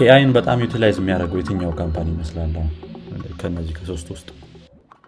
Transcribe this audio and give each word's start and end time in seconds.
AI 0.00 0.15
ን 0.15 0.30
በጣም 0.36 0.58
utilize 0.64 0.96
የሚያደርገው 1.00 1.38
የትኛው 1.40 1.72
company 1.80 2.08
ይመስላል 2.14 2.52
ከነዚህ 3.40 3.74
ከሶስት 3.78 4.08
ውስጥ 4.14 4.28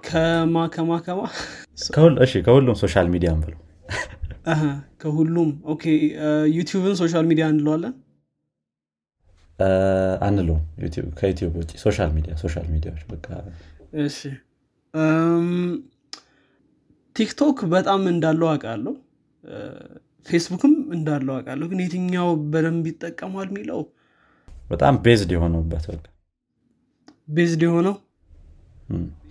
ከማ 0.07 0.57
ከማ 0.75 0.93
ከማ? 1.07 1.21
ከሁሉም 2.46 2.77
social 2.80 3.06
media 3.12 3.30
ብለው 3.43 3.59
ከሁሉም። 5.02 5.50
okay 5.72 5.85
YouTube 6.56 6.86
ን 6.86 6.95
social 7.00 7.24
media 7.30 7.45
እንለዋለን? 7.52 7.95
አንለው 10.20 10.59
ከ 11.18 11.26
YouTube 11.26 11.52
ውጭ 11.61 11.70
social 11.84 12.11
media 12.16 12.32
social 12.43 12.66
media 12.73 12.89
ዎች 12.89 13.02
በቃ 13.12 13.27
እሺ 14.04 14.18
TikTok 17.16 17.59
በጣም 17.74 18.02
እንዳለው 18.12 18.48
አውቃለሁ። 18.52 18.95
ፌስቡክም 20.27 20.74
እንዳለው 20.96 21.32
አውቃለሁ። 21.36 21.66
ግን 21.70 21.80
የትኛው 21.84 22.29
በደንብ 22.52 22.84
ይጠቀማል 22.90 23.48
የሚለው 23.50 23.81
በጣም 24.72 24.94
based 25.04 25.31
የሆነበት 25.35 25.85
based 27.36 27.62
የሆነው? 27.67 27.94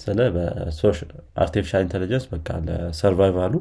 ስለ 0.03 0.19
በ 0.35 0.60
artificial 0.60 1.81
intelligence 1.85 2.25
በቃ 2.31 2.47
ለ 2.67 2.82
survival 2.82 3.39
ኡ 3.39 3.53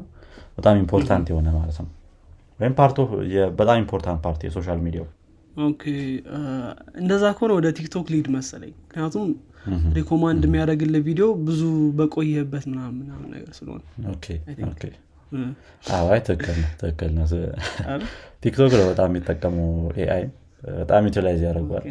በጣም 0.57 0.75
important 0.81 1.27
የሆነ 1.31 1.47
ማለት 1.57 1.77
ነው። 1.81 1.89
ወይም 2.59 2.73
ፓርቶ 2.79 2.97
በጣም 3.59 3.77
ኢምፖርታንት 3.83 4.19
ፓርቲ 4.25 4.41
የሶሻል 4.47 4.79
ሚዲያው። 4.85 5.07
እንደዛ 7.01 7.23
ከሆነ 7.37 7.51
ወደ 7.57 7.67
TikTok 7.77 8.07
lead 8.13 8.27
መሰለኝ። 8.35 8.73
ምክንያቱም 8.83 9.25
recommend 9.97 10.43
የሚያደርግልህ 10.47 11.01
ቪዲዮ 11.07 11.25
ብዙ 11.47 11.61
በቆየበት 11.97 12.63
ምናምን 12.71 13.05
ነገር 13.33 13.51
ስለሆነ 13.59 13.81
ትክክል 16.77 17.11
ነው 17.17 17.25
TikTok 18.43 18.71
ነው 18.79 18.85
በጣም 18.89 19.09
የሚጠቀመው 19.11 19.69
AI 19.97 20.23
በጣም 20.63 21.05
utilize 21.07 21.41
ያደርገዋል 21.45 21.85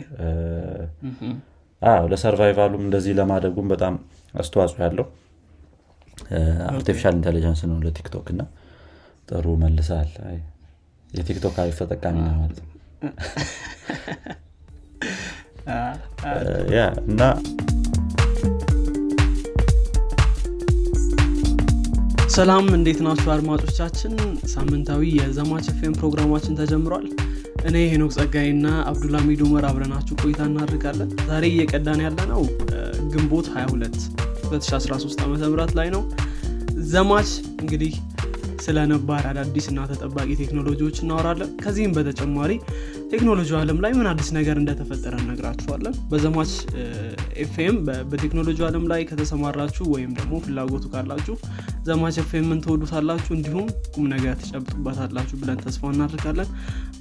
ለ 2.12 2.22
survival 2.22 2.62
ኡም 2.62 2.82
እንደዚህ 2.86 3.12
ለማደጉም 3.18 3.68
በጣም 3.72 3.94
አስተዋጽኦ 4.34 4.80
ያለው 4.84 5.06
artificial 6.70 7.14
intelligence 7.18 7.60
ነው 7.70 7.78
ለ 7.84 7.95
TikTok 7.95 8.26
እና 8.34 8.42
ጥሩ 9.28 9.46
መልሰል 9.62 10.10
የ 11.10 11.22
TikTok 11.22 11.56
አሪፍ 11.62 11.78
ተጠቃሚ 11.82 12.16
ነው 12.26 12.34
ማለት 12.36 12.58
ነው። 12.60 12.68
ያ 16.74 16.80
እና 17.04 17.22
ሰላም 22.34 22.66
እንዴት 22.76 22.98
ናችሁ 23.04 23.28
አድማጮቻችን? 23.34 24.12
ሳምንታዊ 24.52 25.02
የዘማች 25.18 25.66
ፌም 25.78 25.94
ፕሮግራማችን 25.98 26.56
ተጀምሯል 26.60 27.06
እኔ 27.68 27.76
ሄኖክ 27.92 28.12
ጸጋይ 28.16 28.48
እና 28.52 28.66
አብዱልሚድ 28.90 29.40
ኡመር 29.46 29.64
አብረናችሁ 29.68 30.14
ቆይታ 30.22 30.40
እናደርጋለን። 30.50 31.10
ዛሬ 31.28 31.44
እየቀዳን 31.52 32.00
ያለ 32.06 32.20
ነው 32.30 32.42
ግንቦት 33.12 33.48
22 33.54 33.98
2013 34.44 35.22
ዓ 35.22 35.28
ም 35.28 35.36
ላይ 35.78 35.88
ነው። 35.96 36.02
ዘማች 36.90 37.30
እንግዲህ 37.62 37.92
ስለ 38.60 38.78
ነባር 38.90 39.24
አዳዲስ 39.28 39.66
እና 39.70 39.80
ተጠባቂ 39.90 40.28
ቴክኖሎጂዎች 40.40 40.96
እናወራለን። 41.02 41.50
ከዚህም 41.62 41.92
በተጨማሪ 41.96 42.50
ቴክኖሎጂ 43.12 43.50
አለም 43.60 43.78
ላይ 43.84 43.92
ምን 43.98 44.08
አዲስ 44.10 44.28
ነገር 44.36 44.56
እንደተፈጠረ 44.60 45.14
እነግራችኋለን። 45.22 45.94
በዘማች 46.10 46.52
ኤፍኤም 47.44 47.76
በቴክኖሎጂ 48.10 48.58
አለም 48.68 48.84
ላይ 48.92 49.02
ከተሰማራችሁ 49.10 49.84
ወይም 49.94 50.12
ደግሞ 50.18 50.40
ፍላጎቱ 50.44 50.84
ካላችሁ 50.94 51.36
ዘማች 51.88 52.18
ኤፍኤምን 52.22 52.60
ትወዱታላችሁ 52.64 53.32
እንዲሁም 53.38 53.66
ቁም 53.94 54.06
ነገር 54.14 54.34
ትጨብጡበታላችሁ 54.42 55.36
ብለን 55.42 55.60
ተስፋ 55.64 55.92
እናደርጋለን። 55.94 56.50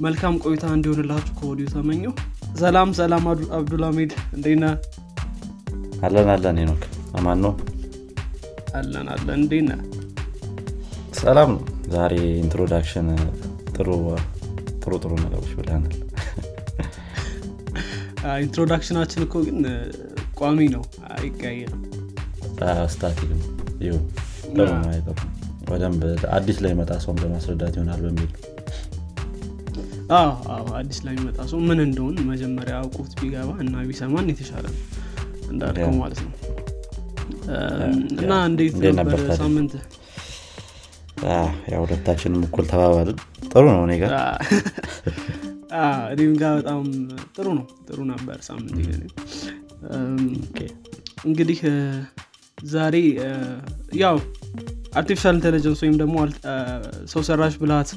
መልካም 0.01 0.37
ቆይታ 0.45 0.65
እንዲሆንላችሁ 0.77 1.33
ከወዲሁ 1.39 1.67
ተመኘው 1.75 2.13
ሰላም 2.59 2.91
ሰላም 2.99 3.25
አብዱልሚድ 3.59 4.13
እንዴና 4.35 4.63
አለን 6.03 6.29
አለን 6.33 6.59
ኖክ 6.67 6.83
አማን 7.17 7.39
ነው? 7.43 7.53
አለን 8.79 9.07
አለን። 9.13 9.37
እንዴና 9.39 9.71
ሰላም 11.19 11.49
ነው። 11.53 11.61
ዛሬ 11.93 12.13
introduction 12.41 13.07
ጥሩ 13.75 13.87
ጥሩ 14.81 14.91
ጥሩ 15.03 15.11
ነገሮች 15.23 15.51
ብለናል። 15.57 15.95
introduction 18.43 18.92
ኣችን 18.92 19.21
እኮ 19.25 19.35
ግን 19.45 19.57
ቋሚ 20.39 20.57
ነው 20.75 20.83
አይቀየርም። 21.15 21.81
static 22.93 23.29
ነው። 23.33 23.41
ጥሩ 24.49 24.69
ነው 24.77 24.87
በደንብ 25.67 26.01
አዲስ 26.35 26.57
ላይ 26.65 26.71
መጣ 26.79 26.91
ሰውም 27.03 27.17
ለማስረዳት 27.23 27.73
ይሆናል 27.77 27.99
በሚል። 28.05 28.31
አዲስ 30.79 30.99
ላይ 31.05 31.13
የሚመጣ 31.13 31.39
ሰው 31.51 31.59
ምን 31.67 31.79
እንደሆን 31.85 32.15
መጀመሪያ 32.29 32.73
አውቆት 32.79 33.11
ቢገባ 33.19 33.49
እና 33.63 33.83
ቢሰማን 33.89 34.29
የተሻለ 34.31 34.65
ነው 34.67 34.75
እንዳልከው 35.51 35.91
ማለት 35.99 36.19
ነው። 36.25 36.31
እና 38.19 38.31
እንዴት 38.49 38.75
ነበር 38.99 39.19
ሳምንት 39.39 39.73
ያው 41.71 41.81
ሁለታችንም 41.83 42.41
እኩል 42.47 42.65
ተባባልን። 42.71 43.17
ጥሩ 43.51 43.63
ነው 43.71 43.81
እኔ 43.87 43.93
ጋር። 44.01 44.11
እኔም 46.13 46.33
ጋር 46.41 46.53
በጣም 46.59 46.83
ጥሩ 47.35 47.47
ነው። 47.57 47.65
ጥሩ 47.87 47.99
ነበር 48.11 48.37
ሳምንት 48.47 48.75
እንግዲህ 51.25 51.59
ዛሬ 52.67 52.95
ያው 54.01 54.17
artificial 54.93 55.35
intelligence 55.37 55.79
ወይም 55.83 55.95
ደግሞ 56.01 56.15
ሰው 57.11 57.21
ሰራሽ 57.27 57.55
ብልሃት 57.61 57.89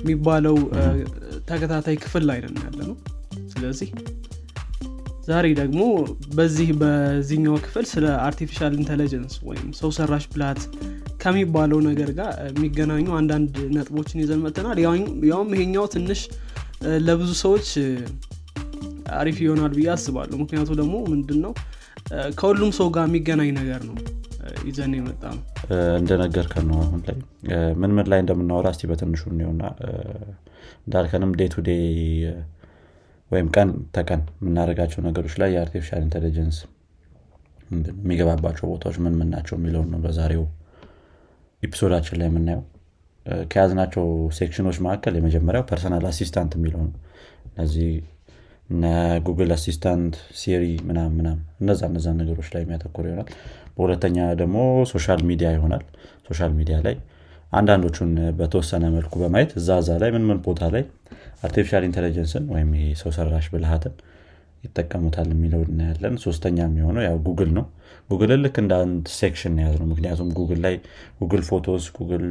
የሚባለው 0.00 0.56
ተከታታይ 1.48 1.96
ክፍል 2.02 2.24
ላይ 2.30 2.38
ነን 2.44 2.56
ያለነው 2.64 2.96
ስለዚህ 3.52 3.90
ዛሬ 5.28 5.46
ደግሞ 5.60 5.80
በዚህ 6.36 6.68
በዚህኛው 6.80 7.56
ክፍል 7.64 7.86
ስለ 7.92 8.06
artificial 8.26 8.74
intelligence 8.78 9.34
ወይም 9.48 9.66
ሰው 9.80 9.90
ሰራሽ 9.98 10.26
ብልሃት 10.32 10.60
ከሚባለው 11.18 11.80
ነገር 11.88 12.10
ጋር 12.18 12.30
የሚገናኙ 12.48 13.06
አንዳንድ 13.18 13.54
ነጥቦችን 13.76 14.20
ይዘን 14.22 14.42
መጥተናል። 14.44 14.78
ያውም 15.30 15.50
ይሄኛው 15.54 15.86
ትንሽ 15.94 16.20
ለብዙ 17.06 17.30
ሰዎች 17.42 17.68
አሪፍ 19.18 19.36
ይሆናል 19.44 19.72
ብዬ 19.76 19.88
አስባለሁ። 19.94 20.36
ምክንያቱ 20.42 20.70
ደግሞ 20.80 20.94
ምንድን 21.12 21.38
ነው 21.44 21.52
ከሁሉም 22.40 22.70
ሰው 22.78 22.88
ጋር 22.96 23.04
የሚገናኝ 23.08 23.50
ነገር 23.58 23.80
ነው 23.88 23.96
ይዘን 24.68 24.92
የመጣነው 24.96 25.42
እንደነገርከን 25.98 26.64
ነው 26.70 26.78
አሁን 26.84 27.00
ላይ። 27.08 27.16
ምን 27.80 27.90
ምን 27.96 28.06
ላይ 28.12 28.20
እንደምናወራ 28.22 28.68
እስቲ 28.74 28.86
በትንሹ 28.90 29.22
እኒሆና 29.32 29.62
እንዳልከንም 30.86 31.32
day 31.38 31.48
to 31.54 31.64
day 31.66 31.72
ወይም 33.30 33.48
ቀን 33.54 33.68
ተቀን 33.96 34.20
የምናደርጋቸው 34.38 35.00
ነገሮች 35.06 35.34
ላይ 35.40 35.50
የ 35.54 35.62
artificial 35.62 36.02
intelligence 36.06 36.58
የሚገባባቸው 37.70 38.66
ቦታዎች 38.70 38.96
ምን 39.04 39.16
ምን 39.18 39.28
ናቸው 39.34 39.54
የሚለውን 39.58 39.90
ነው 39.94 40.00
በዛሬው 40.04 40.44
episode 41.62 41.90
ኣችን 41.90 42.18
ላይ 42.20 42.28
የምናየው። 42.30 42.62
ከያዝናቸው 43.50 44.04
section 44.36 44.61
ኦች 44.61 44.76
መካከል 44.84 45.14
የመጀመሪያው 45.18 45.64
personal 45.70 46.04
assistant 46.10 46.52
የሚለው 46.58 46.82
ነው። 46.84 46.94
እነዚህ 47.50 47.90
Google 49.26 49.50
Assistant 49.54 50.14
Siri 50.40 50.64
ምናም 50.88 51.12
ምናም 51.18 51.38
እነዛ 51.62 51.80
እነዛ 51.90 52.06
ነገሮች 52.18 52.48
ላይ 52.54 52.62
የሚያተኩር 52.64 53.04
ይሆናል። 53.08 53.28
በሁለተኛ 53.76 54.18
ደግሞ 54.40 54.56
social 54.92 55.20
media 55.28 55.48
ይሆናል። 55.54 55.84
social 56.28 56.52
media 56.58 56.76
ላይ 56.86 56.96
አንዳንዶቹን 57.52 58.10
በተወሰነ 58.38 58.84
መልኩ 58.96 59.14
በማየት 59.22 59.50
እዛ 59.60 59.78
እዛ 59.82 59.90
ላይ 60.02 60.10
ምን 60.14 60.24
ምን 60.28 60.38
ቦታ 60.46 60.62
ላይ 60.74 60.82
artificial 61.42 61.84
intelligence 61.88 62.36
ን 62.36 62.44
ወይም 62.54 62.70
ሰው 63.00 63.10
ሰራሽ 63.16 63.46
ብልሃትን 63.52 63.94
ይጠቀሙታል 64.64 65.28
የሚለው 65.32 65.60
እናያለን። 65.66 66.14
ሶስተኛ 66.24 66.58
የሚሆነው 66.66 67.02
ያው 67.06 67.16
ጉግል 67.26 67.50
ነው። 67.58 67.64
ጉግልን 68.10 68.40
ልክ 68.44 68.56
እንደ 68.62 68.72
አንድ 68.82 69.06
section 69.16 69.56
ያዝነው 69.62 69.86
ምክንያቱም 69.90 70.28
ጉግል 70.38 70.60
ላይ 70.66 70.74
Google 71.20 71.42
Photos 71.48 71.84
Google 71.96 72.24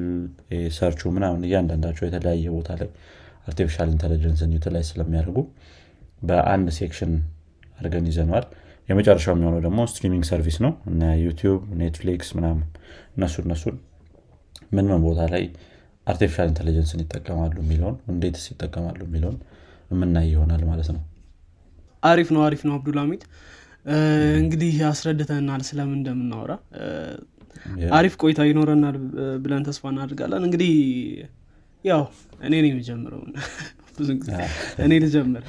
Search 0.77 1.01
ኡ 1.01 1.09
ምናምን 1.15 1.41
እያንዳንዳቸው 1.47 2.05
የተለያየ 2.07 2.45
ቦታ 2.55 2.69
ላይ 2.79 2.89
artificial 3.47 3.89
intelligence 3.93 4.45
ን 4.45 4.53
utilize 4.57 4.87
ስለሚያደርጉ 4.91 5.37
በአንድ 6.21 6.69
section 6.77 7.11
አድርገን 7.77 8.07
ይዘነዋል። 8.11 8.45
የመጨረሻው 8.89 9.33
የሚሆነው 9.35 9.61
ደግሞ 9.65 9.79
streaming 9.91 10.25
service 10.29 10.57
ነው 10.65 10.71
እና 10.91 11.01
YouTube 11.23 11.61
Netflix 11.81 12.29
ምናምን 12.37 12.63
እነሱ 13.15 13.35
እነሱን 13.45 13.75
ምን 14.71 14.85
ምን 14.89 15.01
ቦታ 15.05 15.21
ላይ 15.33 15.43
artificial 16.07 16.47
intelligence 16.51 16.94
ን 16.94 17.01
ይጠቀማሉ 17.03 17.55
የሚለውን 17.63 17.95
እንዴትስ 18.13 18.45
ይጠቀማሉ 18.51 18.99
የሚለውን 19.07 19.37
የምናይ 19.91 20.27
ይሆናል 20.33 20.63
ማለት 20.69 20.89
ነው 20.95 21.01
አሪፍ 22.07 22.29
ነው 22.35 22.41
አሪፍ 22.47 22.61
ነው 22.67 22.73
አብዱልሃሚድ 22.77 23.23
እንግዲህ 24.39 24.71
አስረድቶናል 24.83 25.61
ስለምን 25.67 25.97
እንደምናወራ። 25.99 26.53
አሪፍ 27.97 28.13
ቆይታ 28.21 28.41
ይኖረናል 28.49 28.95
ብለን 29.43 29.63
ተስፋ 29.67 29.83
እናደርጋለን። 29.93 30.43
እንግዲህ 30.47 30.73
ያው 31.85 32.03
እኔ 32.47 32.53
ነኝ 32.65 32.69
የምጀምረው 32.73 33.21
ብዙ 33.97 34.09
ጊዜ 34.21 34.31
እኔ 34.83 34.93
ልጀምር። 35.03 35.43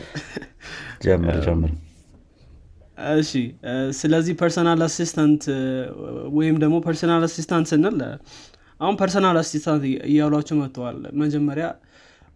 ጀምር 1.04 1.36
ጀምር። 1.46 1.72
እሺ 3.14 3.32
ስለዚህ 3.98 4.34
personal 4.40 4.80
assistant 4.86 5.42
ወይም 6.38 6.56
ደግሞ 6.62 6.76
personal 6.86 7.24
assistant 7.28 7.66
ስንል 7.72 7.98
አሁን 8.80 8.96
personal 9.00 9.36
assistant 9.42 9.82
እያሏቸው 10.08 10.56
መጥተዋል። 10.60 10.98
መጀመሪያ 11.22 11.66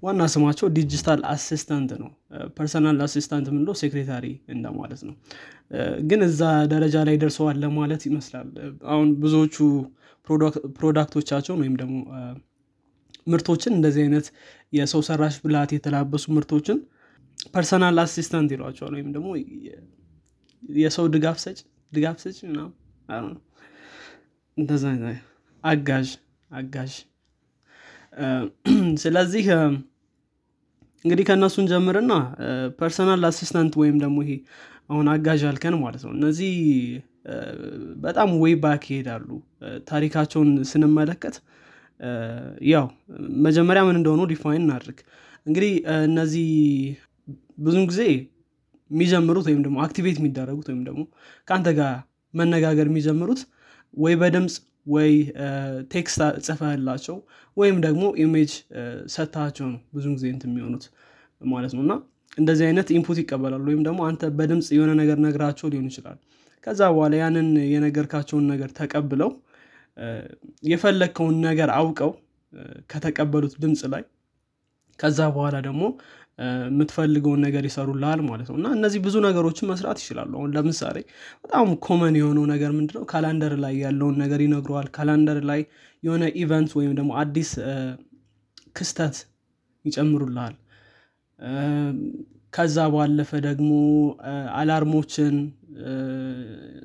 ዋና 0.03 0.23
ስማቸው 0.33 0.69
digital 0.77 1.21
assistant 1.33 1.91
ነው። 2.01 2.09
personal 2.57 2.97
assistant 3.07 3.47
ምንለው 3.55 3.75
secretary 3.81 4.25
እንደማለት 4.49 5.03
ነው። 5.09 5.15
ግን 6.09 6.21
እዛ 6.27 6.41
ደረጃ 6.73 6.97
ላይ 7.09 7.17
ደርሰዋል 7.23 7.59
ለማለት 7.65 8.03
ይመስላል። 8.09 8.49
አሁን 8.93 9.09
ብዙዎቹ 9.23 9.57
product 10.79 11.11
ኦቻቸውን 11.11 11.61
ወይም 11.63 11.77
ደግሞ 11.81 11.97
ምርቶችን 13.27 13.73
እንደዚህ 13.77 14.03
አይነት 14.05 14.27
የሰው 14.73 15.03
ሰራሽ 15.09 15.35
ብልሃት 15.43 15.71
የተላበሱ 15.77 16.25
ምርቶችን 16.37 16.79
personal 17.55 17.97
assistant 18.03 18.51
ይሏቸዋል 18.55 18.93
ወይም 18.99 19.09
ደግሞ 19.15 19.29
የሰው 20.63 21.07
ድጋፍ 21.15 21.39
ሰጭ 21.45 21.59
ድጋፍ 21.93 22.19
ሰጭ 22.25 22.39
እንደዛ 24.57 24.85
አጋዥ 25.65 26.09
አጋዥ። 26.51 26.93
ስለዚህ 29.03 29.45
እንግዲህ 31.05 31.25
ከእነሱን 31.29 31.67
ጀምርና 31.71 32.13
personal 32.81 33.23
assistant 33.29 33.73
ወይም 33.81 33.97
ደግሞ 34.03 34.19
ይሄ 34.25 34.33
አሁን 34.91 35.07
አጋዥ 35.13 35.41
ያልከን 35.49 35.75
ማለት 35.83 36.03
ነው። 36.07 36.13
እነዚህ 36.19 36.53
በጣም 38.05 38.31
way 38.43 38.55
back 38.63 38.85
ይሄዳሉ። 38.91 39.29
ታሪካቸውን 39.91 40.51
ስንመለከት 40.71 41.37
ያው 42.73 42.87
መጀመሪያ 43.47 43.83
ምን 43.89 43.99
እንደሆኑ 44.01 44.23
define 44.33 44.63
እናድርግ። 44.65 44.99
እንግዲህ 45.47 45.73
እነዚህ 46.09 46.49
ብዙን 47.59 47.85
ጊዜ 47.91 48.03
የሚጀምሩት 48.91 49.47
ወይም 49.49 49.61
ደግሞ 49.67 49.77
activate 49.85 50.17
የሚደረጉት 50.21 50.67
ወይም 50.71 50.83
ደግሞ 50.89 51.03
ከአንተ 51.49 51.69
ጋር 51.79 51.95
መነጋገር 52.35 52.87
የሚጀምሩት 52.91 53.41
ወይ 53.95 54.15
በድምፅ 54.21 54.55
ወይ 54.87 55.13
text 55.93 56.21
ጽፈህላቸው 56.47 57.17
ወይም 57.57 57.77
ደግሞ 57.87 58.05
image 58.23 58.53
ሰጥታቸው 59.15 59.67
ነው 59.73 59.81
ብዙ 59.95 60.07
ጊዜ 60.17 60.25
እንት 60.33 60.45
የሚሆኑት 60.49 60.85
ማለት 61.41 61.73
ነው። 61.77 61.83
እና 61.87 61.95
እንደዚህ 62.39 62.65
አይነት 62.69 62.89
input 62.97 63.19
ይቀበላሉ 63.23 63.65
ወይም 63.71 63.83
ደግሞ 63.89 64.01
አንተ 64.09 64.31
በድምፅ 64.39 64.69
የሆነ 64.77 64.93
ነገር 65.01 65.19
ነግረሃቸው 65.27 65.67
ሊሆን 65.73 65.89
ይችላል። 65.91 66.19
ከዛ 66.65 66.81
በኋላ 66.95 67.15
ያንን 67.23 67.49
የነገርካቸውን 67.73 68.45
ነገር 68.53 68.71
ተቀብለው 68.79 69.31
የፈለግከውን 70.71 71.37
ነገር 71.47 71.71
አውቀው 71.79 72.11
ከተቀበሉት 72.93 73.55
ድምፅ 73.63 73.83
ላይ 73.93 74.03
ከዛ 74.99 75.21
በኋላ 75.35 75.57
ደግሞ 75.67 75.83
የምትፈልገውን 76.39 77.41
ነገር 77.47 77.65
ይሰሩልሃል 77.69 78.21
ማለት 78.29 78.49
ነው። 78.51 78.57
እና 78.59 78.69
እነዚህ 78.77 79.01
ብዙ 79.05 79.17
ነገሮችን 79.27 79.69
መስራት 79.73 79.99
ይችላሉ። 80.03 80.33
አሁን 80.39 80.53
ለምሳሌ 80.57 80.97
በጣም 81.45 81.67
common 81.87 82.15
የሆነው 82.21 82.45
ነገር 82.53 82.71
ምንድነው? 82.79 83.05
calendar 83.13 83.55
ላይ 83.65 83.75
ያለውን 83.85 84.17
ነገር 84.23 84.41
ይነግረዋል። 84.47 84.89
calendar 84.97 85.41
ላይ 85.51 85.61
የሆነ 86.03 86.25
event 86.43 86.73
ወይም 86.79 86.95
ደግሞ 86.99 87.11
አዲስ 87.23 87.51
ክስተት 88.77 89.17
ይጨምሩልሃል። 89.85 90.57
ከዛ 92.53 92.79
ባለፈ 92.95 93.31
ደግሞ 93.47 93.71
alarም 94.59 94.98
ኦችን 94.98 95.37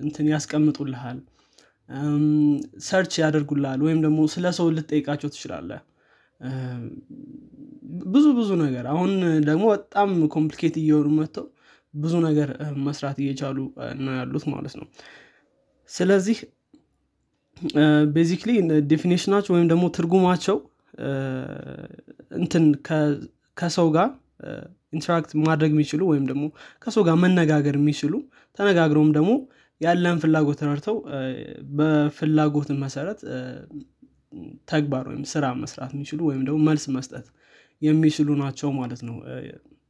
እንትን 0.03 0.27
ያስቀምጡልሃል። 0.31 1.17
search 2.87 3.13
ያደርጉልሃል። 3.21 3.79
ወይም 3.85 3.99
ደግሞ 4.05 4.19
ስለ 4.33 4.47
ሰው 4.57 4.67
ልትጠይቃቸው 4.75 5.29
ትችላለህ 5.33 5.81
ብዙ 8.13 8.25
ብዙ 8.39 8.49
ነገር 8.63 8.85
አሁን 8.93 9.11
ደግሞ 9.45 9.65
በጣም 9.73 10.09
complicate 10.35 10.75
እየሆኑ 10.81 11.07
መጥተው 11.19 11.45
ብዙ 11.93 12.13
ነገር 12.27 12.49
መስራት 12.87 13.17
እየቻሉ 13.23 13.57
ነው 14.05 14.13
ያሉት 14.13 14.45
ማለት 14.53 14.73
ነው። 14.79 14.87
ስለዚህ 15.89 16.37
basically 18.15 18.51
definition 18.91 19.26
ኣቸው 19.26 19.51
ወይም 19.55 19.67
ደግሞ 19.67 19.85
ትርጉማቸው 19.89 20.57
እንትን 22.39 22.65
ከሰው 23.57 23.87
ጋር 23.95 24.09
interact 24.93 25.31
ማድረግ 25.47 25.71
የሚችሉ 25.73 26.01
ወይም 26.11 26.25
ደግሞ 26.31 26.43
ከሰው 26.79 27.03
ጋር 27.07 27.15
መነጋገር 27.23 27.75
የሚችሉ 27.79 28.13
ተነጋግረውም 28.59 29.09
ደግሞ 29.11 29.31
ያለን 29.81 30.19
ፍላጎት 30.23 30.57
ተረድተው 30.61 30.95
በፍላጎት 31.77 32.69
መሰረት 32.83 33.19
ተግባር 34.71 35.03
ወይም 35.11 35.23
ስራ 35.33 35.45
መስራት 35.63 35.91
የሚችሉ 35.95 36.19
ወይም 36.29 36.41
ደግሞ 36.47 36.59
መልስ 36.69 36.85
መስጠት 36.95 37.27
የሚችሉ 37.81 38.29
ናቸው 38.43 38.69
ማለት 38.79 39.01
ነው። 39.07 39.15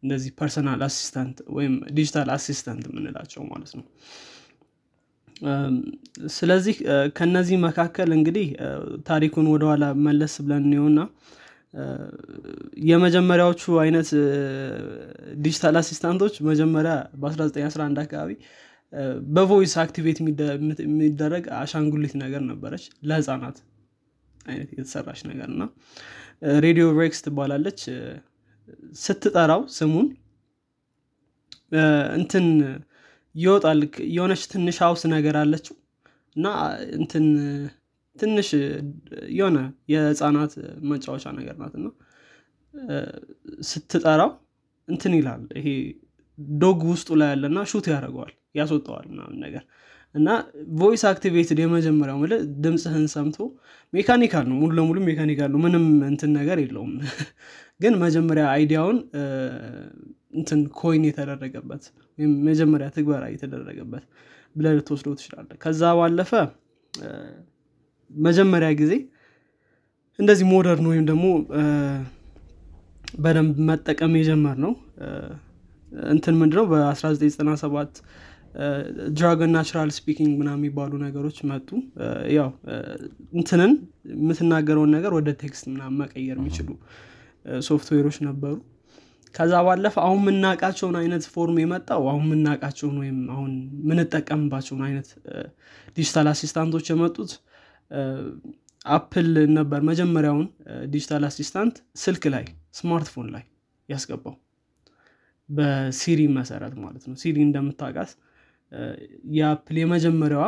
እነዚህ 0.04 0.32
personal 0.40 0.82
assistant 0.88 1.38
ወይም 1.56 1.76
digital 1.98 2.30
assistant 2.34 2.84
የምንላቸው 2.90 3.44
ማለት 3.52 3.72
ነው። 3.78 3.86
ስለዚህ 6.36 6.76
ከነዚህ 7.18 7.58
መካከል 7.66 8.10
እንግዲህ 8.16 8.48
ታሪኩን 9.10 9.48
ወደኋላ 9.54 9.86
መለስ 10.08 10.36
ብለን 10.46 10.64
እንየውና 10.64 11.00
የመጀመሪያዎቹ 12.88 13.64
አይነት 13.84 14.10
digital 15.38 15.76
assistant 15.82 16.19
ኦች 16.19 16.36
መጀመሪያ 16.50 16.94
በ1911 17.22 18.02
አካባቢ 18.06 18.32
በ 19.36 19.47
voice 19.47 19.74
activate 19.84 20.18
የሚደረግ 20.86 21.46
አሻንጉሊት 21.60 22.14
ነገር 22.24 22.42
ነበረች 22.52 22.84
ለህፃናት 23.10 23.58
አይነት 24.46 24.70
የተሰራች 24.78 25.22
ነገር 25.32 25.50
እና 25.56 25.64
ሬዲዮ 26.62 26.86
ሬክስ 27.00 27.20
ትባላለች። 27.26 27.82
ስትጠራው 29.02 29.62
ስሙን 29.76 30.08
እንትን 32.18 32.46
ይወጣል። 33.36 33.80
የሆነች 34.16 34.44
ትንሽ 34.52 34.78
house 34.84 35.04
ነገር 35.14 35.36
አለችው 35.42 35.76
እና 36.36 36.48
እንትን 36.98 37.26
ትንሽ 38.16 38.50
የሆነ 39.38 39.58
የህፃናት 39.92 40.54
መጫወቻ 40.92 41.26
ነገር 41.40 41.56
ናት 41.62 41.74
እና 41.80 41.88
ስትጠራው 43.70 44.32
እንትን 44.88 45.14
ይላል። 45.20 45.44
ይሄ 45.60 45.68
dog 46.62 46.82
ውስጡ 46.92 47.10
ላይ 47.20 47.30
ያለና 47.34 47.60
shoot 47.72 47.86
ያደርገዋል 47.94 48.34
ያስወጠዋል 48.56 49.06
ምናምን 49.12 49.38
ነገር 49.46 49.64
እና 50.18 50.28
voice 50.80 51.04
activated 51.10 51.60
የመጀመሪያው 51.64 52.18
ምል 52.22 52.34
ድምፅህን 52.64 53.06
ሰምቶ 53.14 53.38
mechanical 53.94 54.46
ነው። 54.50 54.56
ሙሉ 54.62 54.72
ለሙሉ 54.78 54.98
mechanical 55.08 55.50
ነው። 55.54 55.60
ምንም 55.66 55.86
እንትን 56.10 56.32
ነገር 56.40 56.58
የለውም። 56.64 56.94
ግን 57.82 57.94
መጀመሪያ 58.04 58.46
idea 58.54 58.76
ውን 58.76 58.98
እንትን 60.34 60.62
coin 60.80 61.04
የተደረገበት 61.08 61.84
ወይም 62.18 62.32
መጀመሪያ 62.48 62.88
ትግበራ 62.96 63.24
የተደረገበት 63.34 64.06
ብለህ 64.56 64.68
ልትወስደው 64.78 65.10
ትችላለህ 65.20 65.50
ከዛ 65.64 65.92
ባለፈ 66.00 66.32
መጀመሪያ 68.12 68.70
ጊዜ 68.82 68.94
እንደዚህ 70.20 70.46
modern 70.52 70.88
ወይም 70.92 71.06
ደግሞ 71.10 71.26
በደንብ 73.20 73.58
መጠቀም 73.70 74.14
የጀመርነው 74.20 74.74
እንትን 76.12 76.36
ምንድነው? 76.40 76.66
በ1997 76.72 78.02
Dragon 79.16 79.52
NaturallySpeaking 79.56 80.32
ምናምን 80.40 80.50
የሚባሉ 80.56 80.94
ነገሮች 81.04 81.38
መጡ። 81.50 81.70
ያው 82.36 82.50
እንትንን 83.34 83.74
የምትናገረውን 84.14 84.92
ነገር 84.98 85.14
ወደ 85.18 85.30
ቴክስት 85.42 85.66
ምና 85.74 85.84
መቀየር 86.00 86.38
የሚችሉ 86.42 86.70
ሶፍትዌሮች 87.66 88.18
ነበሩ። 88.28 88.56
ከዛ 89.36 89.54
ባለፈ 89.66 89.96
አሁን 90.06 90.20
የምናውቃቸውን 90.22 90.96
አይነት 91.00 91.24
form 91.34 91.58
የመጣው 91.62 92.04
አሁን 92.12 92.24
የምናውቃቸውን 92.28 92.96
ወይም 93.02 93.20
አሁን 93.34 93.52
የምንጠቀምባቸውን 93.82 94.82
አይነት 94.88 95.10
digital 95.98 96.28
assistant 96.32 96.70
ኦች 96.70 96.88
የመጡት 96.92 97.34
አፕል 98.90 99.28
ነበር 99.58 99.80
መጀመሪያውን 99.90 100.48
digital 100.90 101.24
assistant 101.30 101.76
ስልክ 102.04 102.26
ላይ 102.34 102.46
ስማርትፎን 102.80 103.28
ላይ 103.36 103.44
ያስገባው 103.90 104.36
በሲሪ 105.50 106.22
መሰረት 106.38 106.74
ማለት 106.84 107.04
ነው። 107.10 107.16
ሲሪ 107.22 107.38
እንደምታውቃት 107.46 108.12
የአፕል 109.36 109.78
የመጀመሪያዋ 109.82 110.46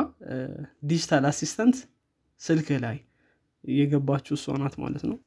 digital 0.84 1.26
assistant 1.30 1.78
ስልክ 2.42 2.68
ላይ 2.84 2.98
የገባችው 3.64 4.34
እሷ 4.38 4.56
ናት 4.62 4.76
ማለት 4.84 5.04
ነው። 5.10 5.18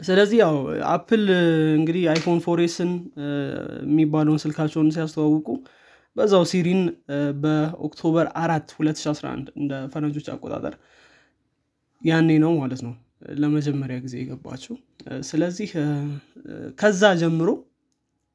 ስለዚህ 0.00 0.36
ያው 0.42 0.54
አፕል 0.92 1.22
እንግዲህ 1.78 2.02
iPhone 2.12 2.40
4S 2.44 2.68
ን 2.68 2.92
የሚባለውን 3.86 4.42
ስልካቸውን 4.44 4.92
ሲያስተዋውቁ 4.96 5.48
በዛው 6.16 6.44
ሲሪን 6.50 6.80
በ 7.42 7.61
October 7.61 8.26
አራት 8.42 8.68
2011 8.76 9.52
እንደ 9.60 9.72
ፈረንጆች 9.92 10.26
አቆጣጠር 10.32 10.74
ያኔ 12.02 12.30
ነው 12.44 12.52
ማለት 12.60 12.80
ነው 12.86 12.94
ለመጀመሪያ 13.42 13.96
ጊዜ 14.04 14.14
የገባችው። 14.20 14.74
ስለዚህ 15.28 15.68
ከዛ 16.78 17.12
ጀምሮ 17.20 17.50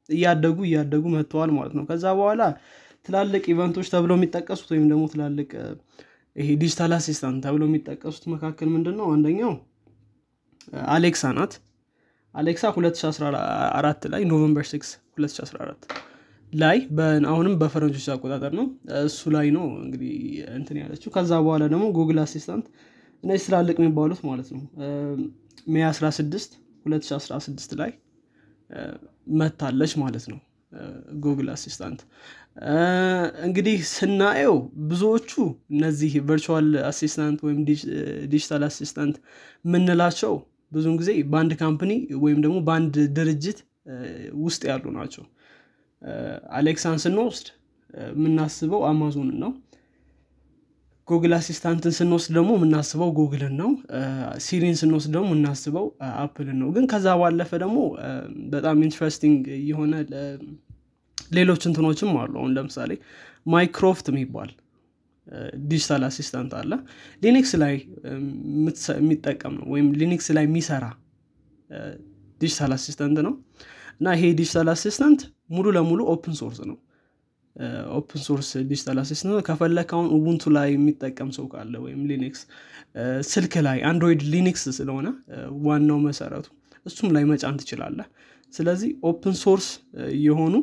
እያደጉ 0.08 0.58
እያደጉ 0.68 1.04
መጥተዋል 1.14 1.50
ማለት 1.56 1.74
ነው። 1.78 1.84
ከዛ 1.90 2.04
በኋላ 2.18 2.42
ትላልቅ 3.04 3.44
event 3.52 3.71
ኦች 3.71 3.86
ተብለው 3.92 4.16
የሚጠቀሱት 4.18 4.68
ወይም 4.72 4.86
ደግሞ 4.90 5.04
ትላልቅ 5.12 5.50
ይሄ 6.36 6.48
digital 6.62 6.92
assistant 6.96 7.40
ተብለው 7.46 7.66
የሚጠቀሱት 7.68 8.24
መካከል 8.34 8.68
ምንድን 8.74 8.96
ነው 9.00 9.06
አንደኛው 9.14 9.52
አሌክሳ 10.92 11.30
ናት። 11.36 11.52
አሌክሳ 12.34 12.64
2014 12.74 14.06
ላይ 14.12 14.22
November 14.30 14.64
6 14.70 14.90
2014 15.18 15.88
ላይ 16.52 16.76
አሁንም 17.30 17.54
በፈረንጆች 17.60 18.06
አቆጣጠር 18.14 18.52
ነው። 18.58 18.66
እሱ 19.06 19.30
ላይ 19.34 19.48
ነው 19.56 19.64
እንግዲህ 19.82 20.12
እንትን 20.54 20.76
ያለችው። 20.82 21.10
ከዛ 21.10 21.32
በኋላ 21.46 21.64
ደግሞ 21.72 21.86
Google 21.98 22.18
Assistant 22.22 22.66
እነዚህ 23.22 23.44
ትላልቅ 23.48 23.76
የሚባሉት 23.80 24.20
ማለት 24.26 24.48
ነው። 24.54 24.62
May 25.66 25.82
16 25.88 26.54
2016 26.86 27.74
ላይ 27.80 27.90
መጥታለች 29.40 29.94
ማለት 30.02 30.26
ነው። 30.32 30.38
Google 31.20 31.48
Assistant 31.54 32.00
እንግዲህ 33.46 33.76
ስናየው 33.90 34.56
ብዙዎቹ 34.88 35.30
እነዚህ 35.72 36.12
virtual 36.28 36.68
assistant 36.88 37.38
ወይም 37.46 37.60
digital 38.32 38.62
assistant 38.68 39.16
የምንላቸው 39.66 40.34
ብዙን 40.72 40.96
ጊዜ 41.00 41.10
በአንድ 41.32 41.52
company 41.60 41.92
ወይም 42.24 42.38
ደግሞ 42.44 42.56
በአንድ 42.66 42.96
ድርጅት 43.16 43.58
ውስጥ 44.42 44.62
ያሉ 44.70 44.84
ናቸው። 44.96 45.24
አሌክሳን 46.58 46.98
ስንወስድ 47.04 47.46
የምናስበው 48.12 48.82
አማዞንን 48.88 49.38
ነው። 49.44 49.52
Google 51.08 51.32
Assistant 51.36 51.82
ን 51.82 51.92
ስንወስድ 51.98 52.32
ደግሞ 52.36 52.50
የምናስበው 52.56 53.10
ጉግልን 53.18 53.54
ነው። 53.60 53.70
ሲሪን 54.46 54.76
ስንወስድ 54.80 55.10
ደግሞ 55.14 55.28
የምናስበው 55.30 55.86
አፕልን 56.18 56.58
ነው። 56.62 56.68
ግን 56.74 56.84
ከዛ 56.90 57.14
ባለፈ 57.22 57.50
ደግሞ 57.64 57.78
በጣም 58.52 58.82
interesting 58.86 59.38
የሆነ 59.70 59.92
ሌሎች 61.30 61.62
እንትኖችም 61.68 62.10
አሉ። 62.20 62.32
አሁን 62.40 62.52
ለምሳሌ 62.56 62.92
Mycroft 63.46 64.06
የሚባል 64.12 64.50
digital 65.66 66.02
assistant 66.08 66.52
አለ። 66.58 66.72
Linux 67.22 67.52
ላይ 67.62 67.74
የሚጠቀም 68.98 69.54
ነው 69.58 69.66
ወይም 69.72 69.88
Linux 70.00 70.28
ላይ 70.36 70.44
የሚሰራ 70.48 70.84
digital 72.40 72.72
assistant 72.76 73.18
ነው። 73.26 73.34
እና 74.00 74.08
ይሄ 74.16 74.26
digital 74.40 74.68
assistant 74.74 75.20
ሙሉ 75.50 75.66
ለሙሉ 75.76 76.00
open 76.12 76.34
source 76.40 76.58
ነው። 76.70 76.76
open 77.98 78.20
source 78.26 78.48
digital 78.68 78.98
assistant 79.02 79.40
ከፈለክ 79.48 79.92
አሁን 79.96 80.08
ላይ 80.56 80.68
የሚጠቀም 80.74 81.30
ሰው 81.36 81.46
ካለ 81.52 81.74
ወይም 81.84 82.00
Linux 82.10 82.40
ስልክ 83.30 83.54
ላይ 83.66 83.78
Android 83.90 84.22
Linux 84.34 84.64
ስለሆነ 84.78 85.08
ዋናው 85.66 85.98
መሰረቱ 86.06 86.46
እሱም 86.86 87.08
ላይ 87.16 87.24
መጫን 87.30 87.56
ትችላለህ። 87.60 88.06
ስለዚህ 88.52 88.90
open 89.10 89.34
source 89.42 89.66
የሆኑ 90.22 90.54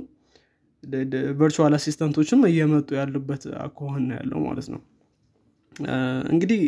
virtual 1.40 1.74
assistant 1.78 2.16
ኦችም 2.16 2.42
እየመጡ 2.50 2.90
ያሉበት 3.00 3.44
አኳኋን 3.66 4.06
ያለው 4.18 4.40
ማለት 4.48 4.68
ነው። 4.74 4.82
እንግዲህ 6.34 6.62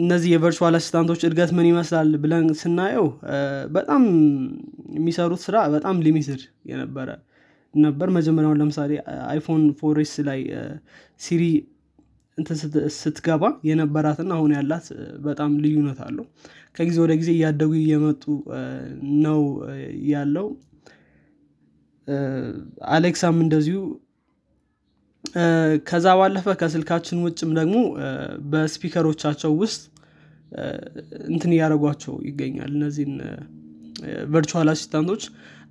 እነዚህ 0.00 0.28
የ 0.32 0.41
virtual 0.41 0.74
assistant 0.78 1.07
ኦች 1.07 1.20
እድገት 1.26 1.50
ምን 1.56 1.66
ይመስላል 1.70 2.08
ብለን 2.22 2.46
ስናየው 2.60 3.06
በጣም 3.70 4.02
የሚሰሩት 4.96 5.42
ስራ 5.46 5.56
በጣም 5.74 5.96
limited 6.06 6.40
የነበረ 6.70 7.08
ነበር። 7.74 8.08
መጀመሪያውን 8.16 8.58
ለምሳሌ 8.62 8.90
iPhone 9.28 9.62
4S 9.80 10.14
ላይ 10.28 10.40
ሲሪ 11.20 11.44
ስትገባ 12.96 13.44
የነበራትና 13.68 14.32
አሁን 14.36 14.52
ያላት 14.56 14.86
በጣም 15.24 15.50
ልዩነት 15.64 15.98
አለው። 16.06 16.26
ከጊዜ 16.76 16.96
ወደ 17.04 17.12
ጊዜ 17.20 17.30
እያደጉ 17.36 17.72
እየመጡ 17.80 18.22
ነው 19.24 19.40
ያለው 20.12 20.46
አሌክሳም 22.94 23.36
እንደዚሁ 23.44 23.80
ከዛ 25.88 26.06
ባለፈ 26.18 26.46
ከስልካችን 26.60 27.18
ውጭም 27.26 27.50
ደግሞ 27.58 27.76
በ 28.52 28.63
speaker 28.63 29.02
ኦቻቸው 29.02 29.52
ውስጥ 29.62 29.82
እንትን 31.30 31.52
እያደረጓቸው 31.54 32.14
ይገኛል 32.28 32.72
እነዚህን 32.78 33.14
virtual 34.32 34.68
assistant 34.72 35.07
ኦች 35.07 35.22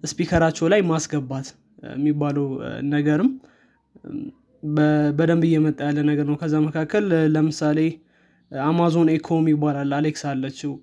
speaker 0.03 0.35
ኣቸው 0.35 0.67
ላይ 0.73 0.81
ማስገባት 0.91 1.47
የሚባለው 1.95 2.47
ነገርም 2.93 3.29
በደንብ 5.17 5.43
እየመጣ 5.47 5.79
ያለ 5.87 5.99
ነገር 6.09 6.25
ነው። 6.29 6.37
ከዛ 6.41 6.55
መካከል 6.65 7.05
ለምሳሌ 7.35 7.79
Amazon 8.51 9.09
Echo 9.13 9.35
ም 9.35 9.45
ይባላል 9.51 9.91
Alexa 9.97 10.23
አለችው 10.31 10.73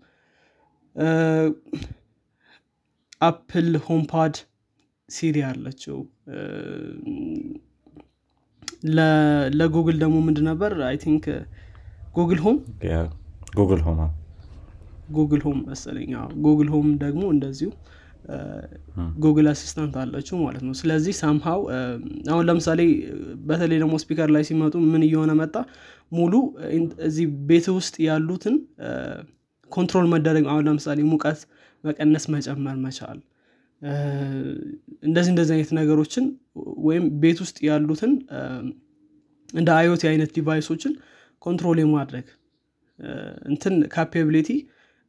Apple 3.21 3.71
HomePod 3.87 4.37
Siri 5.09 5.37
አለችው። 5.49 5.99
ለጉግል 9.59 9.97
ደግሞ 10.03 10.17
ምንድ 10.27 10.39
ነበር? 10.49 10.73
I 10.89 10.97
think 11.05 11.25
Google 12.17 12.41
Home? 12.45 12.57
Google 13.59 13.81
Home 13.87 14.01
Google 15.17 15.43
Home 15.47 15.59
መሰለኝ። 15.69 16.11
Google 16.45 16.69
Home 16.75 16.89
ደግሞ 17.03 17.23
እንደዚሁ 17.35 17.71
Google 19.25 19.47
Assistant 19.53 19.95
አለችው 20.03 20.37
ማለት 20.45 20.63
ነው። 20.67 20.75
ስለዚህ 20.81 21.15
somehow 21.21 21.61
አሁን 22.33 22.45
ለምሳሌ 22.49 22.81
በተለይ 23.49 23.79
ደግሞ 23.83 23.95
speaker 24.03 24.29
ላይ 24.35 24.43
ሲመጡ 24.49 24.75
ምን 24.93 25.03
እየሆነ 25.07 25.33
መጣ? 25.41 25.55
ሙሉ 26.13 26.35
እዚህ 27.09 27.27
ቤት 27.49 27.67
ውስጥ 27.79 27.97
ያሉትን 28.09 28.57
control 29.71 30.07
መደረግ 30.15 30.45
አሁን 30.53 30.63
ለምሳሌ 30.69 31.01
ሙቀት 31.13 31.41
መቀነስ 31.85 32.25
መጨመር 32.35 32.77
መቻል 32.85 33.19
እንደዚህ 35.03 35.31
እንደዚህ 35.31 35.55
አይነት 35.57 35.71
ነገሮችን 35.79 36.25
ወይም 36.87 37.05
ቤት 37.21 37.39
ውስጥ 37.41 37.59
ያሉትን 37.69 38.13
እንደ 39.55 39.69
IoT 39.77 40.03
አይነት 40.11 40.31
device 40.37 40.65
ኦችን 40.65 40.93
control 41.43 41.79
የማድረግ 41.83 42.27
እንትን 43.49 43.75
capability 43.95 44.51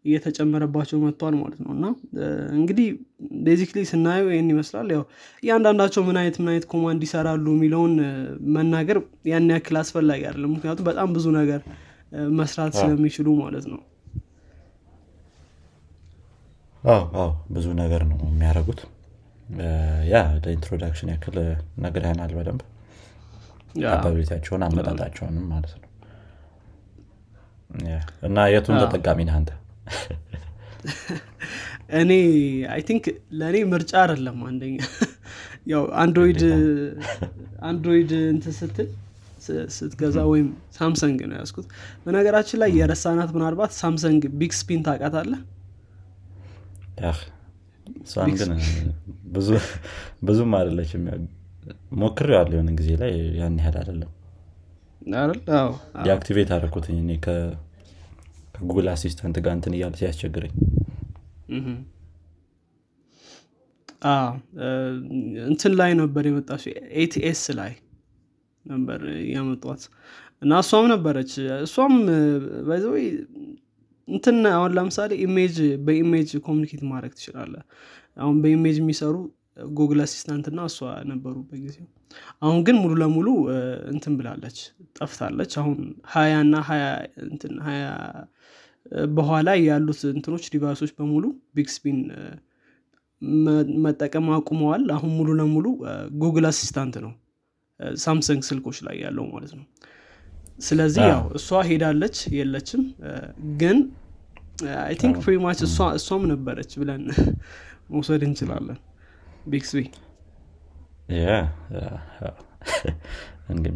እየተጨመረባቸው 0.06 0.98
መጥተዋል 1.06 1.36
ማለት 1.40 1.60
ነው። 1.64 1.72
እና 1.76 1.86
እንግዲህ 2.60 2.88
basically 3.48 3.80
ስናየው 3.90 4.28
ይህን 4.32 4.50
ይመስላል። 4.54 4.90
ያው 4.96 5.04
እያንዳንዳቸው 5.44 6.04
ምን 6.08 6.18
አይነት 6.22 6.38
ምን 6.42 6.50
አይነት 6.54 6.66
command 6.74 7.02
ይሰራሉ 7.08 7.46
የሚለውን 7.56 7.96
መናገር 8.56 8.98
ያን 9.32 9.52
ያክል 9.56 9.78
አስፈላጊ 9.82 10.22
አይደለም። 10.26 10.54
ምክንያቱም 10.56 10.88
በጣም 10.90 11.10
ብዙ 11.14 11.28
ነገር 11.40 11.62
መስራት 12.40 12.74
ስለሚችሉ 12.80 13.30
ማለት 13.44 13.66
ነው 13.74 13.82
አዎ 16.84 17.26
ብዙ 17.52 17.68
ነገር 17.80 18.02
ነው 18.10 18.20
የሚያደርጉት። 18.28 18.82
ያ 20.10 20.16
ለ 20.38 20.48
introduction 20.48 21.10
ያክል 21.14 21.38
ነግረህናል 21.84 22.32
በደንብ። 22.38 22.62
ability 23.90 24.22
ያቸውን 24.22 24.64
አመጣጣቸውንም 24.68 25.46
ማለት 25.52 25.74
ነው። 25.76 25.86
እና 28.28 28.38
የቱን 28.54 28.78
ተጠቃሚ 28.84 29.20
ነህ 29.28 29.36
አንተ? 29.40 29.50
እኔ 32.00 32.12
I 32.74 32.82
think 32.88 33.06
ለእኔ 33.40 33.58
ምርጫ 33.72 33.92
አይደለም 34.02 34.40
አንደኛ። 34.50 34.78
ያው 35.72 35.84
Android 36.02 36.42
Android 37.70 38.12
እንትን 38.32 38.54
ስትል 38.60 38.90
ስትገዛ 39.76 40.18
ወይም 40.32 40.48
Samsung 40.78 41.20
ነው 41.30 41.38
የያዝኩት 41.40 41.68
በነገራችን 42.04 42.60
ላይ 42.62 42.72
የረሳናት 42.78 43.30
ምናልባት 43.36 43.72
Samsung 43.80 44.22
Bixby 44.40 44.54
ን 44.60 44.82
ታውቃታለህ 44.88 45.42
እሷን 48.02 48.32
ግን 48.40 48.52
ብዙም 50.24 50.52
አይደለችም 50.58 51.04
ሞክሬያለሁ 52.02 52.52
የሆነ 52.56 52.70
ጊዜ 52.80 52.90
ላይ 53.02 53.12
ያን 53.40 53.58
ያህል 53.62 53.76
አይደለም። 53.82 54.12
deactivate 56.06 56.50
አደረኩት 56.56 56.98
እኔ 57.04 57.12
ከ 57.26 57.66
Google 57.66 58.88
Assistant 58.94 59.38
ጋር 59.46 59.54
እንትን 59.58 59.76
እያለ 59.78 59.94
ሲያስቸግረኝ። 60.02 60.54
እንትን 65.50 65.74
ላይ 65.80 65.92
ነበር 66.02 66.24
የመጣች 66.30 66.64
S8 67.02 67.44
ላይ 67.60 67.72
ነበር 68.66 69.02
ያመጧት 69.34 69.82
እና 70.42 70.60
እሷም 70.64 70.86
ነበረች። 70.92 71.32
እሷም 71.66 71.94
በዚህ 72.68 72.92
እንትን 74.10 74.38
አሁን 74.52 74.72
ለምሳሌ 74.78 75.12
image 75.26 75.56
በ 75.86 75.99
image 75.99 76.30
communicate 76.48 76.82
ማድረግ 76.92 77.14
ትችላለች 77.18 77.54
አሁን 78.18 78.38
በ 78.44 78.54
image 78.54 78.78
የሚሰሩ 78.82 79.16
ጉግል 79.74 80.02
እና 80.52 80.60
እሷ 80.70 80.80
ነበሩ 81.10 81.36
በጊዜው 81.50 81.88
አሁን 82.42 82.60
ግን 82.68 82.76
ሙሉ 82.82 82.94
ለሙሉ 83.02 83.28
እንትን 83.94 84.14
ብላለች 84.20 84.58
ጠፍታለች። 85.00 85.54
አሁን 85.62 85.80
ሀያ 86.14 86.34
እና 86.46 86.56
ሀያ 87.68 87.86
በኋላ 89.18 89.50
ያሉት 89.62 90.02
እንትኖች 90.12 90.46
device 90.54 90.77
ኦች 90.77 90.92
በሙሉ 90.98 91.26
Bixby 91.56 91.68
ን 91.76 91.98
መጠቀም 93.86 94.28
አቁመዋል። 94.36 94.84
አሁን 94.96 95.12
ሙሉ 95.18 95.30
ለሙሉ 95.40 95.66
Google 96.22 96.46
Assistant 96.52 96.96
ነው። 97.06 97.12
Samsung 98.04 98.42
ስልኮች 98.48 98.78
ላይ 98.88 98.96
ያለው 99.04 99.26
ማለት 99.34 99.52
ነው 99.58 99.66
ስለዚህ 100.60 101.04
ያው 101.10 101.22
እሷ 101.38 101.60
ሄዳለች 101.68 102.18
የለችም። 102.38 102.82
ግን 103.60 103.78
I 104.82 104.94
think 105.02 105.16
pretty 105.26 105.46
much 105.46 105.60
እሷም 105.98 106.24
ነበረች 106.32 106.72
ብለን 106.82 107.04
መውሰድ 107.94 108.22
እንችላለን። 108.28 108.80
Bixby 109.52 109.84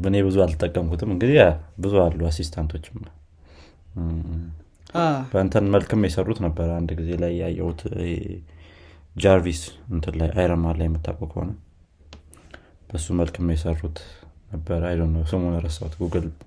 እኔ 0.07 0.15
ብዙ 0.25 0.35
አልተጠቀምኩትም 0.43 1.11
እንግዲህ 1.13 1.37
ብዙ 1.79 1.93
አሉ 2.03 2.19
assistant 2.29 2.67
ኦችም። 2.67 2.97
በእንተን 5.31 5.65
መልክም 5.75 6.05
የሰሩት 6.05 6.39
ነበር 6.45 6.67
አንድ 6.75 6.89
ጊዜ 6.99 7.09
ላይ 7.23 7.33
ያየሁት። 7.41 7.81
Jarvis 9.15 9.61
እንትን 9.89 10.13
ላይ 10.19 10.29
Iron 10.35 10.59
Man 10.59 10.77
ላይ 10.79 10.87
የምታውቀው 10.89 11.27
ከሆነ? 11.31 11.51
በሱ 12.89 13.05
መልክም 13.19 13.51
የሰሩት 13.53 13.97
ነበር 14.53 14.81
አይ 14.87 14.95
ነው 15.01 15.23
ስሙን 15.31 15.55
ረሳሁት። 15.65 15.93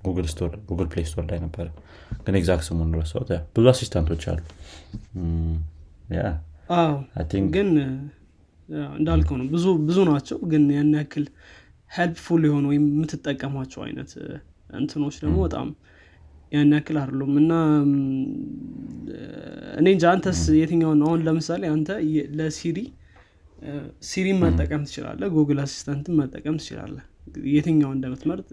Google 0.05 0.88
Play 0.93 1.07
Store 1.09 1.25
ላይ 1.31 1.39
ነበረ። 1.45 1.67
ግን 2.25 2.37
exact 2.41 2.65
ስሙን 2.69 2.91
ረሳሁት። 2.99 3.31
ብዙ 3.57 3.67
assistant 3.73 4.09
ኦች 4.09 4.25
አሉ። 4.33 4.41
ግን 7.57 7.69
እንዳልከው 8.99 9.37
ነው። 9.41 9.47
ብዙ 9.53 9.67
ብዙ 9.89 9.99
ናቸው። 10.11 10.39
ግን 10.53 10.63
ያን 10.77 10.93
ያክል 10.99 11.25
helpful 11.91 12.43
የሆኑ 12.47 12.65
ወይም 12.73 12.85
የምትጠቀሟቸው 12.93 13.81
አይነት 13.87 14.13
እንትኖች 14.79 15.17
ደግሞ 15.23 15.37
በጣም 15.45 15.69
ያን 16.53 16.73
ያክል 16.77 16.97
አይደሉም። 17.01 17.33
እና 17.43 17.53
እኔ 19.79 19.87
እንጃ 19.95 20.05
አንተስ 20.13 20.41
የትኛውን 20.59 21.03
አሁን 21.07 21.21
ለምሳሌ 21.27 21.63
አንተ 21.73 21.89
ለ 22.38 22.52
Siri 22.52 22.79
Siri 24.09 24.29
ን 24.29 24.38
መጠቀም 24.43 24.83
ትችላለህ 24.89 25.29
Google 25.37 25.61
Assistant 25.65 26.07
ን 26.07 26.17
መጠቀም 26.21 26.57
ትችላለህ 26.61 27.05
የትኛው 27.52 27.90
እንደምትመርጥ 27.97 28.49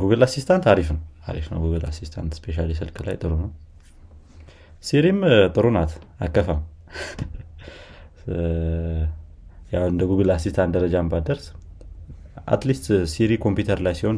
Google 0.00 0.22
Assistant 0.26 0.64
አሪፍ 0.72 0.88
ነው። 0.94 1.00
አሪፍ 1.26 1.46
ነው 1.52 1.58
Google 1.64 1.84
Assistant 1.88 2.32
specially 2.38 2.70
ስልክ 2.78 2.96
ላይ 3.06 3.16
ጥሩ 3.22 3.32
ነው። 3.42 3.50
Siri 4.84 5.07
ም 5.07 5.18
ጥሩ 5.54 5.66
ናት። 5.76 5.92
አከፋም 6.20 6.62
ያው 9.74 9.84
እንደ 9.90 10.02
Google 10.10 10.30
Assistant 10.34 10.72
ደረጃ 10.76 11.06
ባትደርስ 11.12 11.46
at 12.46 12.57
least 12.57 12.86
Siri 13.12 13.32
ኮምፒውተር 13.44 13.78
ላይ 13.84 13.94
ሲሆን 13.98 14.16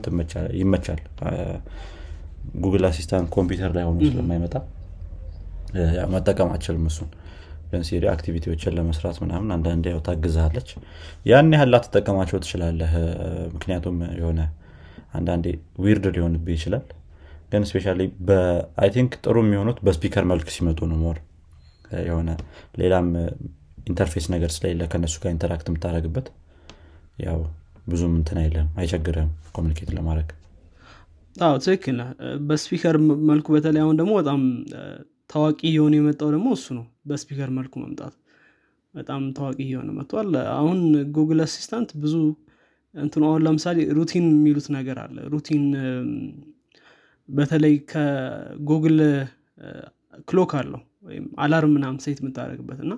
ይመቻል። 0.60 1.00
Google 2.56 2.84
Assistant 2.88 3.28
ኮምፒውተር 3.34 3.70
ላይ 3.76 3.84
ሆኖ 3.88 3.98
ስለማይመጣ 4.08 4.54
መጠቀም 6.14 6.50
አልችልም 6.54 6.84
እሱን 6.90 7.08
Siri 7.86 8.04
activity 8.12 8.48
ዎችን 8.48 8.74
ለመስራት 8.76 9.16
ምናምን 9.22 9.48
አንዳንድ 9.56 9.84
ያው 9.90 10.00
ታግዛለች 10.06 10.68
ያን 11.26 11.50
ያህል 11.54 11.70
ላትጠቀማቸው 11.74 12.38
ትችላለህ። 12.44 12.92
ምክንያቱም 13.54 13.98
የሆነ 14.20 14.40
አንዳንዴ 15.14 15.46
weird 15.82 16.06
ሊሆንብህ 16.14 16.56
ይችላል። 16.58 16.86
ግን 17.52 17.64
specially 17.68 17.86
I 18.80 18.88
think 18.94 19.12
ጥሩ 19.24 19.36
የሚሆኑት 19.44 19.78
በ 19.86 19.95
speaker 19.95 20.24
መልክ 20.30 20.48
ሲመጡ 20.54 20.80
ነው 20.90 20.98
more። 21.04 21.18
የሆነ 22.06 22.30
ሌላም 22.80 23.08
interface 23.86 24.26
ነገር 24.34 24.50
ስለሌለ 24.54 24.82
ከነሱ 24.92 25.14
ጋር 25.22 25.30
interact 25.34 25.66
የምታደረግበት 25.70 26.26
ያው 27.26 27.38
ብዙም 27.88 28.14
እንትን 28.18 28.38
አይልም 28.42 28.68
አይቸግርም 28.80 29.28
communicate 29.56 29.90
ለማድረግ። 29.96 30.30
ትክክል። 31.64 31.98
በ 32.48 32.59
speaker 32.59 32.96
መልኩ 33.30 33.46
በተለይ 33.54 33.82
አሁን 33.84 33.96
ደግሞ 34.00 34.12
በጣም 34.20 34.40
ታዋቂ 35.30 35.60
እየሆነ 35.70 35.94
የመጣው 35.98 36.28
ደግሞ 36.34 36.48
እሱ 36.56 36.66
ነው። 36.78 36.86
በ 37.04 37.15
speaker 37.15 37.50
መልኩ 37.56 37.74
መምጣት 37.84 38.14
በጣም 38.94 39.22
ታዋቂ 39.36 39.58
እየሆነ 39.64 39.90
መጥቷል። 39.96 40.28
አሁን 40.56 40.78
Google 41.16 41.40
Assistant 41.46 41.90
ብዙ 42.02 42.14
እንትኑ 42.94 43.22
አሁን 43.30 43.42
ለምሳሌ 43.46 43.78
routine 43.96 44.26
የሚሉት 44.32 44.66
ነገር 44.76 44.98
አለ። 45.02 45.16
routine 45.32 45.64
በተለይ 47.28 47.74
ከ 47.90 48.17
Google 48.17 48.98
Clock 50.28 50.52
አለው 50.60 50.80
ወይም 51.02 51.26
alarm 51.44 51.72
ምናምን 51.76 51.98
set 52.04 52.18
የምታደረግበት 52.22 52.78
እና 52.84 52.92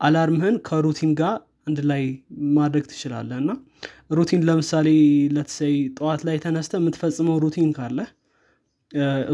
alarm 0.00 0.31
ህን 0.31 0.56
ከ 0.68 0.78
routine 0.78 1.12
ጋር 1.20 1.34
አንድ 1.66 1.78
ላይ 1.90 2.02
ማድረግ 2.58 2.84
ትችላለህ። 2.90 3.38
እና 3.42 3.50
routine 4.10 4.42
ለምሳሌ 4.48 4.88
let's 5.36 5.60
say 5.60 5.74
ጠዋት 5.98 6.22
ላይ 6.28 6.36
ተነስተ 6.44 6.74
የምትፈጽመው 6.80 7.36
routine 7.44 7.70
ካለ 7.76 7.98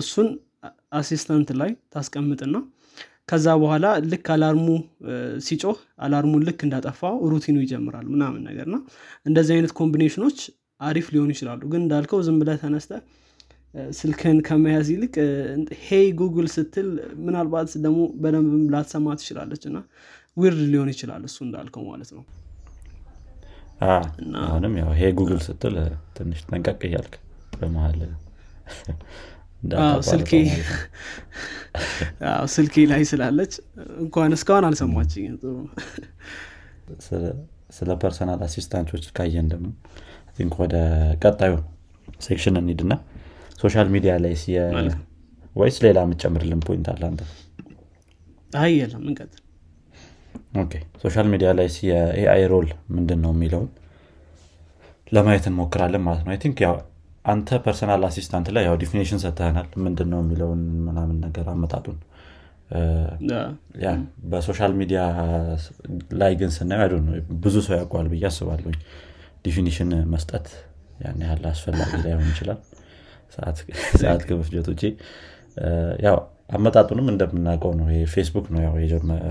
እሱን 0.00 0.28
assistant 0.96 1.50
ላይ 1.60 1.70
ታስቀምጥና 1.94 2.56
ከዛ 3.30 3.46
በኋላ 3.62 3.86
ልክ 4.10 4.26
alarm 4.34 4.57
ኡ 4.57 4.66
ሲጮህ 5.46 5.78
alarm 6.04 6.25
ኡን 6.25 6.42
ልክ 6.48 6.60
እንዳጠፋው 6.66 7.16
routine 7.32 7.51
ኡ 7.51 7.56
ይጀምራል 7.64 8.06
ምናምን 8.12 8.42
ነገር 8.48 8.66
ና 8.74 8.76
እንደዚህ 9.26 9.54
አይነት 9.56 9.72
combination 9.80 10.23
ኦች 10.23 10.38
አሪፍ 10.80 11.06
ሊሆኑ 11.14 11.30
ይችላሉ። 11.34 11.60
ግን 11.72 11.80
እንዳልከው 11.84 12.20
ዝም 12.26 12.38
ብለ 12.40 12.50
ተነስተ 12.62 12.92
ስልክን 13.98 14.38
ከመያዝ 14.46 14.88
ይልቅ 14.92 15.14
hey 15.86 16.06
Google 16.20 16.46
ስትል 16.54 16.88
ምናልባት 17.24 17.70
ደግሞ 17.84 18.00
በደንብ 18.22 18.52
ላትሰማ 18.74 19.16
ትችላለች 19.20 19.64
እና 19.70 19.78
weird 20.36 20.60
ሊሆን 20.72 20.90
ይችላል 20.94 21.22
እሱ 21.28 21.38
እንዳልከው 21.46 21.84
ማለት 21.90 22.10
ነው። 22.16 22.24
አሁንም 24.44 24.74
ያው 24.80 24.90
hey 24.98 25.10
Google 25.18 25.40
ስትል 25.46 25.74
ትንሽ 26.16 26.40
ጠንቀቅ 26.48 26.80
እያልክ 26.88 27.14
በመሀል 27.56 28.00
ስልኬ 32.54 32.84
ላይ 32.90 33.02
ስላለች 33.10 33.52
እንኳን 34.02 34.30
እስካሁን 34.36 34.64
አልሰማችኝ 34.68 35.24
ስለ 37.76 37.90
personal 38.02 38.40
assistant 38.46 38.86
ኦች 38.86 39.04
ካየን 39.16 39.46
ደግሞ 39.52 39.66
think 40.36 40.54
ወደ 40.62 40.74
ቀጣዩ 41.22 41.52
section 42.20 42.56
እንሂድና 42.60 42.92
social 43.60 43.88
media 43.94 44.12
ላይ 44.24 44.34
ወይስ 45.56 45.76
ሌላ 45.84 45.98
የምጨምርልን 46.04 46.60
point 46.66 46.86
አለ 46.92 47.02
አንተ? 47.08 47.20
አይ 48.56 48.72
የለም። 48.78 49.02
እንቀጥል። 49.08 49.42
social 51.02 51.26
media 51.32 51.48
ላይ 51.58 51.68
የ 51.88 52.42
AI 52.52 52.58
role 52.58 52.68
ምንድን 52.94 53.18
ነው 53.24 53.30
የሚለውን 53.34 53.68
ለማየት 55.12 55.44
እንሞክራለን 55.50 56.02
ማለት 56.06 56.22
ነው። 56.24 56.38
think 56.44 56.58
ያው 56.64 56.74
አንተ 57.26 57.58
personal 57.64 58.02
assistant 58.08 58.48
ላይ 58.56 58.64
ያው 58.66 58.74
definition 58.82 59.20
ሰጥተናል 59.22 59.68
ምንድን 59.84 60.08
ነው 60.12 60.20
የሚለውን 60.22 60.60
ምናምን 60.86 61.16
ነገር 61.24 61.46
አመጣጡን? 61.52 61.98
በ 64.30 64.41
social 64.41 64.72
media 64.78 65.00
ላይ 66.20 66.32
ግን 66.40 66.50
ስናየው 66.56 67.00
ብዙ 67.42 67.56
ሰው 67.66 67.74
ያውቀዋል 67.78 68.08
ብዬ 68.12 68.24
አስባለሁኝ። 68.30 68.78
definition 69.44 69.90
መስጠት 70.12 70.46
ያን 71.00 71.20
ያህል 71.24 71.44
አስፈላጊ 71.50 71.92
ላይሆን 72.04 72.26
ይችላል። 72.32 72.58
ሰዓት 74.00 74.22
ከመፍጀት 74.28 74.66
ውጭ 74.72 74.82
ያው 76.06 76.16
አመጣጡንም 76.50 77.06
እንደምናውቀው 77.12 77.72
ነው። 77.78 77.86
ፌስቡክ 78.12 78.46
ነው 78.54 78.60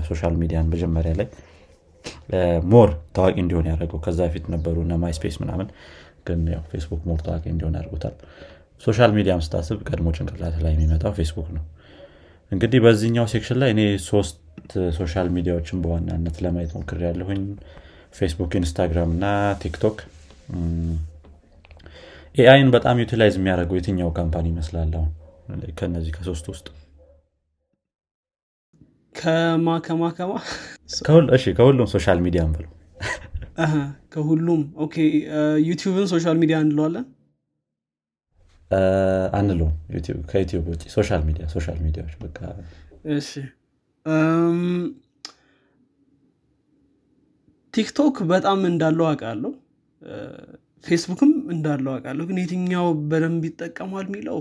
social 0.08 0.34
media 0.42 0.59
ን 0.59 0.66
መጀመሪያ 0.74 1.12
ላይ 1.20 1.28
more 2.66 2.88
ታዋቂ 3.14 3.36
እንዲሆን 3.42 3.68
ያደረገው። 3.70 4.00
ከዛ 4.04 4.18
በፊት 4.26 4.44
ነበሩ 4.54 4.76
ማይስፔስ 5.04 5.36
ምናምን 5.42 5.68
ግን 6.26 6.40
ያው 6.54 6.62
ፌስቡክ 6.70 7.02
more 7.08 7.20
ታዋቂ 7.26 7.44
እንዲሆን 7.52 7.76
ያደርጉታል። 7.78 8.14
social 8.82 9.10
media 9.16 9.35
ም 9.35 9.42
ስታስብ 9.46 9.78
ቀድሞ 9.88 10.08
ጭንቅላት 10.16 10.56
ላይ 10.64 10.72
የሚመጣው 10.74 11.12
ፌስቡክ 11.18 11.48
ነው። 11.56 11.64
እንግዲህ 12.52 12.80
በዚህኛው 12.84 13.26
section 13.32 13.58
ላይ 13.62 13.70
እኔ 13.74 13.82
ሶስት 14.08 14.36
social 14.98 15.28
media 15.36 15.56
ዎችን 15.56 15.80
በዋናነት 15.84 16.36
ለማየት 16.44 16.72
ሞክር 16.76 17.00
ያለሁኝ 17.06 17.42
ፌስቡክ 18.14 18.52
ኢንስታግራም 18.60 19.10
እና 19.16 19.24
ቲክቶክ። 19.62 19.98
AI 22.34 22.51
ን 22.51 22.68
በጣም 22.70 22.96
utilize 23.02 23.34
የሚያደርገው 23.38 23.78
የትኛው 23.78 24.10
company 24.18 24.46
ይመስላል 24.52 24.90
አሁን? 24.96 25.10
ከነዚህ 25.78 26.12
ከሶስት 26.16 26.46
ውስጥ? 26.52 26.66
ከማ 29.14 29.76
ከማ 29.86 30.02
ከማ? 30.16 30.32
ከሁሉም 31.58 31.88
social 31.94 32.18
media 32.26 32.42
ብለው 32.54 32.72
ከሁሉም 34.12 34.62
okay 34.84 34.94
ዩቲዩብን 35.66 36.08
social 36.12 36.36
media 36.42 36.56
እንለዋለን 36.64 37.06
አንለውም 39.32 39.74
ከዩቲዩብ 40.30 40.64
ውጭ 40.70 40.82
social 40.94 41.22
media 41.28 41.44
social 41.52 41.78
media 41.84 42.01
ዎች 42.01 42.14
በቃ። 42.22 42.38
እሺ 43.14 43.30
ቲክቶክ 47.74 48.16
በጣም 48.30 48.60
እንዳለው 48.68 49.06
አውቃለሁ። 49.08 49.52
ፌስቡክም 50.84 51.32
እንዳለው 51.54 51.90
አውቃለሁ። 51.94 52.24
ግን 52.28 52.38
የትኛው 52.42 52.86
በደንብ 53.10 53.44
ይጠቀሟል 53.48 54.06
የሚለው? 54.08 54.38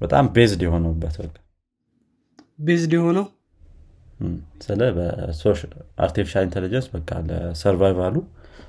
በጣም 0.00 0.24
based 0.36 0.60
የሆነበት 0.66 1.14
በቃ። 1.22 1.34
based 2.60 2.92
የሆነው 2.96 3.26
ስለ 4.64 4.80
artificial 6.04 6.44
intelligence 6.48 6.86
በቃ 6.94 7.10
ለ 7.28 7.43
survival 7.43 8.01
ኡ 8.01 8.16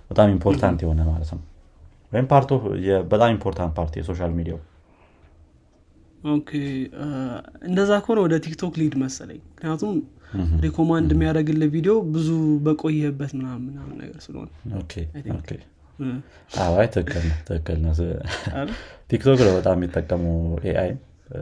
በጣም 0.09 0.27
important 0.35 0.79
የሆነ 0.85 1.01
ማለት 1.09 1.29
ነው። 1.35 1.41
ወይም 2.11 2.27
part 2.31 2.45
ኡ 2.45 2.51
በጣም 3.11 3.29
important 3.35 3.73
part 3.77 3.93
የ 3.99 4.08
social 4.08 4.33
media 4.37 4.51
ው። 4.51 4.59
okay 6.31 6.51
እንደዛ 7.67 7.91
ከሆነ 8.03 8.19
ወደ 8.25 8.35
ቲክቶክ 8.45 8.75
ሊሄድ 8.81 8.95
መሰለኝ። 9.01 9.41
ምክንያቱም 9.49 9.95
recommend 10.63 11.09
የሚያደረግልህ 11.15 11.69
ቪዲዮ 11.75 11.93
ብዙ 12.15 12.29
በቆየበት 12.65 13.31
ምናምን 13.37 13.69
ነገር 13.99 14.17
ስለሆነ 14.25 14.49
አይ 16.73 16.87
ትክክል 16.95 17.23
ነው 17.25 17.37
ትክክል 17.47 17.77
ነው። 17.85 17.93
ቲክቶክ 19.11 19.39
ነው 19.45 19.53
በጣም 19.57 19.77
የሚጠቀመው 19.79 20.35
AI 20.65 20.91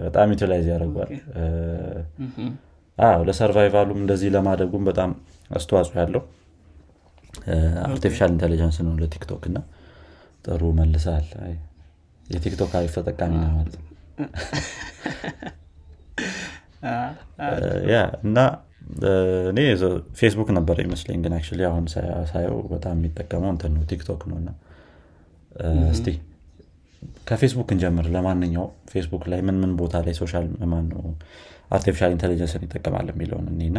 በጣም 0.04 0.30
utilize 0.34 0.68
ያደርጓል 0.72 1.10
ለ 3.28 3.38
survival 3.38 3.79
ኡም 3.79 4.00
እንደዚህ 4.02 4.30
ለማደጉም 4.36 4.84
በጣም 4.90 5.12
አስተዋጽኦ 5.52 5.96
ያለው 6.02 6.22
artificial 7.88 8.30
intelligence 8.34 8.78
ነው 8.86 8.94
ለቲክቶክ 9.02 9.44
እና 9.50 9.58
ጥሩ 10.46 10.62
መልሷል 10.78 11.26
የቲክቶክ 12.28 12.72
አሪፍ 12.80 12.94
ተጠቃሚ 13.00 13.34
ነው 13.44 13.52
ማለት 13.56 13.76
ነው። 13.78 13.84
yeah 17.92 17.96
እና 18.26 18.38
እኔ 19.52 19.60
ፌስቡክ 20.20 20.50
ነበር 20.58 20.78
ይመስለኝ 20.84 21.18
ግን 21.24 21.34
አክ 21.38 21.48
አሁን 21.70 21.86
ሳየው 22.32 22.58
በጣም 22.74 22.96
የሚጠቀመው 22.98 23.50
እንትን 23.54 23.72
ነው 23.76 23.84
ቲክቶክ 23.92 24.22
ነው 24.32 24.38
እና 24.42 24.50
እስቲ 25.92 26.08
ከፌስቡክ 27.28 27.70
እንጀምር። 27.76 28.06
ለማንኛው 28.16 28.66
ፌስቡክ 28.92 29.24
ላይ 29.32 29.40
ምን 29.48 29.58
ምን 29.62 29.72
ቦታ 29.80 30.02
ላይ 30.06 30.14
social 30.20 30.46
ማን 30.72 30.86
ነው 30.92 31.02
artificial 31.72 32.12
intelligence 32.16 32.57
ን 32.57 32.64
ይጠቀማል 32.66 33.08
የሚለውን 33.12 33.48
እኔና 33.54 33.78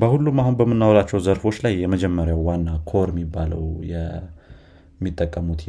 በሁሉም 0.00 0.38
አሁን 0.42 0.56
በምናወራቸው 0.60 1.18
ዘርፎች 1.26 1.58
ላይ 1.64 1.74
የመጀመሪያው 1.82 2.40
ዋና 2.48 2.70
core 2.90 3.08
የሚባለው 3.12 3.62
የሚጠቀሙት 3.92 5.60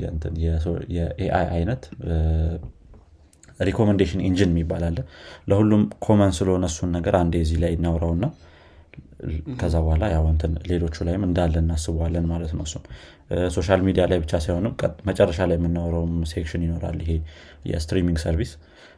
የ 0.96 1.22
AI 1.22 1.48
አይነት 1.58 1.84
recommendation 3.60 4.22
engine 4.28 4.52
የሚባል 4.52 4.84
አለ። 4.88 5.00
ለሁሉም 5.50 5.82
common 6.06 6.32
ስለሆነ 6.38 6.66
እሱን 6.72 6.90
ነገር 6.98 7.16
አንዴ 7.20 7.36
እዚህ 7.46 7.58
ላይ 7.64 7.72
እናውራውና 7.78 8.26
ከዛ 9.60 9.76
በኋላ 9.84 10.04
ያው 10.14 10.24
እንትን 10.32 10.54
ሌሎቹ 10.70 10.96
ላይም 11.08 11.24
እንዳለ 11.28 11.56
እናስበዋለን 11.62 12.26
ማለት 12.32 12.52
ነው። 12.58 12.64
እሱም 12.68 12.84
social 13.56 13.82
media 13.88 14.04
ላይ 14.12 14.20
ብቻ 14.24 14.34
ሳይሆንም 14.46 14.74
መጨረሻ 15.10 15.40
ላይ 15.50 15.58
የምናወራውም 15.60 16.16
section 16.32 16.64
ይኖራል 16.66 16.98
ይሄ 17.04 17.12
የ 17.72 17.81
streaming 17.81 18.20
service። 18.24 18.52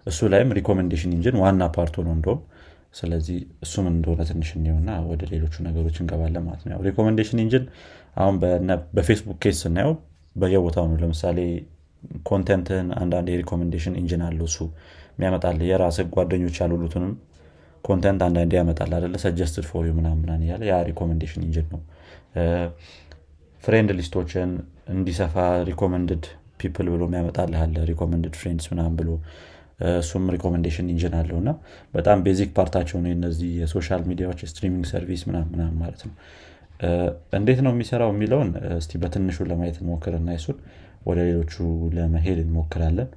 እሱ 0.07 0.29
ላይም 0.33 0.49
recommendation 0.59 1.11
engine 1.17 1.35
ዋና 1.43 1.63
part 1.75 1.88
ኡ 1.88 1.95
ነው 2.07 2.13
እንደውም 2.17 2.39
ስለዚህ 2.93 3.37
እሱም 3.65 3.85
እንደሆነ 3.91 4.21
ትንሽ 4.29 4.49
እንየውና 4.57 4.91
ወደ 5.09 5.21
ሌሎቹ 5.31 5.55
ነገሮች 5.67 5.95
እንገባለን 6.01 6.43
ማለት 6.47 6.63
ነው። 6.67 6.81
recommendation 6.87 7.39
engine 7.43 7.63
አሁን 8.17 8.35
በፌስቡክ 8.95 9.37
case 9.43 9.59
ስናየው 9.63 9.93
በየቦታው 10.35 10.85
ነው። 10.89 10.97
ለምሳሌ 11.03 11.39
content 12.29 12.74
ን 12.74 12.87
አንዳንድ 13.01 13.27
የ 13.33 13.41
recommendation 13.41 13.95
engine 14.01 14.23
አለው 14.27 14.47
እሱ 14.49 14.59
የሚያመጣል 15.13 15.59
የራስ 15.67 15.97
ጓደኞች 16.15 16.55
ያሉሉትንም 16.61 17.13
content 17.83 18.21
አንዳንዴ 18.27 18.53
ያመጣል 18.59 18.91
አደለ 18.97 19.15
suggested 19.23 19.65
for 19.69 19.85
ምናምናን 19.97 20.43
እያለ 20.45 20.63
ያ 20.69 20.75
recommendation 20.89 21.41
engine 21.47 21.67
ነው። 21.73 21.81
friend 23.63 23.89
list 23.97 24.18
ኦችን 24.18 24.49
እንዲሰፋ 24.93 25.35
recommended 25.69 26.23
people 26.61 26.87
ብሎ 26.93 27.03
የሚያመጣልህ 27.07 27.61
አለ። 27.65 27.75
recommended 27.89 28.33
friends 28.39 28.67
ምናም 28.71 28.93
ብሎ 28.99 29.09
እሱም 29.93 30.25
recommendation 30.35 30.87
engine 30.93 31.15
አለው 31.19 31.37
እና 31.41 31.51
በጣም 31.93 32.17
basic 32.25 32.49
part 32.57 32.72
ኣቸው 32.72 32.97
ነው 33.03 33.11
እነዚህ 33.15 33.49
የ 33.61 33.71
social 33.71 34.01
media 34.09 34.26
ዎች 34.26 34.39
የ 34.45 34.52
streaming 34.52 34.85
service 34.91 35.23
ምናምን 35.29 35.75
ማለት 35.81 36.01
ነው። 36.07 36.13
እንዴት 37.37 37.59
ነው 37.65 37.71
የሚሰራው 37.73 38.09
የሚለውን 38.13 38.49
እስቲ 38.77 38.99
በትንሹ 39.01 39.45
ለማየት 39.49 39.77
እንሞክርና 39.81 40.29
እሱን 40.37 40.57
ወደ 41.07 41.19
ሌሎቹ 41.27 41.53
ለመሄድ 41.95 42.39
እንሞክራለን። 42.43 43.09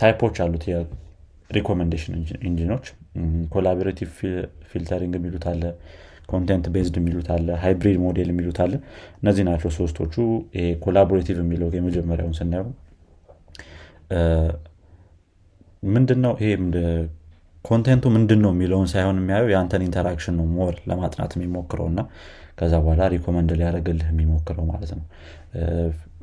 type 0.00 0.19
ኦች 0.19 0.38
አሉት 0.44 0.64
የ 0.70 0.88
recommendation 0.88 2.14
engine 2.50 2.72
ኦች 2.72 2.86
collaborative 3.52 4.10
filtering 4.70 5.14
የሚሉት 5.18 5.44
አለ 5.52 5.62
content 6.28 6.66
based 6.74 6.96
የሚሉት 7.00 7.28
አለ 7.34 7.48
hybrid 7.62 7.96
model 8.02 8.28
የሚሉት 8.32 8.58
አለ። 8.64 8.74
እነዚህ 9.20 9.44
ናቸው 9.48 9.70
ሶስቶቹ። 9.78 10.14
collaborative 10.84 11.38
የሚለው 11.42 11.70
የመጀመሪያውን 11.76 12.36
ስናየው 12.38 12.68
ምንድነው 15.82 16.32
ይሄ 16.40 16.50
content 17.64 17.95
ኡ 17.95 18.04
ምንድን 18.14 18.40
ነው 18.44 18.50
የሚለውን 18.54 18.86
ሳይሆን 18.92 19.16
የሚያየው 19.20 19.48
የአንተን 19.52 19.82
interaction 19.86 20.34
ነው 20.38 20.46
more 20.54 20.74
ለማጥናት 20.90 21.32
የሚሞክረው 21.36 21.86
እና 21.90 22.00
ከዛ 22.58 22.72
በኋላ 22.84 23.02
recommend 23.14 23.50
ሊያደርግልህ 23.58 24.08
የሚሞክረው 24.12 24.64
ማለት 24.70 24.90
ነው። 24.96 25.04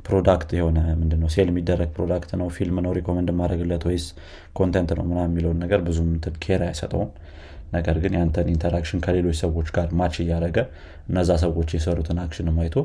product 0.06 0.50
የሆነ 0.58 0.78
ምንድነው 1.00 1.28
sell 1.34 1.48
የሚደረግ 1.50 1.88
product 1.96 2.30
ነው 2.40 2.48
ፊልም 2.56 2.76
ነው 2.84 2.92
recommend 2.98 3.30
ማድረግለት 3.40 3.82
ወይስ 3.88 4.04
content 4.58 4.90
ነው 4.98 5.04
ምና 5.10 5.20
የሚለውን 5.26 5.58
ነገር 5.64 5.80
ብዙም 5.88 6.10
care 6.44 6.62
አይሰጠውም 6.68 7.10
ነገር 7.72 7.96
ግን 8.02 8.12
ያንተን 8.18 8.46
interaction 8.52 9.00
ከሌሎች 9.06 9.36
ሰዎች 9.42 9.68
ጋር 9.76 9.88
match 10.00 10.14
እያደረገ 10.22 10.58
እነዛ 11.10 11.30
ሰዎች 11.44 11.70
የሰሩትን 11.76 12.20
action 12.22 12.48
አይቶ 12.64 12.76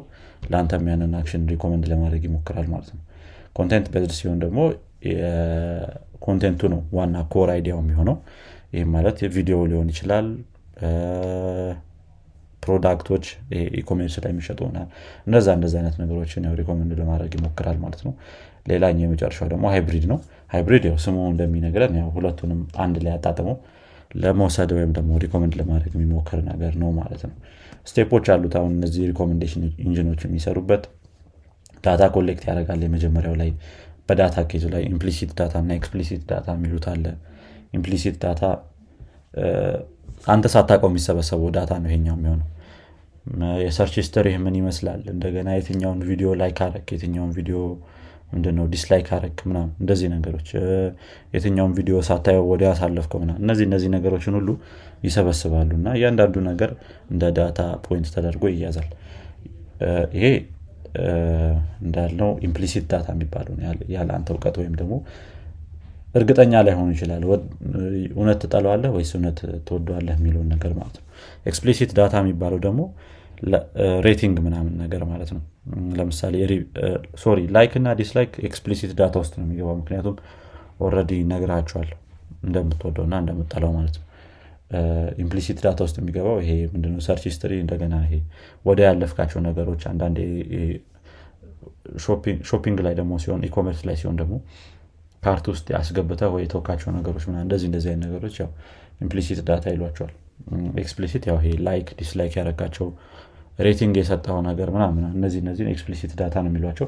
ለአንተም 0.51 0.87
ያንን 0.91 1.13
action 1.19 1.43
recommend 1.53 1.85
ለማድረግ 1.91 2.23
ይሞክራል 2.29 2.67
ማለት 2.73 2.89
ነው። 2.95 3.03
content 3.53 3.87
based 3.93 4.13
ሲሆን 4.19 4.39
ደግሞ 4.43 4.59
content 6.23 6.53
ኡ 6.53 6.61
ነው 6.73 6.81
ዋና 6.97 7.15
core 7.33 7.49
idea 7.53 7.71
ው 7.71 7.79
የሚሆነው። 7.81 8.17
ይህም 8.75 8.91
ማለት 8.95 9.17
ቪዲዮ 9.35 9.57
ሊሆን 9.71 9.89
ይችላል 9.93 10.27
product 12.63 13.03
ኦች 13.03 13.25
e-commerce 13.79 14.15
ላይ 14.23 14.31
የሚሸጡ 14.33 14.59
እነዛ 15.27 15.47
እንደዚ 15.57 15.73
አይነት 15.79 15.95
ነገሮችን 16.01 16.43
recommend 16.59 16.91
ለማድረግ 17.01 17.31
ይሞክራል 17.37 17.77
ማለት 17.83 18.01
ነው። 18.07 18.13
ሌላኛው 18.71 19.03
የመጨረሻው 19.05 19.47
ደግሞ 19.53 19.65
hybrid 19.73 20.05
ነው። 20.11 20.19
hybrid 20.51 20.83
ያው 20.89 20.97
ስሙ 21.05 21.17
እንደሚነግረን 21.31 21.95
ያው 22.01 22.09
ሁለቱንም 22.15 22.59
አንድ 22.83 22.97
ላይ 23.05 23.13
አጣጥመው 23.17 23.55
ለመውሰድ 24.15 24.71
ወይም 24.77 24.91
ደግሞ 24.97 25.11
recommend 25.23 25.53
ለማድረግ 25.61 25.93
የሚሞክር 25.97 26.39
ነገር 26.49 26.73
ነው 26.81 26.89
ማለት 26.99 27.21
ነው። 27.27 27.35
step 27.87 28.06
ኦች 28.06 28.25
አሉት 28.33 28.53
አሁን 28.59 28.71
እነዚህ 28.77 29.03
recommendation 29.11 29.63
engine 29.85 30.07
ኦች 30.07 30.21
የሚሰሩበት። 30.27 30.83
data 31.83 32.03
collect 32.15 32.43
ያደርጋል 32.49 32.81
የመጀመሪያው 32.85 33.35
ላይ 33.41 33.49
በ 34.09 34.19
data 34.19 34.37
case 34.49 34.60
ኡ 34.60 34.65
ላይ 34.73 34.83
implicit 34.89 35.31
data 35.37 35.53
እና 35.63 35.71
explicit 35.79 36.21
data 36.29 36.47
የሚሉት 36.57 36.85
አለ። 36.93 37.05
implicit 37.77 38.15
data 38.23 38.41
አንተ 40.27 40.45
ሳታውቀው 40.53 40.89
የሚሰበሰበው 40.91 41.49
data 41.55 41.71
ነው 41.83 41.89
ይሄኛው 41.89 42.15
የሚሆነው። 42.17 42.49
የ 43.63 43.71
search 43.71 43.95
history 44.07 44.27
ምን 44.45 44.55
ይመስላል? 44.59 45.01
እንደገና 45.13 45.49
የትኛውን 45.57 45.99
ቪዲዮ 46.09 46.29
like 46.41 46.59
አረክ? 46.65 46.87
የትኛውን 46.95 47.31
ቪዲዮ 47.37 47.57
ምንድነው 48.33 48.65
dislike 48.73 49.07
አረክ? 49.15 49.37
ምናም 49.49 49.67
እንደዚህ 49.81 50.07
ነገሮች። 50.15 50.49
የትኛውን 51.33 51.73
ቪዲዮ 51.77 51.95
ሳታየው 52.07 52.45
ወዲ 52.51 52.63
ያሳለፍከው 52.69 53.19
ምና 53.23 53.31
እነዚህ 53.41 53.65
እነዚህ 53.69 53.89
ነገሮችን 53.95 54.35
ሁሉ 54.39 54.49
ይሰበስባሉ። 55.03 55.69
እና 55.79 55.87
እያንዳንዱ 55.97 56.35
ነገር 56.49 56.71
እንደ 57.09 57.23
data 57.37 57.59
point 57.85 58.09
ተደርጎ 58.15 58.43
ይያዛል። 58.53 58.89
ይሄ 60.17 60.25
እንዳልነው 61.83 62.29
implicit 62.47 62.85
data 62.91 63.07
የሚባለው 63.15 63.55
ያለ 63.95 64.09
አንተ 64.17 64.29
እውቀት 64.35 64.55
ወይም 64.61 64.73
ደግሞ 64.81 64.93
እርግጠኛ 66.15 66.53
ላይሆኑ 66.65 66.89
ይችላል። 66.95 67.23
እውነት 68.13 68.37
ትጠለዋለህ 68.43 68.91
ወይስ 68.97 69.11
እውነት 69.17 69.39
ትወደዋለህ 69.67 70.13
የሚለውን 70.17 70.49
ነገር 70.55 70.71
ማለት 70.79 70.97
ነው። 70.99 71.05
explicit 71.45 71.91
data 71.99 72.13
የሚባለው 72.23 72.59
ደግሞ 72.67 72.81
rating 74.05 74.37
ምናምን 74.45 74.73
ነገር 74.83 75.01
ማለት 75.11 75.29
ነው። 75.35 75.41
ለምሳሌ 75.97 76.35
sorry 77.23 77.39
like 77.55 77.73
እና 77.79 77.89
dislike 78.01 78.31
explicit 78.49 78.91
data 78.99 79.15
ውስጥ 79.23 79.33
ነው 79.39 79.45
የሚገባው። 79.45 79.75
ምክንያቱም 79.81 80.15
already 80.79 81.11
ነግራቸዋል 81.31 81.89
እንደምትወደው 82.43 83.05
እና 83.07 83.15
እንደምትጠላው 83.23 83.71
ማለት 83.77 83.95
ነው 83.99 84.05
implicit 85.23 85.57
data 85.65 85.79
ውስጥ 85.87 85.97
የሚገባው 86.01 86.37
ይሄ 86.43 86.51
ምንድነው? 86.73 86.99
search 87.07 87.23
history 87.35 87.53
እንደገና 87.63 87.95
ይሄ 88.05 88.13
ወደ 88.65 88.79
ያለፍካቸው 88.87 89.39
ነገሮች 89.47 89.81
አንዳንድ 89.91 90.17
shopping 92.49 92.77
ላይ 92.85 92.93
ደግሞ 92.99 93.13
ሲሆን 93.23 93.41
e-commerce 93.49 93.81
ላይ 93.87 93.95
ሲሆን 94.01 94.17
ደግሞ 94.21 94.35
cart 95.23 95.45
ውስጥ 95.51 95.67
ያስገብተ 95.75 96.21
ወይ 96.33 96.41
የተወካቸው 96.45 96.89
ነገሮች 96.97 97.23
ምናምን 97.29 97.37
እንደዚህ 97.45 97.67
እንደዚህ 97.69 97.89
አይነት 97.91 98.05
ነገሮች 98.07 98.35
ያው 98.41 98.49
implicit 99.01 99.39
data 99.49 99.65
ይሏቸዋል። 99.75 100.13
explicit 100.81 101.23
ያው 101.29 101.37
ይሄ 101.39 101.51
like 101.67 101.89
dislike 101.99 102.33
ያደረጋቸው 102.39 102.87
rating 103.59 103.95
የሰጠው 103.99 104.37
ነገር 104.47 104.69
ምናምን 104.75 105.03
እነዚህ 105.17 105.39
እነዚህን 105.43 105.69
explicit 105.73 106.11
data 106.21 106.35
ነው 106.43 106.49
የሚሏቸው። 106.51 106.87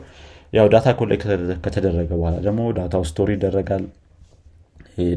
ያው 0.53 0.67
data 0.73 0.87
collect 0.99 1.25
ከተደረገ 1.65 2.09
በኋላ 2.19 2.35
ደግሞ 2.47 2.61
data 2.77 3.03
ው 3.09 3.15
store 3.15 3.29
ይደረጋል 3.37 3.83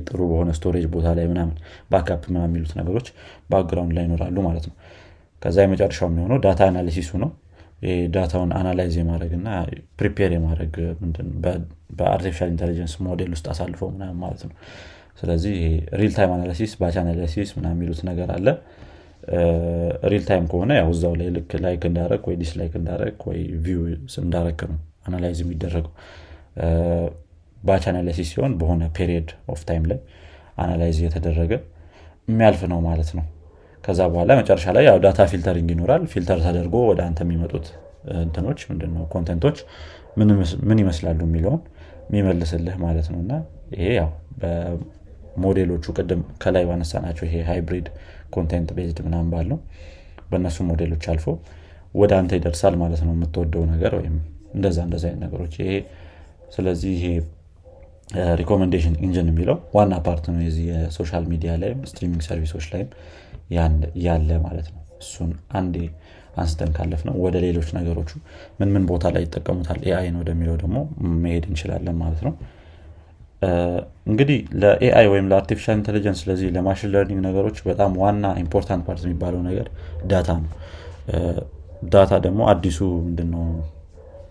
ጥሩ 0.06 0.20
በሆነ 0.30 0.50
storage 0.58 0.86
ቦታ 0.94 1.08
ላይ 1.18 1.26
ምናምን 1.32 1.54
backup 1.90 2.22
ምና 2.28 2.44
የሚሉት 2.46 2.72
ነገሮች 2.80 3.08
background 3.50 3.94
ላይ 3.98 4.04
ይኖራሉ 4.08 4.36
ማለት 4.48 4.64
ነው። 4.70 4.74
ከዛ 5.42 5.56
የመጨረሻው 5.64 6.08
የሚሆነው 6.10 6.38
data 6.44 6.62
analysis 6.70 7.02
ኡ 7.02 7.10
ነው። 7.24 7.30
data 8.14 8.33
ውን 8.33 8.52
analyze 8.58 8.94
የማድረግ 8.98 9.32
እና 9.36 9.48
prepare 9.98 10.30
የማድረግ 10.34 10.72
በ 11.98 12.07
artificial 12.07 12.48
intelligence 12.52 12.94
model 13.06 13.30
ውስጥ 13.34 13.46
አሳልፈው 13.52 13.88
ምናምን 13.94 14.16
ማለት 14.22 14.42
ነው። 14.48 14.54
ስለዚህ 15.20 15.54
real 16.00 16.12
time 16.16 16.32
analysis 16.36 16.72
batch 16.80 16.96
analysis 17.02 17.50
ምና 17.56 17.68
የሚሉት 17.74 18.00
ነገር 18.08 18.28
አለ። 18.36 18.46
real 20.10 20.24
time 20.28 20.44
ከሆነ 20.50 20.72
ያው 20.78 20.90
እዛው 20.92 21.14
ላይ 21.20 21.28
ልክ 21.36 21.50
like 21.64 21.82
እንዳረግ 21.88 22.22
ወይ 22.28 22.36
dislike 22.42 22.74
እንዳረግ 22.80 23.16
ወይ 23.28 23.40
view 23.64 23.80
እንዳረግ 24.22 24.60
ነው 24.70 24.78
analyze 25.06 25.38
የሚደረገው 25.44 25.92
batch 27.62 27.84
analysis 27.90 28.28
ሲሆን 28.32 28.52
በሆነ 28.60 28.82
period 28.96 29.28
of 29.52 29.60
time 29.68 29.84
ላይ 29.90 29.98
analyze 30.62 30.96
እየተደረገ 31.02 31.52
የሚያልፍ 32.28 32.62
ነው 32.72 32.80
ማለት 32.86 33.10
ነው። 33.18 33.24
ከዛ 33.84 34.00
በኋላ 34.12 34.30
መጨረሻ 34.40 34.66
ላይ 34.76 34.84
ያው 34.88 34.96
data 35.04 35.20
filtering 35.32 35.68
ይኖራል። 35.74 36.02
filter 36.12 36.38
ተደርጎ 36.46 36.76
ወደ 36.90 37.00
አንተ 37.06 37.18
የሚመጡት 37.26 37.66
እንትኖች 38.22 38.60
ምንድነው? 38.70 39.04
content 39.14 39.42
ኦች 39.42 39.58
ምን 40.66 40.78
ይመስላሉ 40.82 41.20
የሚለውን 41.26 41.60
የሚመልስልህ 42.08 42.76
ማለት 42.84 43.06
ነው። 43.12 43.18
እና 43.24 43.32
ይሄ 43.74 43.86
ያው 43.98 44.10
በሞዴሎቹ 44.42 45.84
ቅድም 45.96 46.20
ከላይ 46.42 46.64
ባነሳናቸው 46.68 47.24
ይሄ 47.28 47.36
hybrid 47.48 47.88
content 48.36 48.70
based 48.78 48.98
ምናምን 49.06 49.28
ባለው 49.34 49.58
በእነሱ 50.30 50.58
ሞዴሎች 50.70 51.04
አልፎ 51.12 51.26
ወደ 51.94 52.12
አንተ 52.20 52.32
ይደርሳል 52.38 52.74
ማለት 52.82 53.00
ነው 53.06 53.12
የምትወደው 53.16 53.62
ነገር 53.72 53.92
ወይም 53.98 54.16
እንደዛ 54.54 54.78
እንደዚ 54.86 55.04
አይነት 55.08 55.20
ነገሮች። 55.26 55.54
ይሄ 55.62 55.70
ስለዚህ 56.56 56.92
ይሄ 56.98 57.06
recommendation 58.40 58.94
engine 59.04 59.26
የሚለው 59.30 59.56
ዋና 59.74 59.94
part 60.04 60.24
ነው 60.30 60.38
የዚህ 60.44 60.66
የ 60.72 60.85
social 60.85 61.24
media 61.32 61.52
ላይም 61.62 61.80
streaming 61.90 62.22
service 62.28 62.53
ኦች 62.53 62.66
ላይም 62.72 62.90
ያለ 64.06 64.30
ማለት 64.46 64.68
ነው። 64.74 64.82
እሱን 65.00 65.30
አንዴ 65.52 65.76
አንስተን 66.36 66.70
ካለፍ 66.76 67.02
ነው 67.08 67.14
ወደ 67.24 67.36
ሌሎች 67.44 67.68
ነገሮቹ 67.76 68.10
ምን 68.58 68.68
ምን 68.74 68.84
ቦታ 68.90 69.04
ላይ 69.14 69.22
ይጠቀሙታል 69.26 69.78
AI 69.88 70.02
ን 70.02 70.16
ወደሚለው 70.20 70.56
ደግሞ 70.62 70.76
መሄድ 71.22 71.44
እንችላለን 71.50 71.96
ማለት 72.02 72.20
ነው። 72.26 72.34
እንግዲህ 74.06 74.38
ለ 74.60 74.83
AI 74.83 75.06
ወይም 75.12 75.26
ለ 75.30 75.38
artificial 75.38 75.76
intelligence 75.76 76.20
ስለዚህ 76.22 76.48
ለ 76.56 76.64
machine 76.64 76.90
learning 76.94 77.20
ነገሮች 77.26 77.58
በጣም 77.68 77.92
ዋና 78.02 78.26
important 78.42 78.84
part 78.88 79.02
የሚባለው 79.06 79.42
ነገር 79.48 79.66
data 80.06 80.30
ነው። 80.38 80.52
data 81.90 82.12
ደግሞ 82.24 82.40
አዲሱ 82.52 82.78
ምንድነው? 83.04 83.44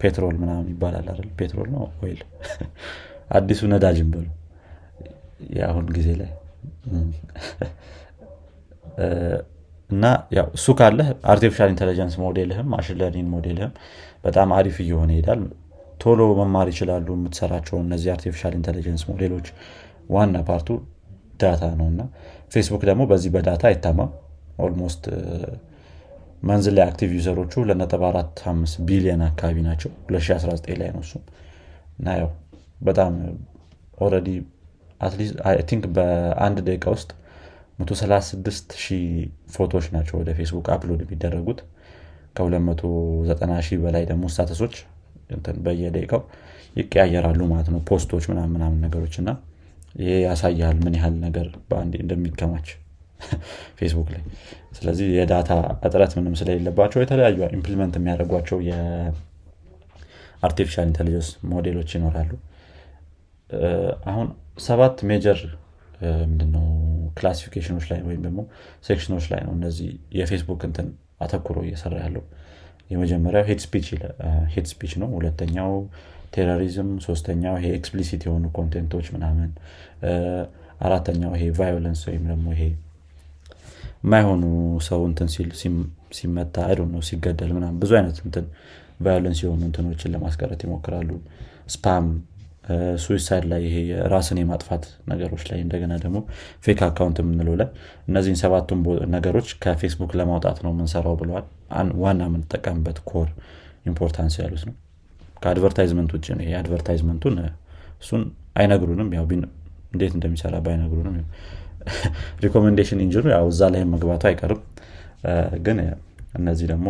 petrol 0.02 0.36
ምናምን 0.42 0.66
ይባላል 0.74 1.06
አይደል? 1.12 1.30
petrol 1.38 1.70
ነው? 1.76 1.84
oil 2.02 2.20
አዲሱ 3.28 3.62
ነዳጅን 3.72 4.10
በሉ። 4.14 4.28
የአሁን 5.56 5.88
ጊዜ 5.96 6.10
ላይ 6.20 6.32
እና 9.90 10.06
ያው 10.38 10.48
እሱ 10.58 10.68
ካለህ 10.80 11.10
artificial 11.32 11.70
intelligence 11.74 12.16
model 12.24 12.48
ህም 12.48 12.68
machine 12.74 13.02
model 13.34 13.56
ህም 13.56 13.74
በጣም 14.26 14.50
አሪፍ 14.58 14.78
እየሆነ 14.84 15.12
ይሄዳል። 15.16 15.42
ቶሎ 16.02 16.22
መማር 16.40 16.68
ይችላሉ 16.72 17.08
የምትሰራቸው 17.16 17.78
እነዚህ 17.84 18.10
artificial 18.16 18.54
intelligence 18.58 19.04
model 19.10 19.31
ኦች 19.31 19.48
ዋና 20.10 20.38
part 20.50 20.63
ኡ 20.63 20.70
data 21.42 21.64
ነው። 21.80 21.88
እና 21.92 22.02
ፌስቡክ 22.54 22.84
ደግሞ 22.90 23.04
በዚህ 23.12 23.32
በ 23.36 23.45
data 23.45 23.64
አይታማም። 23.70 24.12
almost 24.60 25.04
month 26.44 26.66
ላይ 26.76 26.84
active 26.88 27.10
user 27.18 27.36
ኦቹ 27.36 27.54
245 27.66 28.78
ቢሊዮን 28.88 29.22
አካባቢ 29.28 29.58
ናቸው። 29.68 29.92
2019 30.10 30.78
ላይ 30.82 30.90
ነው 30.96 31.02
እሱም። 31.06 31.24
እና 32.00 32.08
ያው 32.20 32.30
በጣም 32.80 33.14
already 34.00 34.30
think 35.70 35.84
በአንድ 35.96 36.58
ደቂቃ 36.68 36.86
ውስጥ 36.96 37.10
136 37.82 38.76
ሺህ 38.84 39.04
ፎቶዎች 39.56 39.88
ናቸው 39.96 40.16
ወደ 40.22 40.30
ፌስቡክ 40.38 40.68
upload 40.76 41.02
የሚደረጉት። 41.06 41.60
ከ290 42.36 43.60
ሺህ 43.68 43.78
በላይ 43.84 44.04
ደግሞ 44.10 44.24
status 44.34 44.59
ኦች 44.59 44.76
በየደቂቃው 45.66 46.22
ይቀያየራሉ 46.76 47.42
ማለት 47.52 47.68
ነው። 47.74 47.80
post 47.90 48.07
ኦች 48.07 48.24
ምናምን 48.32 48.52
ምናምን 48.56 48.80
ነገሮች 48.86 49.16
እና 49.22 49.30
ይሄ 50.00 50.10
ያሳያል 50.26 50.78
ምን 50.86 50.94
ያህል 50.98 51.16
ነገር 51.26 51.48
በአንድ 51.70 51.94
እንደሚከማች 52.02 52.68
ፌስቡክ 53.80 54.08
ላይ። 54.14 54.22
ስለዚህ 54.78 55.08
የ 55.16 55.28
data 55.28 55.52
እጥረት 55.88 56.12
ምንም 56.18 56.34
ስለሌለባቸው 56.40 57.00
የተለያዩ 57.02 57.38
implement 57.58 57.94
የሚያደርጓቸው 58.00 58.58
የ 58.70 58.78
artificial 58.78 59.16
intelligence 60.92 61.30
model 61.54 61.74
ኦች 61.74 61.90
ይኖራሉ 61.98 62.32
አሁን 64.10 64.28
ሰባት 64.60 64.98
major 65.10 65.40
ምንድነው 66.24 66.66
classification 67.18 67.71
ኦች 67.71 67.86
ላይ 67.92 68.00
ወይም 68.08 68.22
ደግሞ 68.26 68.40
section 68.88 69.12
ኦች 69.12 69.26
ላይ 69.32 69.42
ነው 69.46 69.54
እነዚህ 69.58 69.88
የፌስቡክ 70.20 70.62
እንትን 70.68 70.88
አተኩሮ 71.22 71.58
እየሰራ 71.66 71.96
ያለው። 72.04 72.24
የመጀመሪያው 72.90 73.46
hate 73.48 73.62
speech 74.72 74.92
ነው። 75.02 75.10
ሁለተኛው 75.18 75.72
terrorism 76.36 76.90
ሶስተኛው 77.06 77.56
ይሄ 77.60 77.68
explicit 77.78 78.22
የሆኑ 78.28 78.46
content 78.58 78.90
ኦች 78.90 79.08
ምናምን 79.16 79.50
አራተኛው 80.82 81.32
ይሄ 81.38 81.46
violence 81.60 82.02
ወይም 82.10 82.24
ደግሞ 82.32 82.48
ይሄ 82.56 82.64
የማይሆኑ 84.04 84.44
ሰው 84.88 85.02
እንትን 85.10 85.30
ሲል 85.36 85.50
ሲመታ 86.18 86.56
አይደል 86.68 86.82
ነው 86.92 87.02
ሲገደል 87.08 87.52
ምናምን 87.58 87.78
ብዙ 87.82 87.92
አይነት 88.00 88.18
እንትን 88.26 88.46
violence 89.06 89.40
የሆኑ 89.44 89.62
እንትኖችን 89.70 90.12
ለማስቀረት 90.16 90.62
ይሞክራሉ። 90.66 91.10
spam 91.74 92.06
suicide 93.04 93.46
ላይ 93.52 93.62
ይሄ 93.68 93.76
ራስን 94.14 94.38
የማጥፋት 94.42 94.84
ነገሮች 95.12 95.44
ላይ 95.50 95.60
እንደገና 95.66 95.94
ደግሞ 96.04 96.18
fake 96.66 96.80
account 96.88 97.18
የምንለው 97.22 97.56
ላይ 97.62 97.70
እነዚህን 98.10 98.40
ሰባቱን 98.42 98.80
ነገሮች 99.16 99.50
ከፌስቡክ 99.64 100.12
ለማውጣት 100.20 100.58
ነው 100.66 100.72
የምንሰራው 100.74 101.16
ብለዋል። 101.22 101.46
ዋና 102.02 102.22
የምንጠቀምበት 102.30 103.00
core 103.10 103.30
importance 103.86 104.36
ያሉት 104.42 104.64
ነው። 104.70 104.76
ከ 105.42 105.51
advertisement 105.51 106.12
ውጭ 106.16 106.28
ነው 106.38 106.46
የ 106.48 106.57
advertisement 106.57 107.17
ኡን 107.17 107.36
እሱን 108.02 108.24
አይነግሩንም። 108.56 109.10
ያው 109.18 109.26
እንዴት 109.94 110.14
እንደሚሰራ 110.18 110.56
ባይነግሩንም። 110.66 111.16
recommendation 112.44 113.00
engine 113.04 113.20
ኑ 113.20 113.26
ያው 113.36 113.46
እዛ 113.52 113.62
ላይ 113.74 113.84
መግባቱ 113.92 114.24
አይቀርም። 114.30 114.62
ግን 115.66 115.78
እነዚህ 116.38 116.66
ደግሞ 116.72 116.88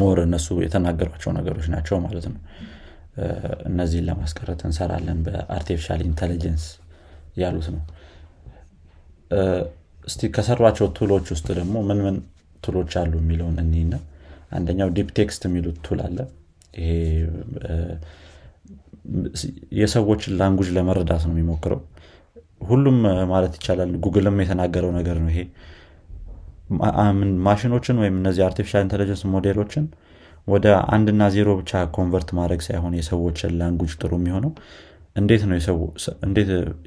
more 0.00 0.18
እነሱ 0.24 0.48
የተናገሯቸው 0.64 1.30
ነገሮች 1.38 1.66
ናቸው 1.72 1.96
ማለት 2.04 2.26
ነው 2.28 2.38
እነዚህን 3.68 4.06
ለማስቀረት 4.08 4.60
እንሰራለን 4.66 5.18
በ 5.26 5.38
artificial 5.38 6.00
intelligence 6.06 6.64
ያሉት 7.42 7.68
ነው። 7.74 7.82
እስቲ 10.06 10.30
ከሰሯቸው 10.36 10.86
tool 10.98 11.12
ኦች 11.12 11.26
ውስጥ 11.34 11.46
ደግሞ 11.58 11.76
ምን 11.88 11.98
ምን 12.06 12.16
tool 12.62 12.77
ኦች 12.77 12.92
አሉ 13.00 13.12
የሚለውን 13.20 13.56
እንይና 13.62 13.94
አንደኛው 14.52 14.88
DeepText 14.96 15.42
የሚሉት 15.48 15.76
tool 15.86 16.00
አለ። 16.06 16.18
ይሄ 16.78 16.90
የሰዎችን 19.78 20.34
language 20.40 20.68
ለመረዳት 20.76 21.22
ነው 21.26 21.34
የሚሞክረው። 21.34 21.80
ሁሉም 22.68 22.96
ማለት 23.30 23.52
ይቻላል 23.58 23.92
ጉግልም 24.04 24.36
የተናገረው 24.42 24.90
ነገር 24.98 25.16
ነው 25.22 25.30
ይሄ። 25.32 25.40
ማሽኖችን 27.46 27.96
ወይም 28.02 28.16
እነዚህ 28.20 28.42
artificial 28.48 28.82
intelligence 28.86 29.22
model 29.32 29.56
ኦችን 29.56 29.84
ወደ 30.50 30.66
አንድና 30.94 31.22
ዜሮ 31.34 31.48
ብቻ 31.60 31.82
convert 31.96 32.28
ማድረግ 32.38 32.60
ሳይሆን 32.68 32.92
የሰዎችን 32.98 33.52
language 33.60 33.92
ጥሩ 34.02 34.12
የሚሆነው? 34.20 34.52
እንዴት 35.16 35.42
ነው 35.48 35.56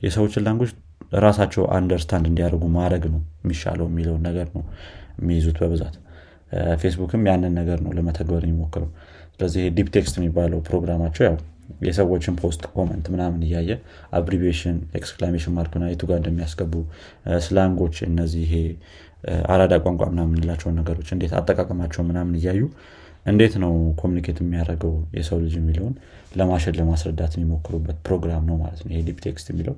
የሰዎችን 0.05 0.43
language 0.47 0.71
ራሳቸው 1.25 1.63
understand 1.77 2.25
እንዲያደርጉ 2.31 2.63
ማድረግ 2.77 3.03
ነው 3.13 3.21
የሚሻለው 3.43 3.87
የሚለውን 3.91 4.21
ነገር 4.29 4.47
ነው 4.55 4.63
የሚይዙት 5.21 5.57
በብዛት? 5.63 5.95
ፌስቡክም 6.81 7.23
ያንን 7.29 7.53
ነገር 7.59 7.79
ነው 7.85 7.91
ለመተግበር 7.97 8.43
የሚሞክረው። 8.45 8.89
ስለዚህ 9.35 9.63
DeepText 9.77 10.15
የሚባለው 10.19 10.59
ፕሮግራማቸው 10.67 11.23
ያው 11.27 11.35
የሰዎችን 11.87 12.35
post 12.41 12.63
comment 12.75 13.05
ምናምን 13.13 13.39
እያየ 13.47 13.71
abbreviation 14.19 14.75
exclamation 14.99 15.53
mark 15.57 15.72
ና 15.72 15.83
የቱ 15.91 16.03
ጋር 16.09 16.17
እንደሚያስገቡ 16.21 16.73
slang 17.45 17.73
ኦች 17.73 17.95
እነዚህ 18.09 18.51
አራዳ 19.53 19.73
ቋንቋ 19.85 20.03
ምናምን 20.13 20.39
ነገሮች 20.79 21.09
እንዴት 21.15 21.33
አጠቃቀማቸው 21.39 22.03
ምናምን 22.09 22.35
እያዩ 22.39 22.61
እንዴት 23.25 23.53
ነው 23.63 23.71
communicate 24.01 24.37
የሚያደርገው 24.41 24.93
የሰው 25.17 25.37
ልጅ 25.43 25.53
የሚለውን 25.59 25.93
ለማሸን 26.39 26.75
ለማስረዳት 26.79 27.33
የሚሞክሩበት 27.37 27.97
ፕሮግራም 28.07 28.43
ነው 28.49 28.55
ማለት 28.63 28.79
ነው። 28.83 28.91
ይሄ 28.93 29.01
text 29.25 29.47
የሚለው 29.53 29.75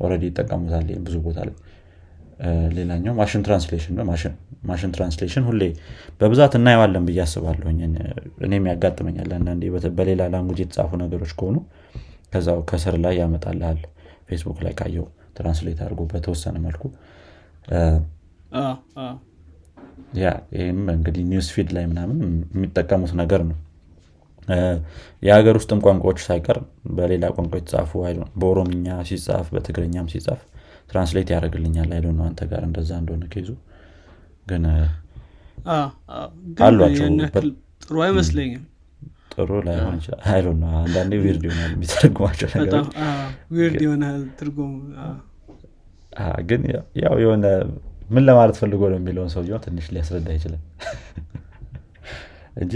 already 0.00 0.24
ይጠቀሙታል 0.30 0.88
ብዙ 1.06 1.16
ቦታ 1.26 1.38
ላይ። 1.48 1.56
ሌላኛው 2.76 3.14
machine 3.18 3.42
translation 3.46 3.94
ነው። 3.98 4.04
machine 4.68 4.90
translation 4.96 5.44
ሁሌ 5.48 5.62
በብዛት 6.20 6.52
እናየዋለን 6.58 7.04
ብዬ 7.08 7.20
አስባለሁ። 7.24 7.66
እኔም 8.46 8.66
ያጋጥመኛል 8.70 9.30
አንዳንዴ 9.38 9.62
በሌላ 9.98 10.22
language 10.34 10.60
የተጻፉ 10.64 10.90
ነገሮች 11.02 11.32
ከሆኑ 11.40 11.56
ከዛው 12.32 12.60
ከስር 12.70 12.96
ላይ 13.04 13.14
ያመጣልሃል። 13.22 13.80
ፌስቡክ 14.28 14.58
ላይ 14.64 14.72
ካየው 14.80 15.06
translate 15.36 15.78
አድርጎ 15.84 16.00
በተወሰነ 16.10 16.56
መልኩ 16.66 16.82
ያ 20.16 20.26
ይህም 20.54 20.82
እንግዲህ 20.92 21.22
news 21.30 21.48
feed 21.54 21.70
ላይ 21.76 21.84
ምናምን 21.90 22.18
የሚጠቀሙት 22.54 23.12
ነገር 23.20 23.42
ነው። 23.48 23.56
የሀገር 25.22 25.56
ውስጥም 25.58 25.80
ቋንቋዎች 25.84 26.18
ሳይቀር 26.26 26.58
በሌላ 26.96 27.24
ቋንቋ 27.34 27.54
የተጻፉ 27.60 27.90
በኦሮምኛ 28.40 28.96
ሲጻፍ 29.08 29.46
በትግርኛም 29.54 30.08
ሲጻፍ 30.12 30.40
translate 30.90 31.28
ያደርግልኛል 31.34 31.90
አይደል 31.96 32.06
ነው 32.18 32.24
አንተ 32.28 32.40
ጋር 32.52 32.62
እንደዛ 32.68 32.90
እንደሆነ 33.00 33.24
ከይዙ 33.32 33.50
ግን 34.46 34.64
አሏቸው 36.60 37.06
ጥሩ 37.82 37.96
አይመስለኝም። 38.06 38.64
ጥሩ 39.34 39.50
ላይሆን 39.66 39.94
ይችላል። 39.98 40.20
አይ 40.30 40.40
ነው 40.62 40.70
አንዳንዴ 40.80 41.12
weird 41.24 41.42
ይሆናል 41.46 41.72
የሚተረጉማቸው 41.74 42.48
ነገሮች። 42.54 42.94
ግን 46.48 46.62
ያው 47.02 47.14
የሆነ 47.22 47.44
ምን 48.08 48.22
ለማለት 48.28 48.56
ፈልጎ 48.60 48.82
ነው 48.92 48.98
የሚለውን 48.98 49.30
ሰውየው 49.34 49.58
ትንሽ 49.64 49.86
ሊያስረዳ 49.94 50.28
ይችላል። 50.36 50.62
እንጂ 52.56 52.74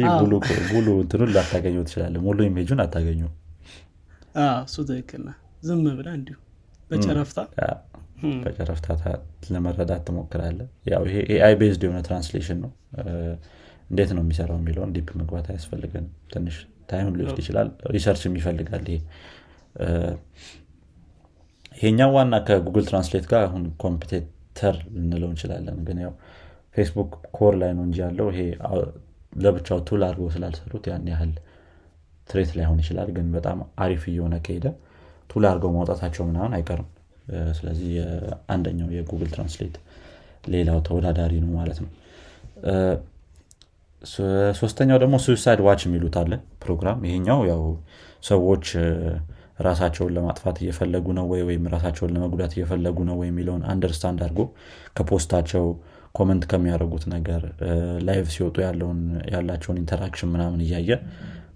ሙሉ 0.73 0.88
እንትኑን 0.97 1.31
ላታገኘው 1.37 1.85
ትችላለ 1.88 2.16
ሙሉ 2.27 2.38
image 2.49 2.66
ኡን 2.66 2.81
አታገኙ 2.85 3.23
እሱ 4.62 4.77
ትክክል 4.90 5.25
ዝም 5.66 5.83
ብላ 5.99 6.09
እንዲሁ 6.18 6.37
በጨረፍታ? 6.90 7.38
በጨረፍታ 8.45 8.87
ለመረዳት 9.53 10.03
ትሞክራለ 10.07 10.59
ያው 10.90 11.03
ይሄ 11.09 11.16
AI 11.35 11.55
based 11.61 11.83
የሆነ 11.87 11.99
translation 12.09 12.59
ነው። 12.64 12.71
እንዴት 13.90 14.11
ነው 14.16 14.23
የሚሰራው 14.25 14.59
የሚለውን 14.61 14.92
deep 14.97 15.09
መግባት 15.21 15.47
አያስፈልገን 15.53 16.05
ትንሽ 16.33 16.57
time 16.91 17.09
ሊወስድ 17.18 17.38
ይችላል። 17.42 17.68
research 17.95 18.28
ም 18.28 18.37
ይፈልጋል 18.38 18.85
ይሄ። 18.88 18.99
ይሄኛው 21.77 22.11
ዋና 22.16 22.35
ከ 22.47 22.56
Google 22.56 22.85
Translate 22.88 23.27
ጋር 23.31 23.42
አሁን 23.49 23.62
competitor 24.55 24.77
ልንለው 24.95 25.29
እንችላለን። 25.33 25.77
ግን 25.87 25.99
ያው 26.03 26.12
ፌስቡክ 26.77 27.11
core 27.37 27.55
ላይ 27.61 27.71
ነው 27.77 27.85
እንጂ 27.87 27.97
ያለው 28.05 28.27
ይሄ 28.33 28.41
ለብቻው 29.37 29.79
tool 29.88 30.03
አድርገው 30.07 30.29
ስላልሰሩት 30.35 30.85
ያን 30.91 31.07
ያህል 31.12 31.33
threat 32.29 32.51
ላይሆን 32.59 32.79
ይችላል። 32.83 33.09
ግን 33.17 33.27
በጣም 33.37 33.59
አሪፍ 33.85 34.03
እየሆነ 34.11 34.35
ከሄደ 34.47 34.67
tool 35.31 35.45
አድርገው 35.51 35.71
ማውጣታቸው 35.77 36.25
ምናምን 36.31 36.53
አይቀርም። 36.59 36.88
ስለዚህ 37.59 37.91
አንደኛው 38.55 38.88
የ 38.97 39.05
Google 39.05 39.31
Translate 39.35 39.75
ሌላው 40.47 40.79
ተወዳዳሪ 40.87 41.33
ነው 41.45 41.51
ማለት 41.59 41.79
ነው። 41.85 41.91
ሶስተኛው 44.61 44.99
ደግሞ 45.03 45.17
suicide 45.25 45.61
watch 45.67 45.81
የሚሉት 45.87 46.17
አለ 46.21 46.33
ፕሮግራም። 46.62 47.01
ይሄኛው 47.09 47.41
ያው 47.51 47.62
ሰዎች 48.25 48.67
ራሳቸውን 49.62 50.12
ለማጥፋት 50.16 50.57
እየፈለጉ 50.62 51.07
ነው 51.18 51.27
ወይ? 51.33 51.42
ወይም 51.48 51.64
ራሳቸውን 51.75 52.12
ለመጉዳት 52.14 52.53
እየፈለጉ 52.57 52.98
ነው 53.09 53.16
ወይ? 53.20 53.29
የሚለውን 53.31 53.62
understand 53.73 54.21
አድርጎ 54.27 54.40
ከ 54.97 55.07
post 55.07 55.29
ኣቸው 55.29 55.67
comment 56.15 56.43
ከሚያደርጉት 56.51 57.05
ነገር 57.14 57.42
live 58.07 58.27
ሲወጡ 58.35 58.57
ያላቸውን 59.35 59.79
interaction 59.83 60.31
ምናምን 60.35 60.61
እያየ 60.66 60.90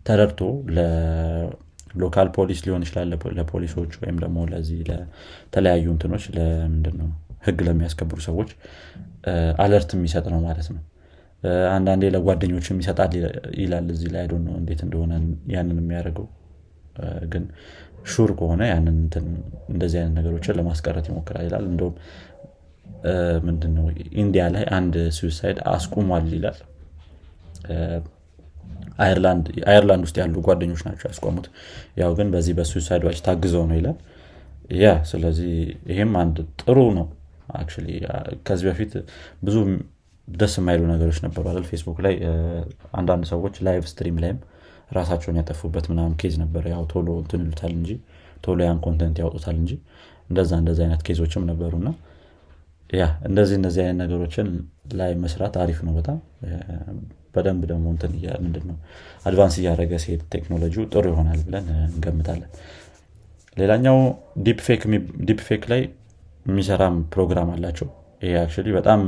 ተረድቶ 0.07 0.41
ለ 0.77 1.20
local 1.20 2.29
police 2.37 2.61
ሊሆን 2.67 2.85
ይችላል 2.87 3.09
ለፖሊሶች 3.39 3.93
ወይም 4.03 4.19
ደግሞ 4.25 4.39
ለዚህ 4.53 4.81
ለተለያዩ 4.91 5.87
እንትኖች 5.95 6.27
ለምንድነው? 6.37 7.11
ህግ 7.47 7.59
ለሚያስከብሩ 7.67 8.19
ሰዎች 8.29 8.51
alert 9.63 9.91
የሚሰጥ 9.97 10.27
ነው 10.33 10.41
ማለት 10.47 10.69
ነው። 10.75 10.83
አንዳንዴ 11.75 12.05
ለጓደኞችም 12.15 12.79
ይሰጣል 12.83 13.13
ይላል 13.61 13.89
እዚህ 13.95 14.11
ላይ። 14.15 14.25
ነው 14.47 14.55
እንዴት 14.61 14.81
እንደሆነ 14.87 15.13
ያንን 15.55 15.79
የሚያደርገው 15.83 16.27
ግን 17.33 17.45
sure 18.05 18.31
ከሆነ 18.39 18.63
ያንን 18.71 18.97
እንደዚህ 19.73 19.99
አይነት 20.01 20.15
ነገሮችን 20.19 20.57
ለማስቀረት 20.59 21.07
ይሞክራል 21.11 21.45
ይላል። 21.49 21.65
እንደውም 21.71 21.95
ምንድነው 23.47 23.87
ኢንዲያ 24.23 24.45
ላይ 24.55 24.65
አንድ 24.77 24.95
suicide 25.17 25.59
አስቁሟል 25.73 26.27
ይላል። 26.35 26.59
አይርላንድ 28.99 29.47
ውስጥ 30.05 30.17
ያሉ 30.21 30.35
ጓደኞች 30.47 30.83
ናቸው 30.87 31.07
ያስቆሙት። 31.11 31.47
ያው 32.01 32.13
ግን 32.19 32.29
በዚህ 32.35 32.55
በ 32.59 32.67
suicide 32.67 32.97
watch 32.97 33.19
ታግዘው 33.27 33.65
ነው 33.71 33.77
ይላል። 33.81 33.97
ያ 34.77 34.95
ስለዚህ 35.11 35.53
ይሄም 35.93 36.13
አንድ 36.23 36.37
ጥሩ 36.63 36.79
ነው። 36.99 37.07
ከዚህ 38.47 38.67
በፊት 38.69 38.93
ብዙ 39.45 39.57
ደስ 40.29 40.55
የማይሉ 40.59 40.83
ነገሮች 40.93 41.19
ነበሩ 41.25 41.45
አይደል? 41.51 41.67
ፌስቡክ 41.71 41.99
ላይ 42.07 42.15
አንዳንድ 42.93 43.25
ሰዎች 43.33 43.55
live 43.67 43.85
stream 43.91 44.17
ላይም 44.25 44.39
ራሳቸውን 44.91 45.39
ያጠፉበት 45.41 45.87
ምናምን 45.93 46.13
case 46.21 46.35
ነበረ 46.43 46.65
ያው 46.75 46.83
ቶሎ 46.93 47.09
እንትን 47.23 47.43
እንጂ 47.75 47.91
ቶሎ 48.45 48.59
ያን 48.67 48.79
content 48.87 49.17
ያወጡታል 49.23 49.57
እንጂ 49.63 49.73
እንደዛ 50.31 50.53
እንደዚ 50.61 50.79
አይነት 50.85 51.03
case 51.09 51.23
ኦችም 51.23 51.45
ነበሩና 51.51 51.89
ያ 52.91 53.05
እንደዚህ 53.29 53.57
እንደዚህ 53.59 53.81
አይነት 53.85 53.99
ነገሮችን 54.03 54.49
ላይ 54.95 55.13
መስራት 55.23 55.55
አሪፍ 55.63 55.79
ነው 55.87 55.93
በጣም። 55.99 56.19
በደንብ 57.35 57.63
ደግሞ 57.71 57.87
እንትን 57.95 58.13
ምንድን 58.45 58.65
ነው 58.69 58.77
advance 59.27 59.55
እያደረገ 59.61 59.95
ሲሄድ 60.05 60.23
ቴክኖሎጂ 60.35 60.75
ጥሩ 60.93 61.05
ይሆናል 61.13 61.41
ብለን 61.47 61.67
እንገምታለን። 61.89 62.51
ሌላኛው 63.57 63.99
deepfake 65.29 65.65
ላይ 65.73 65.83
የሚሰራም 66.47 66.97
ፕሮግራም 67.15 67.51
አላቸው 67.55 67.89
ይሄ 68.23 68.33
actually 68.41 68.69
በጣም 68.77 69.01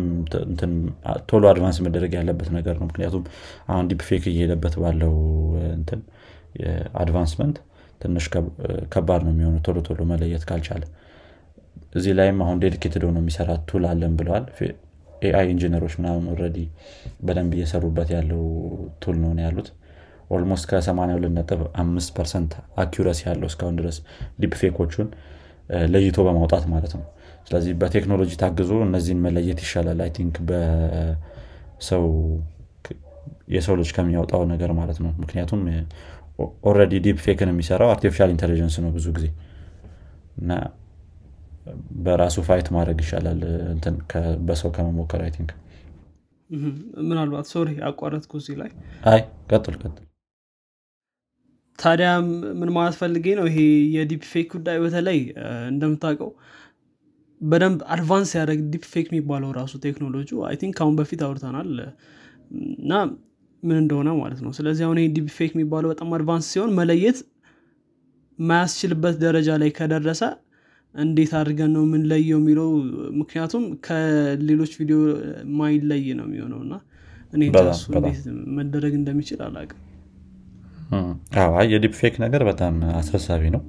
ቶሎ 1.31 1.43
advance 1.51 1.79
መደረግ 1.87 2.13
ያለበት 2.19 2.49
ነገር 2.57 2.75
ነው። 2.81 2.87
ምክንያቱም 2.91 3.23
አሁን 3.69 3.87
deepfake 3.93 4.25
እየሄደበት 4.33 4.75
ባለው 4.83 5.15
እንትን 5.77 6.01
advancement 7.03 7.57
ትንሽ 8.01 8.25
ከባድ 8.93 9.23
ነው 9.27 9.33
የሚሆነው። 9.35 9.63
ቶሎ 9.67 9.79
ቶሎ 9.89 10.01
መለየት 10.11 10.45
ካልቻለ 10.51 10.83
እዚህ 11.95 12.13
ላይም 12.19 12.39
አሁን 12.45 12.57
dedicated 12.63 13.03
ሆኖ 13.09 13.19
የሚሰራ 13.23 13.51
tool 13.69 13.85
አለን 13.91 14.15
ብለዋል። 14.19 14.45
AI 15.23 15.47
engineer 15.53 15.81
ኦች 15.81 15.95
ምናምን 16.01 16.25
already 16.33 16.59
በደንብ 17.27 17.53
እየሰሩበት 17.57 18.09
ያለው 18.17 18.43
tool 19.03 19.17
ነው 19.23 19.33
ያሉት። 19.47 19.69
almost 20.31 20.65
ከ82 20.71 22.11
percent 22.17 22.53
accuracy 22.83 23.21
ያለው 23.29 23.49
እስካሁን 23.51 23.77
ድረስ 23.81 23.97
deepfake 24.43 24.80
ኦቹን 24.80 25.09
ለይቶ 25.93 26.19
በማውጣት 26.27 26.65
ማለት 26.73 26.93
ነው 26.99 27.05
ስለዚህ 27.49 27.73
በቴክኖሎጂ 27.81 28.31
ታግዞ 28.41 28.71
እነዚህን 28.87 29.21
መለየት 29.27 29.61
ይሻላል። 29.65 30.01
I 30.05 30.11
think 30.17 30.37
በሰው 30.49 32.05
የሰው 33.55 33.75
ልጅ 33.81 33.91
ከሚያወጣው 33.97 34.43
ነገር 34.51 34.71
ማለት 34.79 34.99
ነው። 35.05 35.13
ምክንያቱም 35.23 35.61
already 36.69 36.95
deepfake 37.07 37.19
ን 37.25 37.51
የሚሰራው። 37.53 37.91
artificial 37.95 38.33
intelligence 38.35 38.77
ነው 38.85 38.91
ብዙ 38.97 39.07
ጊዜ። 39.17 39.27
እና 40.41 40.51
በራሱ 42.05 42.37
fight 42.47 42.69
ማድረግ 42.77 42.99
ይሻላል። 43.05 43.41
በሰው 44.47 44.71
ከመሞከር 44.77 45.23
I 45.25 45.33
think። 45.37 45.51
ምናልባት 47.09 47.47
sorry 47.53 47.71
አቋረጥኩ 47.89 48.33
እዚህ 48.41 48.55
ላይ። 48.61 48.71
አይ 49.13 49.21
ቀጥል 49.51 49.75
ቀጥል። 49.83 50.05
ታዲያ 51.79 52.09
ምን 52.61 52.71
ማለት 52.77 52.97
ፈልጌ 53.01 53.27
ነው? 53.41 53.47
ይሄ 53.51 53.59
የ 53.97 54.23
deepfake 54.31 54.49
ጉዳይ 54.57 54.79
በተለይ 54.85 55.19
እንደምታውቀው 55.73 56.31
በደንብ 57.41 57.81
advance 57.95 58.31
ያደረግ 58.37 58.61
deepfake 58.73 59.07
የሚባለው 59.11 59.51
ራሱ 59.59 59.73
ቴክኖሎጂ 59.85 60.29
I 60.49 60.57
think 60.61 60.75
ከአሁን 60.79 60.95
በፊት 61.01 61.21
አውርተናል። 61.27 61.71
እና 62.79 62.93
ምን 63.63 63.77
እንደሆነ 63.83 64.09
ማለት 64.21 64.41
ነው። 64.45 64.51
ስለዚህ 64.59 64.83
አሁን 64.87 64.99
ይሄ 65.01 65.09
deepfake 65.17 65.53
የሚባለው 65.55 65.89
በጣም 65.93 66.11
advance 66.17 66.47
ሲሆን 66.53 66.71
መለየት 66.79 67.19
ማያስችልበት 68.39 69.15
ደረጃ 69.25 69.49
ላይ 69.63 69.71
ከደረሰ 69.79 70.23
እንዴት 70.95 71.33
አድርገን 71.39 71.71
ነው 71.77 71.83
የምንለየው 71.87 72.39
የሚለው 72.39 72.69
ምክንያቱም 73.19 73.65
ከሌሎች 73.87 74.73
ቪዲዮ 74.81 74.99
ማይለይ 75.59 76.07
ነው 76.21 76.27
የሚሆነው። 76.29 76.61
እና 76.67 76.75
እኔ 77.33 77.43
መደረግ 78.59 78.93
እንደሚችል 79.01 79.41
አላቅም 79.47 79.81
የ 81.73 81.95
deepfake 82.01 82.15
ነገር 82.25 82.43
በጣም 82.49 82.75
አሳሳቢ 82.95 83.43
ነው 83.57 83.63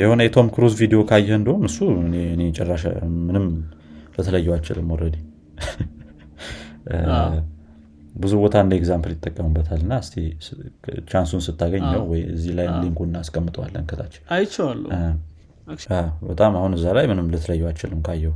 የሆነ 0.00 0.20
የቶም 0.26 0.48
ክሩዝ 0.54 0.74
ቪዲዮ 0.80 1.00
ካየ 1.10 1.28
እንደውም 1.38 1.64
እሱ 1.68 1.78
ጭራሽ 2.56 2.84
ምንም 3.26 3.46
ልትለየው 4.14 4.54
አችልም 4.56 4.88
already 4.94 5.16
ብዙ 8.14 8.32
ቦታ 8.42 8.56
እንደ 8.64 8.72
example 8.78 9.12
ይጠቀሙበታል 9.14 9.80
እና 9.84 9.94
እስቲ 10.02 10.14
chance 11.08 11.27
ኡን 11.27 11.40
ስታገኝ 11.46 11.84
ነው 11.94 12.02
ወይ 12.10 12.20
እዚህ 12.34 12.52
ላይ 12.58 12.66
link 12.76 12.92
ኡ 12.92 13.00
እናስቀምጠዋለን 13.08 13.86
ከታች። 13.90 14.14
በጣም 16.28 16.52
አሁን 16.60 16.72
እዛ 16.78 16.86
ላይ 16.96 17.06
ምንም 17.10 17.30
ልትለየው 17.32 17.68
አችልም 17.70 18.02
ካየው 18.08 18.34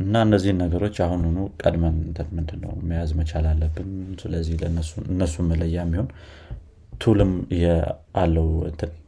እና 0.00 0.22
እነዚህን 0.26 0.58
ነገሮች 0.62 0.96
አሁኑኑ 1.04 1.36
ቀድመን 1.62 1.96
ምንድነው 2.36 2.72
መያዝ 2.88 3.10
መቻል 3.18 3.44
አለብን። 3.50 3.90
ስለዚህ 4.22 4.54
እነሱን 5.10 5.46
መለያ 5.50 5.76
የሚሆን 5.78 6.08
tool 7.02 7.22
ም 7.22 7.32
አለው 8.16 8.48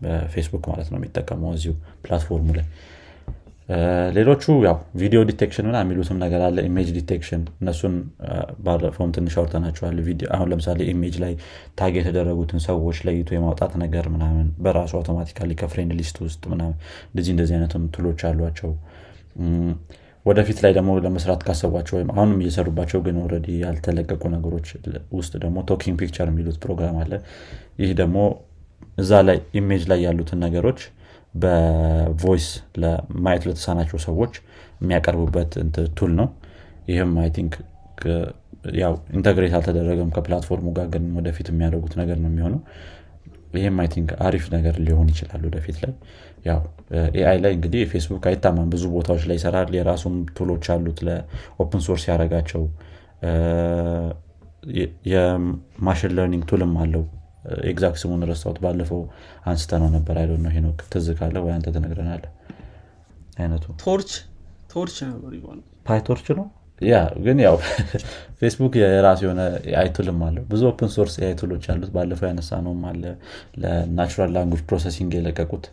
በፌስቡክ 0.02 0.64
ማለት 0.72 0.88
ነው 0.92 0.98
የሚጠቀመው 1.00 1.50
እዚሁ 1.56 1.72
platform 2.04 2.40
ኡ 2.40 2.48
ላይ። 2.58 2.66
ሌሎቹ 4.16 4.42
ያው 4.66 4.76
video 5.00 5.20
detection 5.30 5.66
ና 5.68 5.78
የሚሉትም 5.82 6.18
ነገር 6.24 6.40
አለ። 6.46 6.58
image 6.68 6.88
detection 6.98 7.42
እነሱን 7.60 7.94
ባለፈውም 8.64 9.10
ትንሽ 9.16 9.34
አውርተናቸዋል። 9.40 9.96
አሁን 10.36 10.48
ለምሳሌ 10.52 10.80
image 10.92 11.16
ላይ 11.24 11.32
tag 11.80 11.94
የተደረጉትን 12.00 12.60
ሰዎች 12.66 12.98
ለይቶ 13.08 13.30
የማውጣት 13.34 13.72
ነገር 13.84 14.06
ምናምን 14.14 14.46
በራሱ 14.64 14.94
automatically 15.00 15.56
ከ 15.62 15.70
friend 15.70 15.94
list 16.00 16.18
ውስጥ 16.26 16.42
ምናምን 16.52 16.76
እንደዚህ 17.08 17.32
እንደዚህ 17.36 17.56
አይነትም 17.58 17.86
tool 17.96 18.09
ኦች 18.09 18.22
አሏቸው 18.30 18.72
ወደፊት 20.26 20.58
ላይ 20.64 20.72
ደግሞ 20.76 20.90
ለመስራት 21.04 21.40
ካሰቧቸው 21.46 21.94
ወይም 21.96 22.08
አሁንም 22.14 22.38
እየሰሩባቸው 22.42 23.00
ግን 23.06 23.16
already 23.22 23.48
ያልተለቀቁ 23.62 24.22
ነገሮች 24.34 24.68
ውስጥ 25.18 25.32
ደግሞ 25.44 25.56
talking 25.70 25.96
picture 26.00 26.28
የሚሉት 26.30 26.56
ፕሮግራም 26.64 26.96
አለ። 27.02 27.12
ይህ 27.82 27.92
ደግሞ 28.00 28.16
እዛ 28.98 29.20
ላይ 29.28 29.38
image 29.58 29.82
ላይ 29.90 30.00
ያሉትን 30.06 30.40
ነገሮች 30.46 30.80
በ 31.42 31.73
voice 31.73 32.48
ለማየት 32.82 33.42
ለተሳናቸው 33.48 33.98
ሰዎች 34.06 34.34
የሚያቀርቡበት 34.80 35.52
tool 35.98 36.12
ነው። 36.20 36.28
ይህም 36.90 37.12
I 37.22 37.30
think 37.36 37.54
ያው 38.80 38.94
integrate 39.16 39.52
አልተደረገም 39.58 40.12
ከ 40.14 40.23
platform 40.23 40.59
ኡ 40.59 40.68
ጋር 40.78 40.86
ግን 40.94 41.04
ወደፊት 41.18 41.48
የሚያደርጉት 41.52 41.94
ነገር 42.00 42.18
ነው 42.22 42.30
የሚሆነው። 42.30 42.60
ይህም 43.56 43.76
I 43.82 43.88
think 43.92 44.10
አሪፍ 44.26 44.44
ነገር 44.54 44.74
ሊሆን 44.86 45.08
ይችላል 45.12 45.42
ወደፊት 45.48 45.76
ላይ 45.82 45.92
ያው 46.46 46.60
AI 47.16 47.38
ላይ 47.44 47.52
እንግዲህ 47.56 47.82
ፌስቡክ 47.92 48.24
አይታማም። 48.30 48.68
ብዙ 48.74 48.84
ቦታዎች 48.94 49.22
ላይ 49.28 49.36
ይሰራል። 49.38 49.70
የራሱም 49.78 50.16
tool 50.36 50.51
ኦች 50.51 50.66
አሉት 50.74 50.98
ለ 51.06 51.32
open 51.32 51.82
source 51.86 52.04
ያደረጋቸው። 52.10 52.62
የ 55.10 55.33
machine 55.33 56.12
learning 56.16 56.44
tool 56.50 56.66
ም 56.66 56.74
አለው። 56.82 57.04
exact 57.70 57.98
ስሙን 58.02 58.22
ረስታውት 58.30 58.58
ባለፈው 58.62 59.00
አንስተነው 59.46 59.88
ነበር 59.96 60.16
አይደል 60.20 60.52
ሄኖክ 60.54 60.78
ትዝ 60.92 61.08
ካለ 61.18 61.36
ወይ 61.44 61.52
አንተ 61.56 61.72
ትነግረናለ 61.76 62.24
አይነቱ። 63.38 63.64
Torch 63.82 64.12
Torch 64.72 64.96
ነበር 65.08 65.32
ይባላል። 65.36 65.60
PyTorch 65.86 66.26
ነው? 66.38 66.46
ያ 66.80 66.94
ግን 67.24 67.38
ያው 67.44 67.54
ፌስቡክ 68.40 68.72
የራሱ 68.80 69.20
የሆነ 69.26 69.42
AI 69.80 69.90
toolም 69.90 70.18
አለው። 70.26 70.44
ብዙ 70.50 70.62
open 70.70 70.90
source 70.96 71.14
AI 71.22 71.31
toolኦች 71.31 71.64
አሉት። 71.72 71.90
ባለፈው 71.94 72.26
ያነሳ 72.30 72.58
ነውም 72.66 72.82
አለ። 72.90 73.04
ለ 73.62 73.78
natural 73.78 74.32
language 74.36 74.62
processing 74.68 75.12
የለቀቁት 75.18 75.66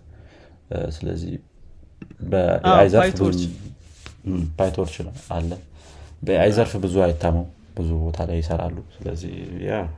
ስለዚህ 0.95 1.34
PyTorch 4.59 4.95
አለ። 5.36 5.51
በ 6.21 6.36
AI 6.36 6.51
ዘርፍ 6.57 6.74
ብዙ 6.84 6.95
አይታመው 7.05 7.45
ብዙ 7.78 7.89
ቦታ 8.03 8.20
ላይ 8.30 8.38
ይሰራሉ። 8.41 8.78
ስለዚህ 8.95 9.34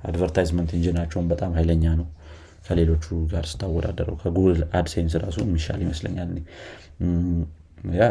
advertisement 0.09 0.69
engineኣቸውን 0.77 1.25
በጣም 1.31 1.51
ኃይለኛ 1.57 1.85
ነው። 1.99 2.07
ከሌሎቹ 2.67 3.05
ጋር 3.31 3.45
ስታወዳደረው 3.49 4.15
ከጉግል 4.21 4.59
አድሴንስ 4.77 5.13
ራሱ 5.23 5.37
የሚሻል 5.45 5.79
ይመስለኛል 5.85 6.29
ያ 7.97 8.05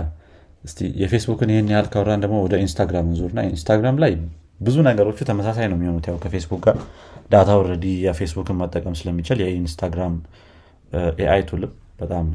እስቲ 0.64 0.80
የፌስቡክን 1.00 1.50
ይህን 1.52 1.70
ያህል 1.72 1.86
ካወራን 1.92 2.20
ደግሞ 2.24 2.36
ወደ 2.44 2.54
ኢንስታግራም 2.62 3.08
ዙርና 3.18 3.40
ኢንስታግራም 3.48 3.96
ላይ 4.04 4.12
ብዙ 4.60 4.76
ነገሮቹ 4.88 5.18
ተመሳሳይ 5.30 5.66
ነው 5.70 5.76
የሚሆኑት። 5.78 6.06
ያው 6.10 6.18
ከፌስቡክ 6.22 6.60
ጋር 6.66 6.76
data 7.30 7.50
already 7.60 7.86
የፌስቡክን 8.04 8.56
መጠቀም 8.60 8.94
ስለሚችል 9.00 9.38
የኢንስታግራም 9.44 10.14
AI 11.22 11.42
tool 11.48 11.64
ም 11.64 11.72
በጣም 11.98 12.26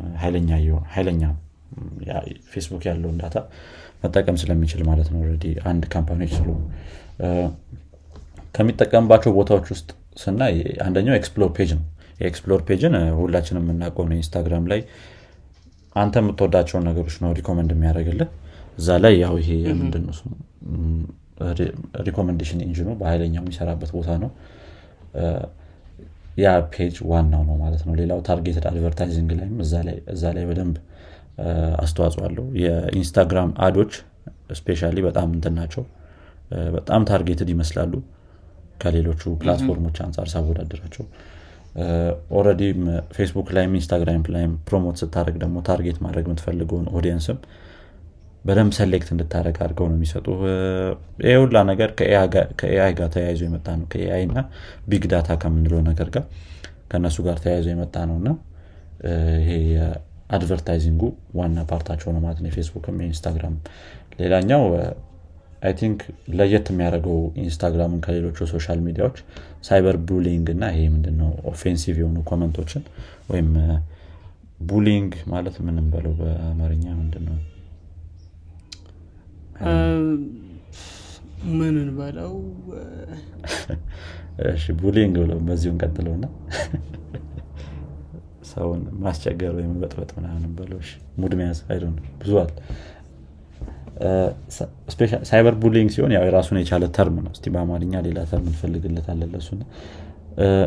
ኃይለኛ 0.93 1.23
ፌስቡክ 2.51 2.83
ያለውን 2.89 3.17
data 3.21 3.37
መጠቀም 4.03 4.37
ስለሚችል 4.41 4.81
ማለት 4.89 5.07
ነው። 5.13 5.19
already 5.23 5.45
አንድ 5.69 5.83
company 5.93 6.19
ዎች 6.19 6.33
ስሉ 6.37 6.49
ከሚጠቀምባቸው 8.55 9.31
ቦታዎች 9.37 9.67
ውስጥ 9.73 9.89
ስናይ 10.17 10.55
አንደኛው 10.85 11.15
explore 11.17 11.49
page 11.57 11.71
ነው። 11.77 11.83
የ 12.19 12.29
explore 12.29 12.61
page 12.67 12.85
ን 12.85 12.93
ሁላችንም 13.19 13.63
የምናውቀው 13.65 14.05
ነው። 14.09 14.15
ኢንስታግራም 14.17 14.65
ላይ 14.71 14.81
አንተ 15.95 16.15
የምትወዳቸውን 16.21 16.83
ነገሮች 16.89 17.15
ነው 17.23 17.29
recommend 17.37 17.69
የሚያደርግልህ። 17.75 18.29
እዛ 18.77 18.97
ላይ 19.03 19.13
ያው 19.23 19.35
ይሄ 19.41 19.49
ምንድነው 19.79 20.15
recommendation 22.07 22.59
engine 22.65 22.83
ኡ 22.83 22.89
በኃይለኛው 22.99 23.41
የሚሰራበት 23.43 23.91
ቦታ 23.97 24.09
ነው 24.23 24.31
ያ 26.39 26.49
page 26.73 26.95
ዋናው 27.11 27.41
ነው 27.47 27.55
ማለት 27.63 27.81
ነው። 27.87 27.93
ሌላው 27.99 28.19
targeted 28.27 28.65
advertising 28.69 29.31
ላይም 29.39 29.55
እዛ 30.13 30.23
ላይ 30.35 30.45
በደንብ 30.49 30.75
አስተዋጽኦ 31.83 32.21
አለው። 32.27 32.45
የኢንስታግራም 32.63 33.51
ad 33.67 33.76
ኦች 33.76 33.93
especially 34.59 34.81
በጣም 35.07 35.27
እንትን 35.35 35.53
ናቸው። 35.59 35.83
በጣም 36.75 37.01
targeted 37.09 37.49
ይመስላሉ 37.53 37.93
ከሌሎቹ 38.81 39.21
platform 39.41 39.79
ኦች 39.79 39.97
አንጻር 40.05 40.27
ሳወዳደራቸው 40.33 41.05
already 42.37 42.70
ም 42.70 42.79
ፌስቡክ 43.15 43.47
ላይም 43.55 43.73
ኢንስታግራም 43.79 44.23
ላይም 44.35 44.53
promote 44.67 44.97
ስታደረግ 45.01 45.35
ደግሞ 45.43 45.57
target 45.67 45.97
ማድረግ 46.05 46.25
የምትፈልገውን 46.27 46.87
audience 46.97 47.29
ም 47.29 47.37
በደንብ 48.43 48.71
select 48.77 49.09
እንድታደረግ 49.13 49.57
አድርገው 49.63 49.87
ነው 49.89 49.97
የሚሰጡ 49.97 50.27
ይህ 51.23 51.37
ሁላ 51.43 51.57
ነገር 51.71 51.89
ከ 52.59 52.75
AI 52.75 52.91
ጋር 52.99 53.09
ተያይዞ 53.15 53.41
የመጣ 53.47 53.67
ነው። 53.79 53.87
ከ 53.93 54.08
AI 54.08 54.23
እና 54.27 54.39
big 54.89 55.05
data 55.13 55.37
ከምንለው 55.41 55.81
ነገር 55.89 56.09
ጋር 56.15 56.25
ከእነሱ 56.91 57.17
ጋር 57.27 57.37
ተያይዞ 57.43 57.67
የመጣ 57.73 57.95
ነው 58.09 58.15
እና 58.21 58.29
ይሄ 59.39 59.49
የ 59.73 59.91
advertising 59.91 60.86
ኡ 60.86 61.03
ዋና 61.37 61.59
part 61.69 61.84
ኣቸው 61.84 62.09
ነው 62.15 62.21
ማለት 62.25 62.39
ነው። 62.43 62.49
የፌስቡክም 62.51 62.97
የኢንስታግራም 63.03 63.55
ሌላኛው 64.19 64.63
I 65.61 65.73
think 65.79 65.99
ለየት 66.37 66.67
የሚያደርገው 66.71 67.17
ኢንስታግራምን 67.41 67.99
ከሌሎቹ 68.05 68.47
social 68.51 68.79
media 68.85 69.03
ዎች 69.03 69.17
cyber 69.67 69.95
bullying 70.09 70.47
እና 70.53 70.65
ይሄ 70.73 70.83
ምንድነው 70.93 71.31
offensive 71.51 71.95
የሆኑ 72.01 72.17
comment 72.29 72.58
ኦችን 72.58 72.83
ወይም 73.31 73.49
bullying 74.69 75.11
ማለት 75.33 75.55
ምንም 75.65 75.87
በለው 75.93 76.13
በአማርኛ 76.19 76.85
ምንድነው 76.99 77.37
ምንን 81.53 81.89
በለው? 81.97 82.33
bullying 84.81 85.15
ብለው 85.21 85.39
በዚሁ 85.47 85.69
እንቀጥለውና 85.73 86.25
ሰውን 88.51 88.81
ማስቸገር 89.03 89.51
ወይም 89.57 89.73
በጥበጥ 89.81 90.11
ምናምን 90.17 90.51
በለው። 90.57 90.79
mood 91.21 91.33
መያዝ 91.39 91.59
አይ 91.69 91.77
ብዙ 92.21 92.31
አለ። 92.41 92.51
cyber 95.29 95.55
bullying 95.61 95.89
ሲሆን 95.95 96.11
ያው 96.15 96.23
የራሱን 96.27 96.59
የቻለ 96.61 96.85
term 96.97 97.17
ነው። 97.25 97.31
እስቲ 97.35 97.45
በአማርኛ 97.55 97.93
ሌላ 98.07 98.19
term 98.31 98.45
እንፈልግለታለን 98.51 99.31
ለሱ 99.33 99.49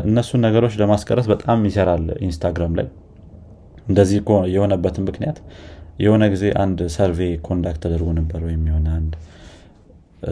እነሱን 0.07 0.41
ነገሮች 0.45 0.73
ለማስቀረት 0.81 1.27
በጣም 1.31 1.59
ይሰራል 1.69 2.05
ኢንስታግራም 2.25 2.73
ላይ። 2.79 2.87
እንደዚህ 3.87 4.19
የሆነበትን 4.53 5.03
ምክንያት 5.09 5.37
የሆነ 5.99 6.23
ጊዜ 6.33 6.45
አንድ 6.61 6.79
survey 6.95 7.19
conduct 7.47 7.81
ተደርጎ 7.83 8.09
ነበር 8.19 8.41
ወይም 8.47 8.63
የሆነ 8.69 8.87
አንድ 8.97 9.13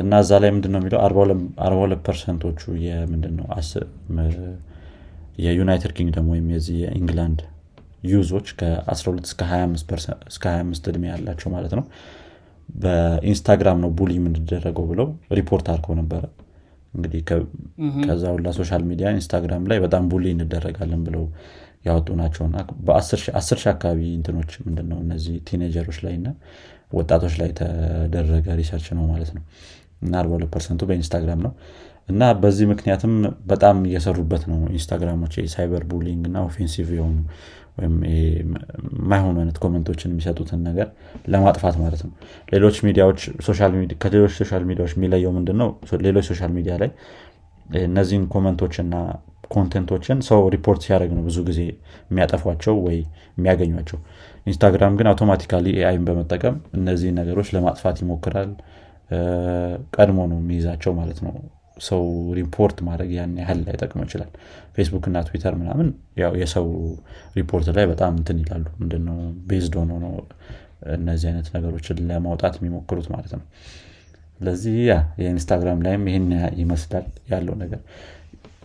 እና 0.01 0.19
እዛ 0.23 0.31
ላይ 0.41 0.49
ምንድነው 0.55 0.79
የሚለው? 0.81 0.99
አርባ 1.65 1.79
ሁለት 1.81 2.01
percent 2.05 2.40
ኦቹ 2.40 2.59
የምንድነው 2.85 3.47
የዩናይትድ 5.39 5.91
ኪንግደም 5.97 6.27
ወይም 6.31 6.47
የዚህ 6.53 6.77
የኢንግላንድ 6.83 7.39
ዩዞች 8.09 8.47
ከ12 8.59 9.25
እስከ 9.27 9.41
25 10.49 10.89
እድሜ 10.91 11.03
ያላቸው 11.11 11.49
ማለት 11.55 11.73
ነው። 11.79 11.85
በኢንስታግራም 12.75 13.79
ነው 13.83 13.89
bully 13.97 14.11
የምንደረገው 14.17 14.85
ብለው 14.91 15.07
ሪፖርት 15.39 15.65
አድርገው 15.71 15.95
ነበረ። 16.01 16.23
እንግዲህ 16.93 17.21
ከዛ 18.05 18.23
ሁላ 18.35 18.49
social 18.57 18.83
media 18.89 19.09
ኢንስታግራም 19.15 19.65
ላይ 19.71 19.77
በጣም 19.83 20.03
bully 20.11 20.25
እንደረጋለን 20.35 21.01
ብለው 21.07 21.23
ያወጡ 21.85 22.09
ናቸውና 22.19 22.55
በአስር 22.87 23.19
ሺህ 23.59 23.69
አካባቢ 23.71 23.99
እንትኖች 24.17 24.51
ምንድነው 24.65 24.99
እነዚህ 25.05 25.35
teenager 25.47 25.82
ኦች 25.82 25.99
ላይ 26.05 26.13
እና 26.19 26.27
ወጣቶች 26.93 27.33
ላይ 27.39 27.47
የተደረገ 27.51 28.47
research 28.59 28.87
ነው 28.97 29.05
ማለት 29.11 29.31
ነው። 29.35 29.43
እና 30.01 30.13
42 30.21 30.51
percent 30.53 30.75
ኡ 30.75 30.81
በኢንስታግራም 30.89 31.41
ነው። 31.45 31.51
እና 32.09 32.23
በዚህ 32.41 32.65
ምክንያትም 32.71 33.13
በጣም 33.45 33.77
እየሰሩበት 33.87 34.43
ነው 34.51 34.59
ኢንስታግራሞች 34.71 35.33
cyber 35.53 35.83
bullying 35.91 36.23
እና 36.29 36.37
offensive 36.47 36.87
የሆኑ 36.97 37.17
ወይም 37.77 37.93
የማይሆኑ 38.11 39.35
አይነት 39.39 39.57
comment 39.63 39.89
ኦችን 39.89 40.11
የሚሰጡትን 40.11 40.61
ነገር 40.67 40.87
ለማጥፋት 41.27 41.75
ማለት 41.83 42.01
ነው። 42.05 42.11
ሌሎች 42.53 42.77
ሚዲያዎች 42.87 43.21
ከሌሎች 44.01 44.33
social 44.39 44.63
media 44.69 44.83
ዎች 44.83 44.93
የሚለየው 44.97 45.31
ምንድን 45.37 45.57
ነው 45.61 45.69
ሌሎች 46.07 46.25
social 46.31 46.51
media 46.57 46.75
ላይ 46.83 46.91
እነዚህን 47.83 48.25
comment 48.27 48.60
ኦችና 48.60 48.93
content 49.51 49.88
ኦችን 49.88 50.19
ሰው 50.27 50.41
ሪፖርት 50.55 50.81
ሲያደርግ 50.85 51.11
ነው 51.17 51.23
ብዙ 51.27 51.37
ጊዜ 51.47 51.59
የሚያጠፏቸው 52.09 52.75
ወይ 52.85 52.97
የሚያገኟቸው። 53.37 53.99
ኢንስታግራም 54.47 54.93
ግን 54.99 55.07
automatically 55.11 55.67
AI 55.79 55.91
ን 55.91 56.03
በመጠቀም 56.07 56.55
እነዚህ 56.77 57.09
ነገሮች 57.19 57.49
ለማጥፋት 57.55 57.97
ይሞክራል። 58.03 58.51
ቀድሞ 59.95 60.19
ነው 60.31 60.37
የሚይዛቸው 60.41 60.91
ማለት 60.99 61.19
ነው። 61.25 61.33
ሰው 61.81 62.03
ሪፖርት 62.37 62.77
ማድረግ 62.87 63.11
ያን 63.15 63.31
ያህል 63.41 63.59
ላይጠቅመው 63.65 64.05
ይችላል። 64.07 64.31
ፌስቡክ 64.75 65.05
እና 65.09 65.19
ትዊተር 65.27 65.53
ምናምን 65.61 65.87
ያው 66.21 66.33
የሰው 66.41 66.67
ሪፖርት 67.37 67.67
ላይ 67.77 67.85
በጣም 67.91 68.11
እንትን 68.19 68.37
ይላሉ። 68.43 68.65
ምንድነው? 68.81 69.17
based 69.49 69.75
ሆኖ 69.79 69.91
ነው 70.03 70.13
እነዚህ 70.95 71.27
አይነት 71.31 71.47
ነገሮችን 71.55 71.97
ለማውጣት 72.09 72.53
የሚሞክሩት 72.59 73.07
ማለት 73.13 73.33
ነው። 73.33 73.43
ስለዚህ 74.39 74.75
ያ 74.87 74.93
የኢንስታግራም 75.21 75.81
ላይም 75.85 76.03
ይህን 76.09 76.27
ይመስላል 76.61 77.03
ያለው 77.29 77.55
ነገር 77.59 77.81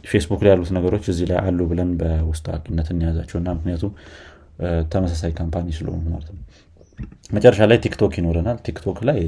ፌስቡክ 0.06 0.40
ላይ 0.44 0.50
ያሉት 0.52 0.70
ነገሮች 0.76 1.04
እዚህ 1.12 1.26
ላይ 1.30 1.38
አሉ 1.42 1.60
ብለን 1.70 1.90
በውስጥ 2.00 2.44
አዋቂነት 2.50 2.88
እንያዛቸው 2.94 3.36
እና 3.40 3.48
ምክንያቱም 3.58 3.92
ተመሳሳይ 4.92 5.32
company 5.38 5.66
ስለሆኑ 5.78 6.04
ማለት 6.12 6.28
ነው። 6.34 6.42
መጨረሻ 7.30 7.60
ላይ 7.70 7.78
ቲክቶክ 7.84 8.12
ይኖረናል። 8.20 8.58
ቲክቶክ 8.66 8.98
ላይ 9.08 9.18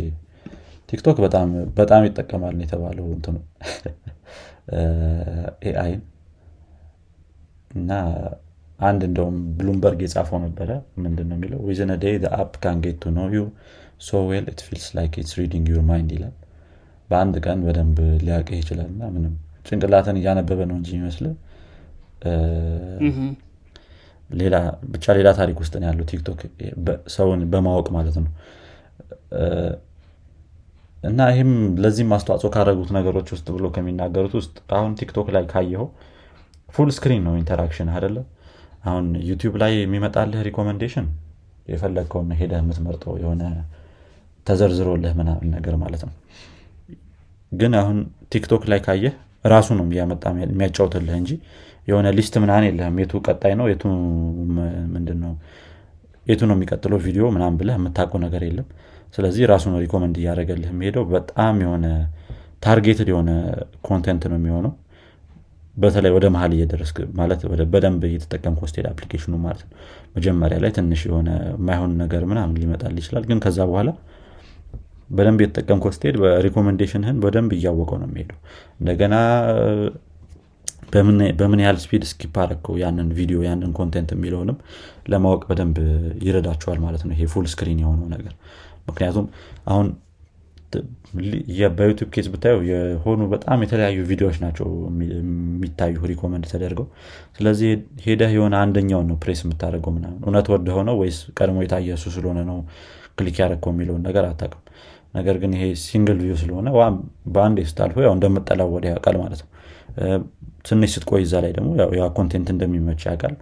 ቲክቶክ 0.89 1.17
በጣም 1.79 2.03
ይጠቀማል 2.07 2.55
የተባለው 2.65 3.07
እንትኑ 3.17 3.37
AI 5.69 5.85
ን 5.85 6.01
እና 7.79 7.91
አንድ 8.81 9.01
እንደውም 9.09 9.37
ብሉምበርግ 9.59 10.01
የጻፈው 10.05 10.39
ነበረ። 10.45 10.71
ምንድን 11.05 11.31
የሚለው? 11.35 11.61
within 11.69 11.91
day 12.03 12.17
app 12.39 12.53
can 12.63 12.77
get 12.85 12.97
to 13.03 13.11
know 13.17 13.25
you 13.35 13.39
so 14.01 14.19
well 14.29 14.45
it 14.53 14.61
feels 14.67 14.87
like 14.99 15.15
it's 15.21 15.33
reading 15.41 15.67
your 15.73 15.83
mind 15.89 16.11
ይላል። 16.17 16.35
በአንድ 17.11 17.37
ቀን 17.47 17.59
በደንብ 17.67 17.99
ሊያቅህ 18.25 18.57
ይችላል 18.63 18.89
እና 18.95 19.03
ምንም 19.15 19.35
ጭንቅላትን 19.69 20.17
እያነበበ 20.21 20.61
ነው 20.71 20.77
እንጂ 20.81 20.91
ሌላ 24.31 24.57
ብቻ 24.93 25.15
ሌላ 25.19 25.29
ታሪክ 25.39 25.59
ውስጥ 25.63 25.75
ነው 25.81 25.87
ያለው 25.89 26.07
ቲክቶክ 26.11 26.41
ሰውን 27.15 27.43
በማወቅ 27.53 27.87
ማለት 27.97 28.17
ነው። 28.19 28.33
እና 31.03 31.21
ይህም 31.33 31.51
ለዚህም 31.83 32.11
አስተዋጽኦ 32.17 32.49
ካደረጉት 32.55 32.91
ነገሮች 32.97 33.29
ውስጥ 33.35 33.47
ብሎ 33.57 33.67
ከሚናገሩት 33.75 34.35
ውስጥ 34.39 34.57
አሁን 34.79 34.93
ቲክቶክ 35.01 35.29
ላይ 35.37 35.45
ካየኸው 35.53 35.87
full 36.69 36.89
screen 36.97 37.23
ነው 37.27 37.35
interaction 37.41 37.89
አደለ 37.97 38.17
አሁን 38.85 39.07
ዩቲዩብ 39.29 39.55
ላይ 39.63 39.73
የሚመጣልህ 39.79 40.41
recommendation 40.49 41.07
የፈለግከውን 41.69 42.29
ሄደ 42.41 42.53
የምትመርጠው 42.61 43.15
የሆነ 43.23 43.43
ተዘርዝሮልህ 44.47 45.15
ምናምን 45.19 45.49
ነገር 45.57 45.75
ማለት 45.83 46.03
ነው። 46.07 46.13
ግን 47.53 47.73
አሁን 47.81 47.97
ቲክቶክ 48.33 48.63
ላይ 48.73 48.81
ካየህ 48.87 49.15
ራሱ 49.45 49.69
ነው 49.79 49.85
እያመጣ 49.91 50.25
የሚያጫውትልህ 50.45 51.17
እንጂ 51.21 51.33
የሆነ 51.89 52.07
list 52.17 52.35
ምናን 52.43 52.65
የለህም። 52.69 52.97
የቱ 53.03 53.21
ቀጣይ 53.27 53.53
ነው 53.61 53.67
የቱ 53.71 53.85
ምንድነው? 54.95 55.33
የቱ 56.27 56.41
ነው 56.49 56.57
የሚቀጥለው 56.57 56.99
ቪዲዮ 57.05 57.25
ምናም 57.35 57.55
ብለህ 57.61 57.77
የምታውቀው 57.79 58.21
ነገር 58.25 58.43
የለም። 58.49 58.67
ስለዚህ 59.15 59.45
ራሱ 59.53 59.65
ነው 59.73 59.79
recommend 59.85 60.17
እያደረገልህ 60.21 60.71
የሚሄደው። 60.73 61.05
በጣም 61.13 61.55
የሆነ 61.65 61.87
targeted 62.63 63.09
የሆነ 63.13 63.31
content 63.89 64.23
ነው 64.31 64.39
የሚሆነው። 64.41 64.73
በተለይ 65.77 66.13
ወደ 66.15 66.27
መሀል 66.35 66.53
እየደረስ 66.57 66.91
ማለት 67.19 67.41
በደንብ 67.73 68.03
እየተጠቀምከው 68.09 68.69
ስትሄድ 68.71 68.87
application 68.91 69.28
ኑ 69.28 69.35
ማለት 69.45 69.63
ነው። 69.65 69.73
መጀመሪያ 70.17 70.57
ላይ 70.65 70.71
ትንሽ 70.79 71.03
የሆነ 71.09 71.29
የማይሆን 71.53 71.93
ነገር 72.03 72.23
ምናምን 72.31 72.57
ሊመጣል 72.63 72.97
ይችላል። 73.01 73.25
ግን 73.31 73.41
ከዛ 73.45 73.59
በኋላ 73.71 73.91
በደንብ 75.11 75.41
የተጠቀምከው 75.45 75.93
ስትሄድ 75.95 76.17
በ 76.23 76.32
recommendation 76.32 76.99
ህን 76.99 77.19
በደንብ 77.23 77.53
እያወቀው 77.57 77.99
ነው 78.03 78.09
የሚሄደው። 78.11 78.39
እንደገና 78.81 79.15
በምን 81.39 81.61
ያህል 81.63 81.79
speed 81.83 82.03
skip 82.11 82.35
አረግከው 82.43 82.75
ያንን 82.83 83.09
ቪዲዮ 83.17 83.39
ያንን 83.47 83.73
content 83.79 84.11
የሚለውንም 84.15 84.59
ለማወቅ 85.13 85.43
በደንብ 85.51 85.79
ይረዳቸዋል 86.27 86.79
ማለት 86.85 87.03
ነው 87.07 87.15
ይሄ 87.17 87.27
full 87.33 87.47
screen 87.53 87.81
የሆነው 87.85 88.07
ነገር። 88.15 88.35
ምክንያቱም 88.89 89.27
አሁን 89.67 89.89
በዩቱብ 91.79 92.09
case 92.15 92.27
ብታየው 92.33 92.61
የሆኑ 92.69 93.21
በጣም 93.31 93.59
የተለያዩ 93.65 93.99
ቪዲዮዎች 94.11 94.39
ናቸው 94.43 94.67
የሚታዩ 95.05 95.95
recommend 96.11 96.47
ተደርገው። 96.53 96.87
ስለዚህ 97.37 97.71
ሄደህ 98.07 98.33
የሆነ 98.37 98.55
አንደኛውን 98.65 99.07
ነው 99.11 99.17
ፕሬስ 99.23 99.41
የምታደርገው 99.45 99.93
ምናምን 99.97 100.19
እውነት 100.27 100.49
ወደ 100.55 100.69
ሆነው 100.77 100.97
ወይስ 101.03 101.19
ቀድሞ 101.39 101.59
የታየ 101.65 101.97
እሱ 101.97 102.07
ስለሆነ 102.17 102.41
ነው 102.51 102.59
click 103.19 103.37
ያደረግከው 103.43 103.73
የሚለውን 103.75 104.03
ነገር 104.09 104.25
አታውቅም 104.29 104.63
ነገር 105.15 105.37
ግን 105.43 105.53
ይሄ 105.57 105.65
single 105.83 106.19
view 106.23 106.37
ስለሆነ 106.41 106.69
በአንዴ 107.35 107.59
ስታልፈው 107.71 107.99
ያው 108.07 108.13
እንደምጠላው 108.17 108.69
ወዲያው 108.77 108.85
ያውቃል 108.93 109.17
ማለት 109.23 109.41
ነው። 109.43 109.49
ትንሽ 110.65 110.91
ስትቆይ 110.97 111.23
እዛ 111.27 111.35
ላይ 111.45 111.53
ደግሞ 111.57 111.69
ያ 111.99 112.07
content 112.19 112.49
እንደሚመች 112.55 113.03
ያውቃል። 113.09 113.35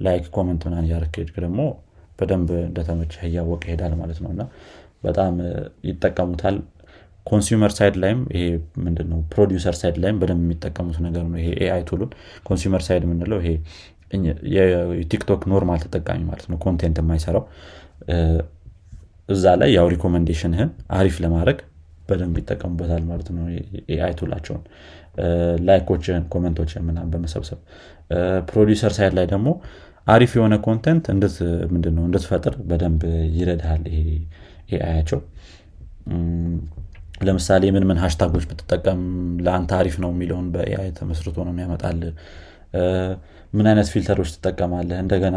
like 0.00 0.24
comment 0.36 0.62
ምናምን 0.66 0.86
እያደረክ 0.88 1.14
ደግሞ 1.38 1.60
በደንብ 2.18 2.48
እንደተመቸ 2.62 3.14
እያወቀ 3.28 3.62
ይሄዳል 3.68 3.92
ማለት 4.00 4.18
ነው። 4.24 4.30
እና 4.34 4.42
በጣም 5.02 5.34
ይጠቀሙታል። 5.88 6.56
consumer 7.26 7.72
side 7.76 7.94
ላይም 8.02 8.20
ይሄ 8.34 8.42
ምንድነው? 8.84 9.18
producer 9.32 9.76
side 9.80 9.96
ላይም 10.02 10.16
በደንብ 10.22 10.42
የሚጠቀሙት 10.44 10.98
ነገር 11.06 11.24
ነው 11.28 11.38
ይሄ 11.42 11.48
AI 11.64 11.82
tool 11.88 11.99
ኡን 11.99 12.10
consumer 12.48 12.82
side 12.86 13.02
የምንለው 13.06 13.38
ይሄ 13.42 13.50
የ 14.96 15.08
TikTok 15.08 15.42
normal 15.52 15.80
ተጠቃሚ 15.84 16.20
ማለት 16.28 16.46
ነው። 16.50 16.58
content 16.64 16.98
የማይሰራው 17.02 17.44
እዛ 19.28 19.44
ላይ 19.60 19.70
ያው 19.76 19.86
recommendation 19.94 20.53
ህን 20.53 20.70
አሪፍ 20.96 21.16
ለማድረግ 21.24 21.58
በደንብ 22.08 22.36
ይጠቀሙበታል 22.40 23.02
ማለት 23.10 23.28
ነው። 23.34 23.44
AI 23.94 24.12
tool 24.18 24.32
ኣቸውን 24.32 24.62
like 25.66 25.89
ኦችን 25.89 26.24
comment 26.32 26.59
ኦችን 26.59 26.82
ምናምን 26.88 27.08
በመሰብሰብ። 27.12 27.58
producer 28.48 28.92
side 28.96 29.12
ላይ 29.18 29.26
ደግሞ 29.32 29.48
አሪፍ 30.06 30.32
የሆነ 30.38 30.54
content 30.66 31.04
ምንድነው 31.74 32.04
እንድትፈጥር 32.08 32.54
በደንብ 32.70 33.02
ይረዳሃል 33.36 33.84
ይሄ 33.92 34.08
AI 34.72 34.83
ኣቸው 34.83 35.20
ለምሳሌ 37.26 37.64
ምን 37.74 37.84
ምን 37.88 37.98
hashtag 38.02 38.29
ኦች 38.29 38.44
ብትጠቀም 38.50 39.00
ለአንተ 39.46 39.72
አሪፍ 39.78 39.96
ነው 40.02 40.10
የሚለውን 40.14 40.46
በ 40.54 40.71
AI 40.71 40.88
ተመስርቶ 40.98 41.36
ነው 41.46 41.52
የሚያመጣል 41.54 42.00
ምን 43.54 43.66
አይነት 43.70 43.88
filter 43.92 44.15
ኦች 44.15 44.30
ትጠቀማለህ? 44.34 44.96
እንደገና 45.04 45.36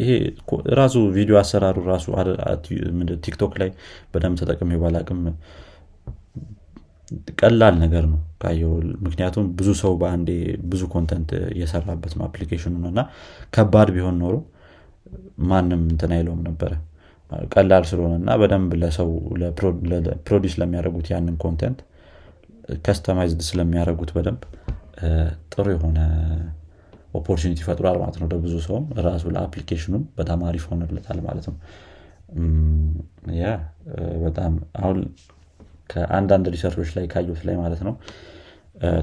ይሄ 0.00 0.10
ራሱ 0.78 0.94
ቪዲዮ 1.16 1.36
አሰራሩ 1.40 1.76
ራሱ 1.90 2.06
TikTok 3.26 3.52
ላይ 3.62 3.70
በደንብ 4.12 4.36
ተጠቅሜ 4.42 4.78
ባላቅም 4.82 5.20
ቀላል 7.40 7.74
ነገር 7.82 8.04
ነው 8.10 8.20
ካየው። 8.42 8.72
ምክንያቱም 9.06 9.46
ብዙ 9.58 9.68
ሰው 9.80 9.92
በአንዴ 10.00 10.28
ብዙ 10.70 10.82
content 10.94 11.30
እየሰራበት 11.54 12.12
ነው 12.18 12.24
application 12.28 12.69
ኑን 12.69 12.84
እና 12.90 13.00
ከባድ 13.56 13.88
ቢሆን 13.96 14.16
ኖሮ 14.22 14.36
ማንም 15.50 15.82
እንትን 15.92 16.12
አይለውም 16.16 16.42
ነበረ። 16.48 16.72
ቀላል 17.54 17.84
ስለሆነ 17.90 18.14
እና 18.20 18.30
በደንብ 18.40 18.70
ለሰው 18.82 19.10
produce 20.26 20.54
ለሚያደርጉት 20.60 21.08
ያንን 21.12 21.36
content 21.44 21.78
customized 22.84 23.42
ስለሚያደርጉት 23.48 24.10
በደንብ 24.16 24.42
ጥሩ 25.52 25.66
የሆነ 25.74 25.98
opportunity 27.14 27.60
ፈጥሯል 27.68 27.96
ማለት 28.02 28.16
ነው 28.20 28.26
ለብዙ 28.32 28.54
ሰውም 28.66 28.84
ራሱ 29.06 29.24
ለ 29.34 29.42
application 29.42 29.86
ኑም 29.86 30.02
በጣም 30.18 30.40
አሪፍ 30.48 30.64
ሆነለታል 30.70 31.18
ማለት 31.26 31.46
ነው። 31.50 31.56
ያ 33.38 33.46
በጣም 34.24 34.52
አሁን 34.80 34.98
ከአንዳንድ 35.90 36.46
research 36.54 36.78
ኦች 36.78 36.90
ላይ 36.96 37.06
ካዩት 37.12 37.40
ላይ 37.48 37.56
ማለት 37.62 37.80
ነው 37.86 37.94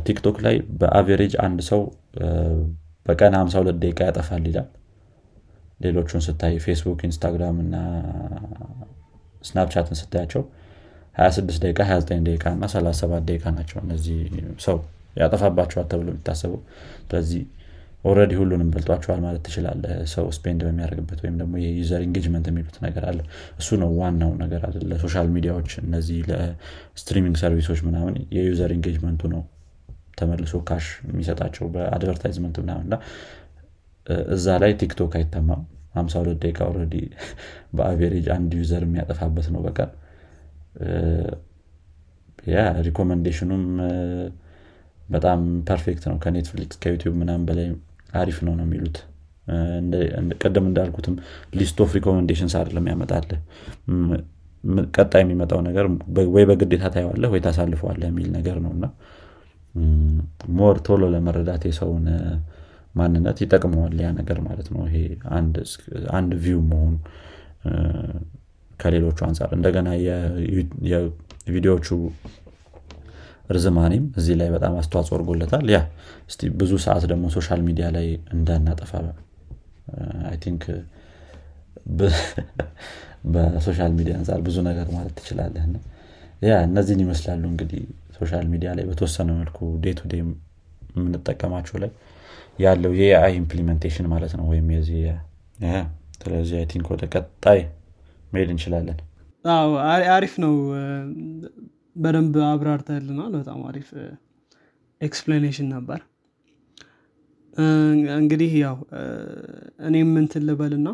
TikTok 0.06 0.38
ላይ 0.46 0.56
በ 0.80 0.92
average 0.92 1.34
አንድ 1.46 1.60
ሰው 1.70 1.82
በቀን 3.06 3.34
52 3.40 3.82
ደቂቃ 3.84 4.00
ያጠፋል 4.10 4.46
ይላል። 4.50 4.68
ሌሎቹን 5.82 6.22
ስታይ 6.26 6.56
Facebook 6.66 7.02
Instagram 7.08 7.58
እና 7.64 7.76
Snapchat 9.48 9.88
ን 9.88 9.98
ስታያቸው 10.00 10.44
26 11.18 11.60
ደቂቃ 11.64 11.80
29 11.90 12.24
ደቂቃ 12.28 12.46
እና 12.56 12.66
37 12.72 13.28
ደቂቃ 13.30 13.46
ናቸው 13.58 13.78
እነዚህ 13.86 14.18
ሰው 14.66 14.78
ያጠፋባቸዋል 15.16 15.86
ተብሎ 15.92 16.08
የሚታሰቡ 16.12 16.54
ስለዚህ 17.04 17.44
already 18.08 18.34
ሁሉንም 18.40 18.70
በልጧቸዋል 18.74 19.20
ማለት 19.24 19.42
ትችላለህ 19.46 19.84
ሰው 20.12 20.26
spend 20.36 20.62
በሚያደርግበት 20.66 21.20
ወይም 21.24 21.36
ደግሞ 21.42 21.54
የ 21.64 21.76
user 21.76 22.02
engagement 22.06 22.46
የሚሉት 22.52 22.78
ነገር 22.86 23.04
አለ። 23.10 23.20
እሱ 23.60 23.70
ነው 23.82 23.90
ዋናው 24.00 24.32
ነገር 24.42 24.62
አለ 24.68 24.82
ለ 24.92 25.01
social 25.01 25.30
media 25.36 25.56
ዎች 25.56 25.72
እነዚህ 25.84 26.20
ለ 26.30 26.49
streaming 26.49 27.38
service 27.42 27.67
ኦች 27.67 27.82
ምናምን 27.88 28.16
የ 28.38 28.50
user 28.50 28.74
engagement 28.78 29.16
ኡ 29.16 29.24
ነው 29.34 29.44
ተመልሶ 30.20 30.62
cash 30.68 30.86
የሚሰጣቸው 31.08 31.66
በ 31.74 31.85
advertisement 31.85 32.56
ምናምን። 32.64 32.94
እዛ 34.34 34.48
ላይ 34.62 34.72
TikTok 34.82 35.16
አይተማም። 35.20 35.64
52 35.96 36.38
ደቂቃ 36.38 36.60
already 36.70 36.96
በ 37.76 37.87
average 37.87 38.28
አንድ 38.36 38.52
user 38.60 38.84
የሚያጠፋበት 38.86 39.48
ነው 39.54 39.62
በቀን። 39.66 39.92
ያ 42.48 42.58
recommendation 42.86 43.47
ኑም 43.47 43.64
በጣም 45.10 45.40
perfect 45.68 46.04
ነው። 46.10 46.18
ከ 46.24 46.36
Netflix 46.36 46.78
ከ 46.84 46.91
YouTube 46.91 47.14
ምናምን 47.22 47.44
በላይ 47.48 47.68
አሪፍ 48.14 48.38
ነው 48.48 48.54
ነው 48.58 48.66
የሚሉት። 48.68 48.98
ቀደም 50.42 50.66
እንዳልኩትም 50.70 51.16
list 51.54 51.78
of 51.84 51.92
recommendations 51.98 52.54
አይደለም 52.60 52.88
ያመጣልህ። 52.92 53.40
ቀጣይ 54.96 55.22
የሚመጣው 55.24 55.60
ነገር 55.68 55.86
ወይ 56.36 56.46
በግዴታ 56.50 56.86
ታየዋለህ 56.96 57.30
ወይ 57.34 57.42
ታሳልፈዋለህ 57.46 58.08
የሚል 58.12 58.28
ነገር 58.38 58.58
ነው 58.66 58.72
እና 58.78 58.86
more 60.58 60.78
ቶሎ 60.88 61.04
ለመረዳት 61.14 61.64
የሰውን 61.70 62.06
ማንነት 62.96 63.38
ይጠቅመዋል 63.44 63.96
ያ 64.04 64.10
ነገር 64.20 64.38
ማለት 64.48 64.68
ነው። 64.74 64.82
ይሄ 64.88 64.98
አንድ 66.18 66.32
view 66.44 66.60
መሆኑ 66.72 66.94
ከሌሎቹ 68.80 69.20
አንጻር 69.28 69.52
እንደገና 69.58 69.90
የቪዲዮዎቹ 70.90 71.88
ርዝማኔም 73.50 74.06
እዚህ 74.20 74.36
ላይ 74.40 74.50
በጣም 74.56 74.74
አስተዋጽኦ 74.80 75.14
አድርጎለታል። 75.18 75.66
ያ 75.74 75.80
እስቲ 76.30 76.50
ብዙ 76.60 76.72
ሰዓት 76.86 77.04
ደግሞ 77.12 77.26
social 77.36 77.62
media 77.68 77.88
ላይ 77.98 78.08
እንዳናጠፋ 78.36 78.92
think 80.42 80.64
በ 83.34 83.48
social 83.48 83.92
media 83.98 84.14
አንጻር 84.18 84.40
ብዙ 84.46 84.58
ነገር 84.68 84.88
ማለት 84.96 85.14
ትችላለህ። 85.18 85.64
ያ 86.42 86.58
እነዚህን 86.68 87.02
ይመስላሉ 87.04 87.44
እንግዲህ 87.52 87.82
social 88.18 88.46
media 88.52 88.70
ላይ 88.78 88.86
በተወሰነ 88.90 89.30
መልኩ 89.40 89.58
day 89.80 89.94
to 90.00 90.10
day 90.12 90.16
የምንጠቀማቸው 90.22 91.78
ላይ 91.84 91.92
ያለው 92.60 92.92
የ 93.00 93.34
AI 93.42 93.50
implementation 93.50 94.08
ማለት 94.14 94.34
ነው። 94.40 94.46
ወይም 94.52 94.68
የዚህ 94.76 95.02
ስለዚህ 96.22 96.56
I 96.60 96.66
think 96.72 96.88
ወደ 96.94 97.04
ቀጣይ 97.14 97.60
መሄድ 98.32 98.50
እንችላለን። 98.54 98.98
አሪፍ 100.16 100.34
ነው 100.44 100.54
በደንብ 101.98 102.36
አብራርተልናል 102.48 103.34
በጣም 103.38 103.60
አሪፍ 103.70 103.90
explanation 105.02 105.68
ነበር። 105.76 106.00
እንግዲህ 108.18 108.52
ያው 108.64 108.76
እኔም 109.88 110.12
እንትን 110.22 110.44
ልበልና 110.48 110.90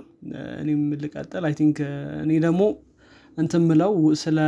እኔም 0.62 0.84
ልቀጥል። 1.02 1.44
I 1.48 1.54
think 1.60 1.78
እኔ 2.24 2.32
ደግሞ 2.46 2.62
እንትን 3.38 3.64
ምለው 3.70 3.94
ስለ 4.22 4.40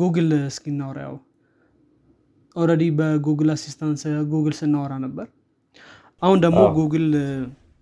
ጉግል 0.00 0.30
እስኪናወራ 0.42 0.98
ያው 1.06 1.16
already 2.56 2.84
በ 2.98 3.11
Google 3.11 3.48
Assistant 3.54 4.02
Google 4.32 4.54
ስናወራ 4.58 4.92
ነበር። 5.04 5.26
አሁን 6.22 6.38
ደግሞ 6.44 6.60
Google 6.76 7.06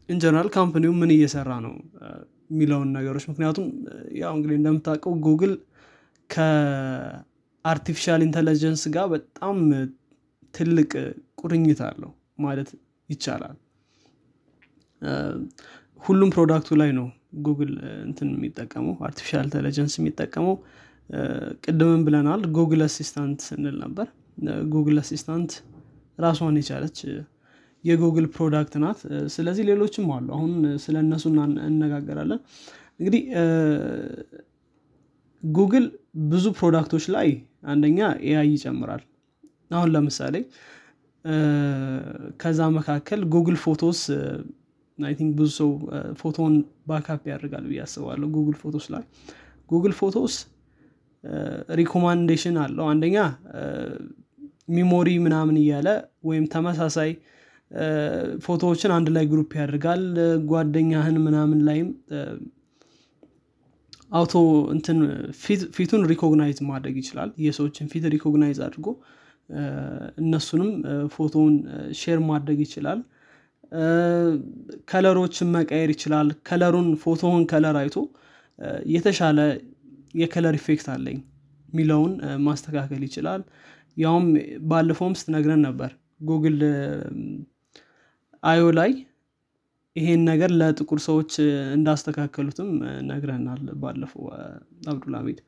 in 0.09 0.18
general 0.18 0.49
company 0.55 0.84
ው 0.84 0.93
ምን 1.01 1.11
እየሰራ 1.17 1.51
ነው? 1.67 1.75
የሚለውን 2.51 2.89
ነገሮች 2.97 3.25
ምክንያቱም 3.31 3.67
ያው 4.23 4.33
እንግዲህ 4.37 4.57
እንደምታውቀው 4.61 5.13
Google 5.27 5.53
ከ 7.65 7.74
artificial 7.74 8.21
intelligence 8.27 8.83
ጋር 8.95 9.07
በጣም 9.13 9.57
ትልቅ 10.55 10.91
ቁርኝት 11.41 11.81
አለው 11.89 12.11
ማለት 12.45 12.71
ይቻላል። 13.09 13.57
ሁሉም 16.03 16.31
product 16.35 16.68
ኡ 16.68 16.77
ላይ 16.81 16.91
ነው 16.99 17.07
ጉግል 17.45 17.73
እንትን 18.07 18.29
የሚጠቀመው 18.35 18.95
artificial 19.09 19.45
intelligence 19.47 19.95
የሚጠቀመው። 20.01 20.57
ቅድም 21.65 21.81
እንትን 21.81 22.03
ብለናል 22.07 22.43
Google 22.57 22.83
Assistant 22.87 23.41
ስንል 23.49 23.77
ነበር። 23.85 24.07
Google 24.73 24.99
Assistant 25.03 25.53
ራሷን 26.19 26.59
የቻለች 26.61 26.99
የ 27.85 27.95
Google 27.95 28.27
product 28.35 28.75
ናት። 28.83 28.99
ስለዚህ 29.35 29.65
ሌሎችም 29.71 30.07
አሉ 30.17 30.29
አሁን 30.37 30.53
ስለ 30.85 30.97
እነሱ 31.05 31.25
እነጋገራለን 31.69 32.41
እንግዲህ 32.99 33.23
ጉግል 35.43 35.87
ብዙ 36.33 36.47
product 36.59 36.89
ኦች 36.89 37.07
ላይ 37.15 37.29
አንደኛ 37.63 37.99
AI 38.25 38.49
ይጨምራል። 38.55 39.03
አሁን 39.71 39.91
ለምሳሌ 39.95 40.35
ከዛ 42.41 42.61
መካከል 42.77 43.21
Google 43.35 43.59
Photos 43.65 44.01
I 44.99 45.13
think 45.19 45.33
ብዙ 45.39 45.51
ሰው 45.59 45.71
ፎቶን 46.21 46.55
backup 46.89 47.23
ያደርጋል 47.31 47.65
ብዬ 47.71 47.81
አስባለሁ 47.85 48.27
Google 48.35 48.57
Photos 48.63 48.87
ላይ። 48.95 49.05
Google 49.71 49.95
Photos 50.01 50.35
recommendation 51.81 52.57
አለው። 52.63 52.87
አንደኛ 52.93 53.17
memory 54.69 55.09
ምናምን 55.19 55.57
እያለ 55.63 55.89
ወይም 56.25 56.45
ተመሳሳይ 56.55 57.11
ፎቶዎችን 58.39 58.91
አንድ 58.97 59.09
ላይ 59.17 59.25
group 59.27 59.53
ያደርጋል። 59.61 60.03
ጓደኛህን 60.51 61.17
ምናምን 61.23 61.61
ላይም 61.69 61.89
auto 64.13 64.35
እንትን 64.75 64.99
ፊቱን 65.77 66.03
recognize 66.11 66.59
ማድረግ 66.71 66.97
ይችላል። 67.03 67.31
የሰዎችን 67.45 67.87
ፊት 67.93 68.05
recognize 68.15 68.59
አድርጎ 68.67 68.89
እነሱንም 70.23 70.71
ፎቶውን 71.15 71.55
share 72.01 72.21
ማድረግ 72.29 72.59
ይችላል። 72.65 73.01
color 74.91 75.18
ኦችን 75.18 75.51
መቀየር 75.55 75.91
ይችላል። 75.95 76.29
color 76.49 76.71
ኡን 76.71 76.89
ፎቶውን 77.05 77.45
color 77.53 77.77
አይቶ 77.83 77.97
የተሻለ 78.93 79.39
የ 80.15 80.27
color 80.27 80.57
effect 80.59 80.87
አለኝ 80.95 81.19
የሚለውን 81.69 82.13
ማስተካከል 82.47 83.03
ይችላል። 83.09 83.43
ያውም 83.97 84.27
ባለፈውም 84.71 85.15
ስትነግረን 85.21 85.63
ነበር 85.67 85.91
Google 86.29 86.59
I/O 88.43 88.63
ላይ 88.79 88.93
ይሄን 89.97 90.21
ነገር 90.25 90.51
ለጥቁር 90.61 91.01
ሰዎች 91.07 91.33
እንዳስተካከሉትም 91.77 92.69
ነግረናል 93.09 93.63
ባለፈው 93.83 94.25
አብዱልሚድ 94.93 95.41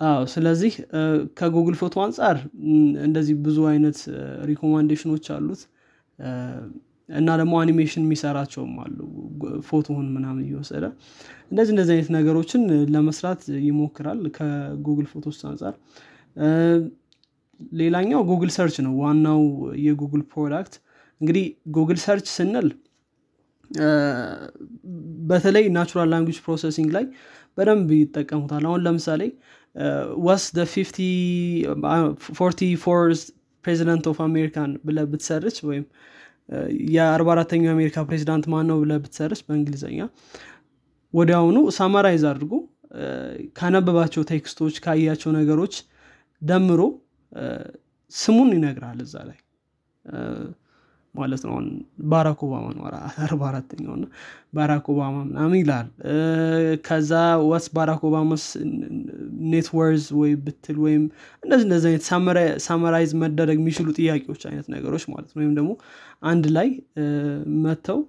አዎ 0.00 0.22
ስለዚህ 0.32 0.72
ከ 1.38 1.47
Google 1.47 1.76
Photo 1.80 1.94
አንጻር 2.04 2.36
እንደዚህ 3.06 3.34
ብዙ 3.44 3.58
አይነት 3.72 3.98
recommendation 4.50 5.09
ኦች 5.09 5.26
አሉት። 5.34 5.60
እና 7.08 7.30
ደግሞ 7.40 7.54
አኒሜሽን 7.62 8.04
የሚሰራቸውም 8.04 8.74
አሉ 8.82 8.98
ፎቶውን 9.68 10.06
ምናምን 10.14 10.42
እየወሰደ 10.46 10.84
እንደዚህ 11.50 11.72
እንደዚህ 11.74 11.92
አይነት 11.94 12.10
ነገሮችን 12.16 12.62
ለመስራት 12.94 13.40
ይሞክራል 13.66 14.20
ከ 14.36 14.53
Google 14.53 15.06
Photos 15.12 15.38
አንጻር 15.50 15.74
ሌላኛው 17.78 18.22
Google 18.30 18.50
Search 18.56 18.76
ነው 18.86 18.94
ዋናው 19.02 19.42
የ 19.84 19.93
Google 19.93 20.22
product 20.32 20.74
እንግዲህ 21.24 21.44
Google 21.76 21.98
Search 22.04 22.26
ስንል 22.36 22.68
በተለይ 25.30 25.64
natural 25.76 26.08
language 26.12 26.38
processing 26.46 26.90
ላይ 26.96 27.04
በደንብ 27.58 27.90
ይጠቀሙታል። 27.96 28.64
አሁን 28.68 28.80
ለምሳሌ 28.86 29.22
ዋስ 30.26 30.44
forty 32.38 32.60
president 33.64 34.04
of 34.10 34.18
American 34.24 34.70
ብለ 34.86 34.98
ብት 35.10 35.28
search 35.28 35.56
ወይም 35.68 35.84
የአርባ 36.94 37.28
አራተኛው 37.34 37.68
የአሜሪካ 37.68 37.98
ፕሬዚዳንት 38.08 38.44
ማን 38.52 38.66
ነው 38.70 38.78
ብለ 38.82 38.92
ብት 39.04 39.18
search 39.18 39.40
በእንግሊዝኛ 39.46 40.00
ወዲያውኑ 41.14 41.58
summarize 41.76 42.24
አድርጎ 42.30 42.52
ካነበባቸው 43.58 44.22
text 44.30 44.52
ኦች 44.52 44.74
ካያቸው 44.84 45.30
ነገሮች 45.38 45.74
ደምሮ 46.42 46.82
ስሙን 48.12 48.50
ይነግራል 48.56 48.98
እዛ 49.06 49.14
ላይ 49.30 49.38
ማለት 51.14 51.42
ነው። 51.46 51.54
ባራክ 52.10 52.40
ኦባማ 52.46 52.66
ነው 52.76 52.84
አርባ 53.24 53.42
አራተኛው 53.50 53.92
እና 53.96 54.06
ባራክ 54.56 54.86
ኦባማ 54.92 55.16
ምናምን 55.28 55.56
ይላል። 55.60 55.88
ከዛ 56.86 57.12
what's 57.50 57.66
Barack 57.76 58.02
Obama's 58.08 58.44
net 59.52 59.72
worth 59.72 60.06
ወይ 60.20 60.32
ብትል 60.44 60.78
ወይም 60.84 61.04
እንደዚህ 61.42 61.66
እንደዚህ 61.68 61.88
አይነት 61.90 62.04
summarize 62.66 63.12
መደረግ 63.22 63.58
የሚችሉ 63.62 63.88
ጥያቄዎች 63.98 64.42
አይነት 64.50 64.68
ነገሮች 64.74 65.06
ማለት 65.12 65.30
ነው። 65.32 65.40
ወይም 65.42 65.54
ደግሞ 65.58 65.72
አንድ 66.24 66.46
ላይ 66.56 66.70
መጥተው 67.64 68.00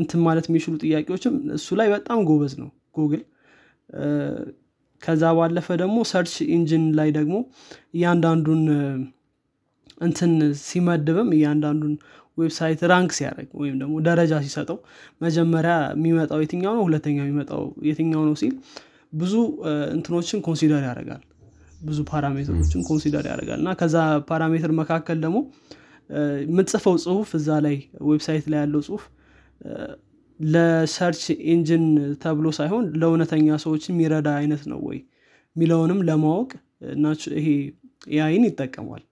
እንትን 0.00 0.20
ማለት 0.26 0.44
የሚችሉ 0.48 0.74
ጥያቄዎችም 0.84 1.36
እሱ 1.56 1.68
ላይ 1.78 1.88
በጣም 1.94 2.18
ጎበዝ 2.28 2.52
ነው 2.60 2.68
ጉግል 2.98 3.22
ከዛ 5.02 5.24
ባለፈ 5.36 5.68
ደግሞ 5.80 5.98
search 6.10 6.34
engine 6.54 6.84
ላይ 6.98 7.08
ደግሞ 7.16 7.36
እያንዳንዱን 7.94 8.62
እንትን 10.00 10.32
ሲመድብም 10.64 11.28
እያንዳንዱን 11.36 11.94
website 12.38 12.80
rank 12.92 13.10
ሲያደርግ 13.16 13.48
ወይም 13.60 13.74
ደግሞ 13.80 13.94
ደረጃ 14.06 14.32
ሲሰጠው 14.44 14.78
መጀመሪያ 15.24 15.74
የሚመጣው 15.94 16.38
የትኛው 16.44 16.72
ነው? 16.76 16.84
ሁለተኛ 16.88 17.18
የሚመጣው 17.24 17.62
የትኛው 17.88 18.22
ነው? 18.28 18.34
ሲል 18.42 18.54
ብዙ 19.12 19.34
እንትኖችን 19.94 20.40
consider 20.46 20.82
ያደርጋል። 20.88 21.22
ብዙ 21.80 21.98
parameter 22.10 22.52
ኦችን 22.52 22.80
consider 22.88 23.24
ያደርጋል። 23.30 23.58
እና 23.62 23.70
ከዛ 23.80 23.96
parameter 24.30 24.72
መካከል 24.80 25.18
ደግሞ 25.24 25.38
የምትጽፈው 26.44 26.94
ጽሁፍ 27.04 27.28
እዛ 27.38 27.48
ላይ 27.66 27.76
website 28.08 28.46
ላይ 28.52 28.58
ያለው 28.62 28.80
ጽሁፍ 28.86 29.02
ለ 30.40 30.61
search 30.61 31.22
engine 31.52 31.84
ተብሎ 32.22 32.46
ሳይሆን 32.58 32.84
ለእውነተኛ 33.00 33.56
ሰዎች 33.64 33.82
የሚረዳ 33.90 34.28
አይነት 34.40 34.62
ነው 34.72 34.80
ወይ? 34.88 34.98
የሚለውንም 35.56 36.00
ለማወቅ 36.08 36.50
ይሄ 37.38 37.48
AI 38.10 38.27
ን 38.27 38.44
ይጠቀማል 38.48 39.02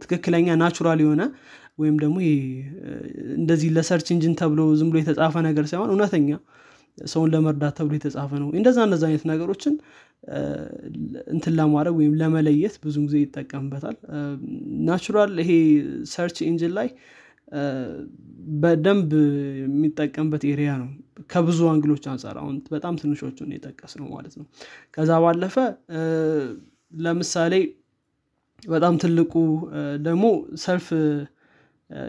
ትክክለኛ 0.00 0.56
natural 0.62 1.00
የሆነ 1.04 1.22
ወይም 1.78 1.96
ደግሞ 2.02 2.16
እንደዚህ 3.38 3.68
ለ 3.76 3.84
search 3.84 4.08
engine 4.14 4.34
ተብሎ 4.40 4.60
ዝም 4.78 4.90
ብሎ 4.92 4.98
የተጻፈ 5.02 5.34
ነገር 5.48 5.64
ሳይሆን 5.70 5.90
እውነተኛ 5.94 6.30
ሰውን 6.98 7.30
ለመርዳት 7.32 7.74
ተብሎ 7.78 7.92
የተጻፈ 7.98 8.30
ነው። 8.42 8.48
እንደዛ 8.58 8.78
እንደዛ 8.86 9.02
አይነት 9.08 9.24
ነገሮችን 9.30 9.74
እንትን 11.32 11.52
ለማድረግ 11.58 11.94
ወይም 11.98 12.14
ለመለየት 12.20 12.74
ብዙ 12.84 12.96
ጊዜ 13.06 13.16
ይጠቀምበታል። 13.24 13.96
natural 14.88 15.32
ይሄ 15.42 15.50
search 16.12 16.38
engine 16.48 16.72
ላይ 16.78 16.88
በደንብ 18.62 19.10
የሚጠቀምበት 19.62 20.44
area 20.50 20.70
ነው። 20.82 20.88
ከብዙ 21.30 21.60
angle 21.72 21.90
ኦች 21.90 22.04
አንጻር 22.12 22.36
አሁን 22.42 22.56
በጣም 22.72 22.94
ትንሾቹን 23.02 23.50
የጠቀስነው 23.54 24.06
ማለት 24.16 24.34
ነው። 24.40 24.46
ከዛ 24.94 25.12
ባለፈ 25.24 25.56
ለምሳሌ 26.98 27.54
በጣም 28.66 28.94
ትልቁ 29.02 29.32
ደግሞ 30.06 30.24
self 30.62 30.86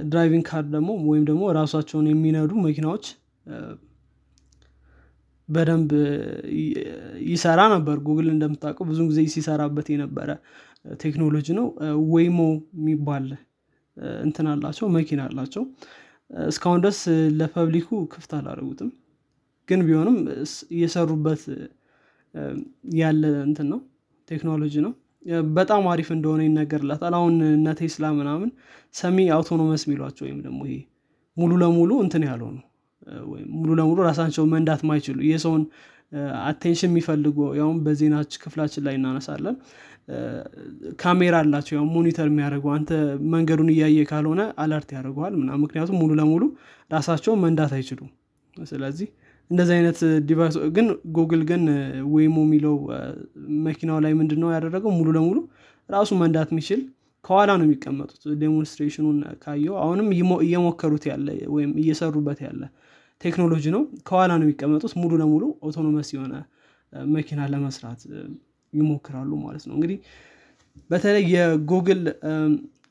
driving 0.05 0.45
car 0.49 0.63
ደግሞ 0.75 0.89
ወይም 1.09 1.23
ደግሞ 1.29 1.43
ራሳቸውን 1.57 2.05
የሚነዱ 2.11 2.51
መኪናዎች 2.65 3.05
በደንብ 5.49 5.91
ይሰራ 7.29 7.59
ነበር። 7.73 7.97
ጉግል 8.07 8.27
እንደምታውቀው 8.33 8.85
ብዙ 8.89 8.99
ጊዜ 9.09 9.19
ሲሰራበት 9.35 9.87
የነበረ 9.93 10.29
ቴክኖሎጂ 11.03 11.47
ነው። 11.59 11.67
Waymo 12.13 12.39
የሚባል 12.77 13.27
እንትን 14.23 14.47
አላቸው 14.53 14.87
መኪና 14.97 15.21
አላቸው። 15.29 15.63
እስካሁን 16.47 16.81
ድረስ 16.83 16.99
ለ 17.39 17.49
public 17.49 17.79
ኡ 17.79 17.89
ክፍት 18.13 18.31
አላደረጉትም። 18.37 18.89
ግን 19.67 19.79
ቢሆንም 19.87 20.17
እየሰሩበት 20.75 21.43
ያለ 22.97 23.23
እንትን 23.47 23.67
ነው 23.73 23.79
ቴክኖሎጂ 24.27 24.75
ነው 24.85 24.91
በጣም 25.57 25.83
አሪፍ 25.91 26.09
እንደሆነ 26.15 26.41
ይነገርላታል። 26.45 27.13
አሁን 27.19 27.35
እነ 27.49 27.73
ቴስላ 27.79 28.05
ምናምን 28.19 28.49
semi 28.95 29.17
autonomous 29.35 29.83
የሚሏቸው 29.87 30.23
ወይም 30.27 30.39
ደግሞ 30.45 30.59
ይሄ 30.67 30.77
ሙሉ 31.37 31.51
ለሙሉ 31.61 31.91
እንትን 32.05 32.23
ያለው 32.29 32.49
ሙሉ 33.55 33.69
ለሙሉ 33.79 33.99
ራሳቸው 34.07 34.45
መንዳት 34.53 34.81
ማይችሉ 34.87 35.17
የሰውን 35.27 35.63
attention 36.49 36.89
የሚፈልጉ 36.91 37.37
ያውም 37.59 37.77
በዜና 37.85 38.31
ክፍላችን 38.43 38.83
ላይ 38.87 38.95
እናነሳለን። 38.99 39.55
ካሜራ 40.99 41.35
አላቸው 41.43 41.73
ያው 41.77 41.85
monitor 41.95 42.27
የሚያደርጉ 42.29 42.65
አንተ 42.75 42.91
መንገዱን 43.33 43.69
እያየ 43.73 44.05
ካልሆነ 44.11 44.41
alert 44.63 44.89
ያደርገዋል 44.95 45.33
ምክንያቱም 45.63 45.97
ሙሉ 46.01 46.11
ለሙሉ 46.19 46.43
ራሳቸው 46.91 47.33
መንዳት 47.43 47.73
አይችሉም። 47.77 48.11
ስለዚህ 48.67 49.09
እንደዚህ 49.49 49.73
አይነት 49.75 49.99
device 50.29 50.55
ግን 50.75 50.87
ጉግል 51.15 51.41
ግን 51.49 51.63
Waymo 52.13 52.37
የሚለው 52.45 52.75
መኪናው 53.65 53.97
ላይ 54.05 54.13
ምንድን 54.13 54.39
ነው 54.43 54.49
ያደረገው? 54.55 54.91
ሙሉ 54.97 55.07
ለሙሉ 55.17 55.37
ራሱ 55.89 56.09
መንዳት 56.21 56.49
የሚችል 56.53 56.81
ከኋላ 57.25 57.51
ነው 57.59 57.65
የሚቀመጡት። 57.67 58.21
demonstration 58.41 58.99
ኡን 58.99 59.17
ካየው 59.43 59.75
አሁንም 59.83 60.07
እየሞከሩት 60.43 61.05
ያለ 61.11 61.27
ወይም 61.55 61.71
እየሰሩበት 61.81 62.39
ያለ 62.45 62.61
ቴክኖሎጂ 63.21 63.65
ነው። 63.75 63.83
ከኋላ 64.07 64.31
ነው 64.39 64.45
የሚቀመጡት። 64.47 64.93
ሙሉ 65.01 65.11
ለሙሉ 65.21 65.43
autonomous 65.63 66.09
የሆነ 66.15 66.33
መኪና 67.11 67.39
ለመስራት 67.53 68.01
ይሞክራሉ 68.73 69.31
ማለት 69.45 69.63
ነው። 69.67 69.75
እንግዲህ 69.77 69.97
በተለይ 70.89 71.23
የጉግል 71.33 72.01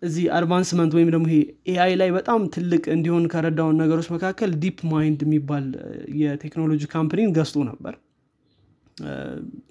እዚህ 0.02 0.24
advancement 0.36 0.92
ወይም 0.96 1.08
ደግሞ 1.14 1.26
ይሄ 1.30 1.38
AI 1.72 1.92
ላይ 2.00 2.10
በጣም 2.16 2.40
ትልቅ 2.54 2.82
እንዲሆን 2.94 3.24
ከረዳውን 3.32 3.78
ነገሮች 3.82 4.08
መካከል 4.14 4.50
DeepMind 4.62 5.20
የሚባል 5.26 5.66
የቴክኖሎጂ 6.20 6.82
company 6.94 7.22
ን 7.22 7.30
ገዝቶ 7.36 7.64
ነበር። 7.70 7.94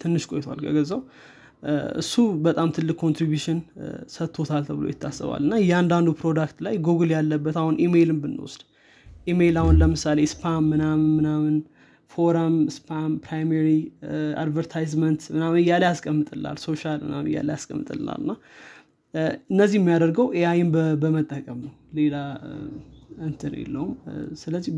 ትንሽ 0.02 0.24
ቆይቷል 0.32 0.60
ከገዛው። 0.66 1.02
እሱ 2.02 2.14
በጣም 2.46 2.68
ትልቅ 2.76 2.96
contribution 3.04 3.60
ሰጥቶታል 4.16 4.64
ተብሎ 4.68 4.86
ይታሰባል። 4.92 5.42
እና 5.46 5.54
እያንዳንዱ 5.64 6.10
product 6.20 6.58
ላይ 6.66 6.76
ጉግል 6.88 7.12
ያለበት 7.16 7.56
አሁን 7.62 7.76
ኢሜይልን 7.86 8.20
ብንወስድ 8.24 8.64
ኢሜይል 9.28 9.56
አሁን 9.62 9.76
ለምሳሌ 9.82 10.20
spam 10.34 10.64
ምናምን 10.72 11.08
ምናምን 11.18 11.56
forum 12.12 12.56
spam 12.76 13.12
primary 13.24 13.70
advertisement 14.42 15.22
ምናምን 15.36 15.58
እያለ 15.62 15.84
ያስቀምጥላል 15.90 16.58
social 16.66 17.00
ምናምን 17.08 17.28
እያለ 17.32 17.50
ያስቀምጥላል 17.56 18.20
እና 18.24 18.34
እነዚህ 19.50 19.78
የሚያደርገው 19.80 20.28
AI 20.38 20.54
ን 20.54 20.70
በመጠቀም 21.02 21.58
ነው። 21.66 21.74
ሌላ 21.98 22.16
እንትን 23.26 23.54
የለውም። 23.60 23.92
ስለዚህ 24.42 24.72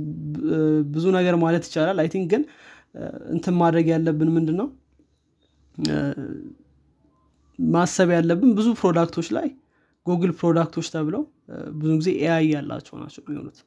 ብዙ 0.94 1.06
ነገር 1.18 1.36
ማለት 1.44 1.64
ይቻላል። 1.68 2.00
I 2.04 2.10
think 2.14 2.28
ግን 2.34 2.44
እንትን 3.34 3.56
ማድረግ 3.62 3.88
ያለብን 3.94 4.30
ምንድን 4.36 4.58
ነው 4.62 4.68
ማሰብ 7.60 8.10
ያለብን 8.16 8.52
ብዙ 8.58 8.68
product 8.82 9.11
ኦች 9.11 9.28
ላይ 9.38 9.48
Google 10.06 10.32
product 10.40 10.70
ኦች 10.70 10.88
ተብለው 10.94 11.24
ብዙ 11.76 11.92
ጊዜ 12.00 12.10
AI 12.22 12.46
ያላቸው 12.54 12.96
ናቸው 13.02 13.22
የሚሆኑት። 13.26 13.58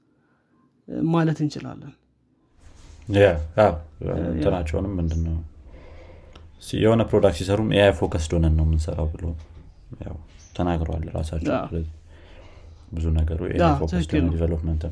ማለት 1.11 1.39
እንችላለን። 1.45 1.93
እንትናቸውንም 4.31 4.93
ምንድነው? 4.99 5.37
የሆነ 6.81 7.03
product 7.11 7.39
ሲሰሩም 7.41 7.69
AI 7.77 7.93
focused 7.99 8.25
ሆነን 8.33 8.55
ነው 8.59 8.65
የምንሰራው 8.67 9.07
ብሎ 9.15 9.25
ተናግረዋል 10.53 11.05
ራሳቸው 11.17 11.53
ብዙ 12.97 13.07
ነገሩ 13.19 13.41
development 14.35 14.83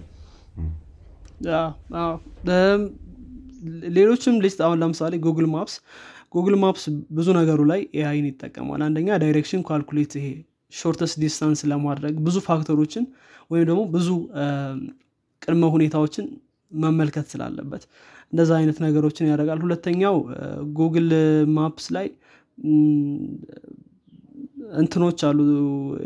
ሌሎችም 3.97 4.37
list 4.45 4.61
አሁን 4.67 4.79
ለምሳሌ 4.83 5.15
Google 5.25 5.47
Maps 5.55 5.75
Google 6.35 6.57
Maps 6.63 6.85
ብዙ 7.17 7.29
ነገሩ 7.39 7.61
ላይ 7.71 7.81
AI 7.99 8.13
ን 8.13 8.27
ይጠቀማል። 8.31 8.81
አንደኛ 8.87 9.09
direction 9.23 9.63
calculate 9.69 10.13
ይሄ 10.19 10.27
shortest 10.73 11.13
distance 11.23 11.61
ለማድረግ 11.73 12.15
ብዙ 12.27 12.37
factor 12.49 12.77
ኦችን 12.77 13.05
ወይም 13.51 13.65
ደግሞ 13.71 13.83
ብዙ 13.95 14.09
ቅድመ 15.43 15.65
ሁኔታዎችን 15.75 16.27
መመልከት 16.73 17.27
ስላለበት 17.33 17.83
እንደዛ 18.33 18.51
አይነት 18.59 18.79
ነገሮችን 18.87 19.29
ያደርጋል። 19.31 19.61
ሁለተኛው 19.65 20.17
Google 20.79 21.09
Maps 21.57 21.87
ላይ 21.97 22.07
እንትኖች 24.77 25.21
አሉ 25.29 25.39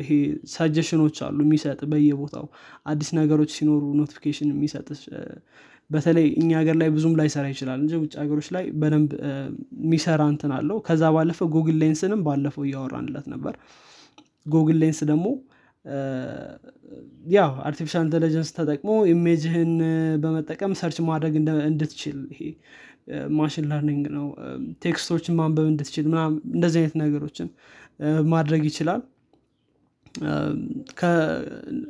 ይሄ 0.00 0.10
suggestion 0.52 0.98
ኦች 0.98 1.16
አሉ 1.26 1.38
የሚሰጥ 1.46 1.80
በየቦታው። 1.92 2.46
አዲስ 2.86 3.10
ነገሮች 3.18 3.50
ሲኖሩ 3.56 3.82
notification 4.00 4.50
የሚሰጥ 4.54 4.88
በተለይ 5.90 6.26
እኛ 6.40 6.50
ሀገር 6.60 6.76
ላይ 6.80 6.88
ብዙም 6.88 7.14
ላይሰራ 7.20 7.46
ይችላል 7.52 7.78
እንጂ 7.82 7.92
ውጭ 8.02 8.12
ሀገሮች 8.20 8.46
ላይ 8.56 8.64
በደንብ 8.80 9.10
የሚሰራ 9.82 10.22
እንትን 10.32 10.52
አለው። 10.58 10.78
ከዛ 10.86 11.10
ባለፈ 11.16 11.48
Google 11.54 11.76
Lens 11.82 12.01
ንም 12.01 12.20
ባለፈው 12.28 12.64
እያወራንለት 12.68 13.26
ነበር። 13.34 13.56
Google 14.46 14.78
Lens 14.82 15.00
ደግሞ 15.10 15.26
ያው 17.34 17.50
artificial 17.68 18.02
intelligence 18.06 18.50
ተጠቅሞ 18.58 18.90
image 19.12 19.45
ህን 19.45 19.72
በመጠቀም 20.22 20.72
search 20.80 20.98
ማድረግ 21.08 21.34
እንድትችል 21.66 22.18
ይሄ 22.32 22.40
machine 23.36 23.64
learning 23.70 24.04
ነው። 24.16 24.26
text 24.84 25.05
ኦችን 25.05 25.36
ማንበብ 25.38 25.66
እንድትችል 25.72 26.04
ምናምን 26.12 26.34
እንደዚህ 26.54 26.80
አይነት 26.82 26.94
ነገሮችን 27.02 27.48
ማድረግ 28.32 28.62
ይችላል። 28.70 29.02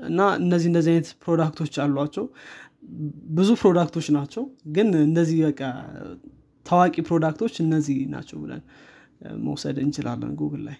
እና 0.08 0.20
እነዚህ 0.42 0.68
እንደዚህ 0.70 0.90
አይነት 0.92 1.08
product 1.24 1.56
ኦች 1.56 1.74
አሏቸው። 1.84 2.24
ብዙ 3.36 3.50
product 3.60 3.89
ኦች 3.89 4.06
ናቸው 4.16 4.44
ግን 4.76 4.88
እንደዚህ 5.02 5.38
በቃ 5.46 5.60
ታዋቂ 6.66 6.94
product 7.08 7.38
ኦች 7.38 7.54
እነዚህ 7.64 7.98
ናቸው 8.14 8.38
ብለን 8.42 8.62
መውሰድ 9.44 9.76
እንችላለን 9.84 10.32
ጉግል 10.40 10.62
ላይ። 10.68 10.78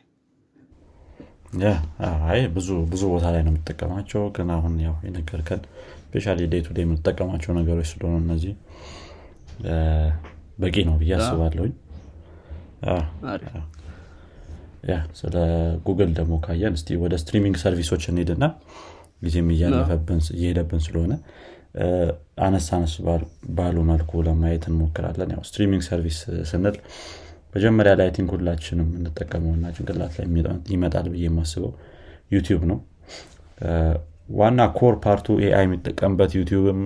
አይ 2.29 2.41
ብዙ 2.55 2.69
ብዙ 2.93 3.03
ቦታ 3.13 3.25
ላይ 3.35 3.43
ነው 3.47 3.53
የምጠቀማቸው 3.53 4.23
ግን 4.37 4.49
አሁን 4.57 4.75
ያው 4.85 4.95
የነገርከን 5.07 5.61
especially 6.05 6.35
day 6.45 6.63
to 6.67 6.79
የምጠቀማቸው 6.83 7.53
ነገሮች 7.59 7.89
ስለሆኑ 7.93 8.17
እነዚህ 8.25 8.55
በቂ 10.59 10.77
ነው 10.89 10.97
ብዬ 11.01 11.13
አስባለሁኝ 11.19 11.73
ያ 14.83 14.97
ስለ 15.19 15.35
ጉግል 15.87 16.11
ደግሞ 16.19 16.35
ካየን 16.45 16.75
እስቲ 16.79 16.97
ወደ 17.03 17.15
streaming 17.23 17.57
service 17.63 17.90
ኦች 17.90 18.05
እንሄድና 18.11 18.45
ጊዜም 19.25 19.49
እየሄደብን 19.53 20.81
ስለሆነ 20.87 21.13
አነስ 22.47 22.67
አነስ 22.77 22.95
ባሉ 23.59 23.77
መልኩ 23.91 24.23
ለማየት 24.27 24.65
እንሞክራለን። 24.71 25.31
ያው 25.35 25.43
streaming 25.49 25.83
service 25.89 26.19
ስንል 26.51 26.77
መጀመሪያ 27.55 27.93
ላይ 28.01 28.09
think 28.17 28.31
ሁላችንም 28.35 28.89
የምንጠቀመውና 28.91 29.65
ጭንቅላት 29.75 30.15
ላይ 30.19 30.27
ይመጣል 30.75 31.07
ብዬ 31.13 31.25
የማስበው 31.29 31.73
ዩቲዩብ 32.31 32.63
ነው። 32.71 32.79
ዋና 34.39 34.61
core 34.79 34.95
part 35.05 35.27
ኡ 35.45 35.55
AI 35.55 35.65
የሚጠቀምበት 35.67 36.33
ዩቲዩብም 36.39 36.81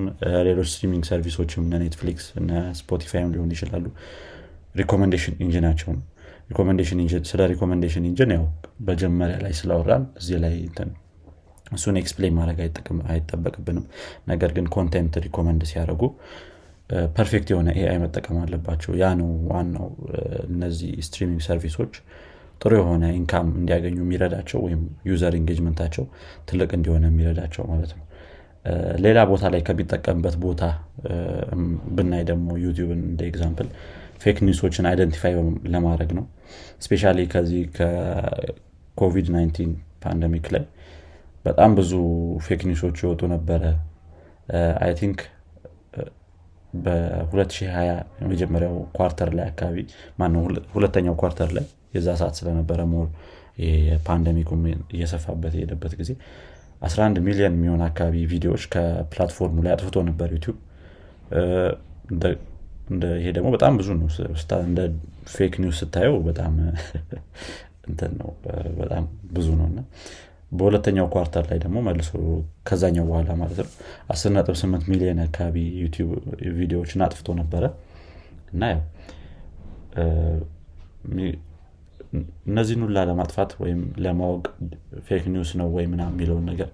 ሌሎች 0.46 0.68
streaming 0.72 1.04
service 1.10 1.39
ኦችም 1.39 1.64
እነ 1.66 1.78
ኔትፍሊክስ 1.82 2.26
እነ 2.40 2.50
ስፖቲፋይም 2.80 3.30
ሊሆን 3.34 3.50
ይችላሉ። 3.56 3.84
recommendation 4.80 5.34
engine 5.44 5.66
ኣቸው 5.66 5.90
ነው 5.94 6.02
ስለ 7.30 7.40
recommendation 7.52 8.04
engine 8.08 8.30
ያው 8.36 8.44
በመጀመሪያ 8.86 9.36
ላይ 9.44 9.52
ስላወራን 9.60 10.04
እዚህ 10.20 10.36
ላይ 10.44 10.54
እሱን 11.72 11.96
explain 12.00 12.34
ማድረግ 12.38 12.58
አይጠበቅብንም። 13.12 13.84
ነገር 14.28 14.50
ግን 14.56 14.66
content 14.74 15.14
recommend 15.24 15.62
ሲያደርጉ 15.70 16.02
perfect 17.16 17.48
የሆነ 17.52 17.68
AI 17.78 17.98
መጠቀም 18.02 18.36
አለባቸው። 18.42 18.92
ያ 19.00 19.06
ነው 19.20 19.30
ዋናው። 19.50 19.88
እነዚህ 20.48 20.90
streaming 21.06 21.40
service 21.46 21.77
ኦች 21.77 21.94
ጥሩ 22.60 22.72
የሆነ 22.78 23.04
income 23.18 23.48
እንዲያገኙ 23.60 23.96
የሚረዳቸው 24.02 24.58
ወይም 24.66 24.82
user 25.10 25.34
engagement 25.40 25.78
ኣቸው 25.78 26.04
ትልቅ 26.48 26.70
እንዲሆን 26.78 27.04
የሚረዳቸው 27.10 27.64
ማለት 27.72 27.90
ነው። 27.96 28.04
ሌላ 29.04 29.18
ቦታ 29.30 29.44
ላይ 29.54 29.60
ከሚጠቀምበት 29.66 30.36
ቦታ 30.44 30.62
ብናይ 31.96 32.22
ደግሞ 32.30 32.48
ዩቲዩብን 32.64 33.02
እንደ 33.10 33.20
example 33.28 33.68
fake 34.22 34.38
news 34.46 34.62
ኦችን 34.62 34.86
identify 34.90 35.34
ለማድረግ 35.74 36.10
ነው 36.18 36.24
especially 36.84 37.12
ከዚህ 37.32 37.62
ከኮቪድ 37.76 39.28
19 39.32 39.72
pandemic 40.04 40.46
ላይ 40.54 40.64
በጣም 41.44 41.70
ብዙ 41.78 41.92
fake 42.46 42.60
news 42.68 42.82
ኦች 42.82 42.96
ይወጡ 43.04 43.22
ነበረ። 43.34 43.62
I 44.84 44.92
think 45.00 45.18
በ2020 46.78 47.94
የመጀመሪያው 48.22 48.74
quarter 48.96 49.30
ላይ 49.38 49.46
አካባቢ 49.52 49.76
ማነው 50.20 50.42
ሁለተኛው 50.74 51.14
quarter 51.22 51.50
ላይ 51.56 51.66
የዛ 51.96 52.08
ሰዓት 52.20 52.34
ስለነበረ 52.40 52.80
more 52.92 53.06
pandemic 54.08 54.42
ኡ 54.42 54.50
እየሰፋበት 54.94 55.54
የሄደበት 55.58 55.92
ጊዜ 56.00 56.10
11 56.82 57.22
ሚሊዮን 57.26 57.54
የሚሆን 57.56 57.82
አካባቢ 57.88 58.24
ቪዲዮዎች 58.32 58.64
ከ 58.74 58.88
platform 58.88 59.43
ኡ 59.43 59.56
ላይ 59.66 59.72
አጥፍቶ 59.76 60.02
ነበር 60.08 60.28
ዩቲዩብ 60.36 60.56
ይሄ 63.16 63.28
ደግሞ 63.36 63.48
በጣም 63.54 63.72
ብዙ 63.78 63.88
ነው 63.98 64.08
እንደ 64.64 64.80
fake 65.28 65.54
news 65.62 65.78
ስታየው 65.82 66.16
በጣም 66.28 66.52
እንትን 67.88 68.12
ነው 68.20 68.30
በጣም 68.78 69.04
ብዙ 69.32 69.48
ነው። 69.58 69.66
እና 69.70 69.80
በሁለተኛው 70.52 71.06
quarter 71.14 71.44
ላይ 71.50 71.58
ደግሞ 71.64 71.76
መልሶ 71.86 72.10
ከዛኛው 72.68 73.04
በኋላ 73.08 73.30
ማለት 73.40 73.58
ነው 73.60 73.70
18 74.10 74.90
ሚሊዮን 74.92 75.20
አካባቢ 75.24 75.56
ዩቲዩብ 75.82 76.10
ቪዲዮዎችን 76.58 77.04
አጥፍቶ 77.06 77.34
ነበረ። 77.40 77.64
እና 78.52 78.64
ያው 78.72 78.82
እነዚህን 82.46 82.82
ሁላ 82.84 82.98
ለማጥፋት 83.10 83.50
ወይም 83.62 83.80
ለማወቅ 84.04 84.44
fake 85.06 85.24
news 85.34 85.50
ነው 85.60 85.68
ወይ 85.76 85.86
ምና 85.92 86.02
የሚለውን 86.10 86.44
ነገር 86.50 86.68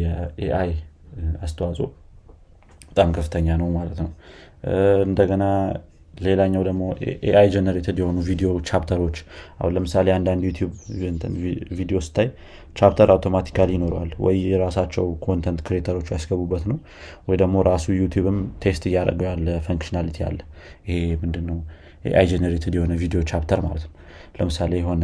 የ 0.00 0.35
AI 0.35 0.70
አስተዋጽኦ 1.42 1.86
በጣም 2.90 3.10
ከፍተኛ 3.16 3.48
ነው 3.60 3.68
ማለት 3.76 3.98
ነው 4.02 4.10
እንደገና 5.04 5.44
ሌላኛው 6.20 6.62
ደግሞ 6.66 6.82
AI 7.26 7.48
generated 7.52 7.98
የሆኑ 8.00 8.18
ቪዲዮ 8.26 8.48
chapter 8.68 8.96
ኦች። 8.96 9.16
አሁን 9.60 9.72
ለምሳሌ 9.76 10.08
አንዳንድ 10.16 10.42
ዩቲዩብ 10.48 10.70
ቪዲዮ 11.78 11.98
ስታይ 12.06 12.28
chapter 12.76 13.08
automatically 13.14 13.70
ይኖረዋል። 13.76 14.10
ወይ 14.24 14.36
የራሳቸው 14.50 15.06
content 15.24 15.60
creator 15.66 15.93
ኦች 15.93 16.08
ያስገቡበት 16.14 16.64
ነው 16.70 16.78
ወይ 17.28 17.38
ደግሞ 17.42 17.62
ራሱ 17.70 17.86
ዩቲዩብም 18.00 18.38
test 18.64 18.84
እያደረገው 18.90 19.28
ያለ 19.30 19.56
functionality 19.66 20.18
አለ። 20.28 20.38
ይሄ 20.88 20.98
ምንድነው? 21.22 21.58
AI 22.04 22.26
generated 22.30 22.74
የሆነ 22.76 22.92
ቪዲዮ 23.00 23.20
chapter 23.30 23.60
ማለት 23.64 23.82
ነው። 23.86 23.94
ለምሳሌ 24.38 24.72
የሆነ 24.80 25.02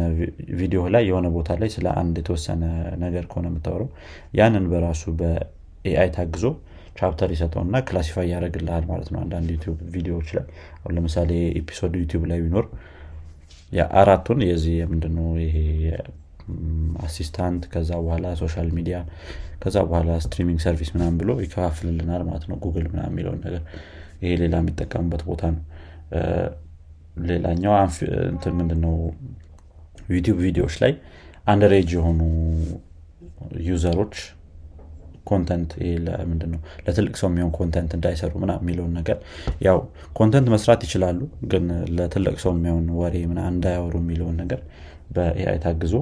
ቪዲዮ 0.59 0.81
ላይ 0.93 1.03
የሆነ 1.09 1.27
ቦታ 1.35 1.57
ላይ 1.61 1.69
ስለ 1.73 1.87
አንድ 2.01 2.15
የተወሰነ 2.21 2.63
ነገር 3.03 3.25
ከሆነ 3.31 3.45
የምታወረው 3.51 3.89
ያንን 4.33 4.65
በራሱ 4.71 5.03
በ 5.19 5.64
AI 5.64 6.09
ታግዞ 6.15 6.45
chapter 6.97 7.29
ይሰጠውና 7.35 7.77
classify 7.87 8.27
ያደረግልሃል 8.31 8.85
ማለት 8.91 9.09
ነው 9.13 9.19
አንዳንድ 9.23 9.49
ዩቲዩብ 9.55 9.75
ቪዲዮዎች 9.95 10.29
ላይ። 10.37 10.45
አሁን 10.77 10.93
ለምሳሌ 10.97 11.31
episode 11.59 11.95
ዩቲዩብ 12.01 12.23
ላይ 12.31 12.39
ቢኖር 12.45 12.65
አራቱን 13.99 14.39
የዚህ 14.47 14.75
ምንድነው 14.91 15.29
ይሄ 15.43 15.55
assistant 17.05 17.63
ከዛ 17.71 17.91
በኋላ 18.03 18.27
social 18.41 18.69
media 18.77 18.97
ከዛ 19.63 19.77
በኋላ 19.87 20.11
streaming 20.25 20.59
service 20.65 20.89
ምናም 20.95 21.15
ብሎ 21.21 21.31
ይከፋፍልልናል 21.43 22.21
ማለት 22.27 22.43
ነው 22.49 22.57
ጉግል 22.63 22.85
ምና 22.91 23.01
የሚለውን 23.09 23.39
ነገር። 23.45 23.63
ይሄ 24.21 24.31
ሌላ 24.41 24.55
የሚጠቀምበት 24.61 25.23
ቦታ 25.29 25.43
ነው። 25.55 25.63
ሌላኛው 27.27 27.73
ምንድነው 28.59 28.95
ዩቲዩብ 30.09 30.35
ቪዲዮዎች 30.43 30.75
ላይ 30.83 30.91
underage 31.45 31.89
የሆኑ 31.95 32.19
user 33.67 33.91
ኦች 33.91 34.15
content 35.29 35.71
ምንድነው? 36.29 36.59
ለትልቅ 36.85 37.13
ሰው 37.21 37.27
የሚሆን 37.31 37.51
content 37.57 37.91
እንዳይሰሩ 37.97 38.31
ምና 38.43 38.53
የሚለውን 38.61 38.93
ነገር 38.99 39.17
ያው 39.67 39.79
content 40.13 40.47
መስራት 40.55 40.81
ይችላሉ 40.87 41.19
ግን 41.45 41.65
ለትልቅ 41.97 42.35
ሰው 42.45 42.53
የሚሆን 42.57 42.85
ወሬ 43.01 43.17
ምና 43.31 43.41
እንዳያወሩ 43.53 43.95
የሚለውን 44.03 44.37
ነገር 44.43 44.61
በ 45.15 45.37
AI 45.37 45.59
ታግዞ 45.65 45.93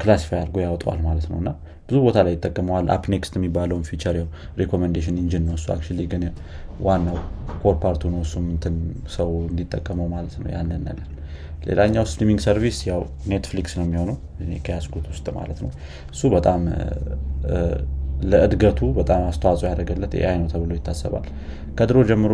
classify 0.00 0.38
አድርጎ 0.40 0.56
ያወጠዋል 0.64 1.00
ማለት 1.06 1.26
ነው። 1.30 1.38
እና 1.42 1.50
ብዙ 1.88 1.96
ቦታ 2.04 2.18
ላይ 2.26 2.32
ይጠቀመዋል። 2.36 2.86
up 2.94 3.07
next 3.07 3.34
የሚባለውን 3.38 3.84
feature 3.88 4.16
ው 4.20 4.28
recommendation 4.60 5.16
engine 5.22 5.44
ነው 5.48 5.56
እሱ 5.58 5.66
አክ 5.74 5.82
ግን 6.12 6.22
ዋናው 6.82 7.16
core 7.62 7.74
part 7.82 7.95
ኡ 7.95 8.02
ነው 8.14 8.20
እሱም 8.26 8.46
ሰው 9.16 9.30
እንዲጠቀመው 9.50 10.06
ማለት 10.14 10.34
ነው 10.40 10.48
ያንን 10.54 10.82
ነገር 10.90 11.08
ሌላኛው 11.62 12.04
streaming 12.10 12.40
service 12.44 12.78
ያው 12.88 13.00
ኔትፍሊክስ 13.32 13.74
ነው 13.78 13.84
የሚሆነው። 13.86 14.16
ከያስኩት 14.66 15.04
ውስጥ 15.12 15.26
ማለት 15.36 15.58
ነው። 15.64 15.70
እሱ 16.14 16.30
በጣም 16.34 16.60
ለእድገቱ 18.22 18.80
በጣም 18.98 19.20
አስተዋጽኦ 19.28 19.66
ያደረገለት 19.68 20.12
AI 20.18 20.36
ነው 20.40 20.48
ተብሎ 20.52 20.70
ይታሰባል። 20.76 21.24
ከድሮ 21.78 21.98
ጀምሮ 22.10 22.32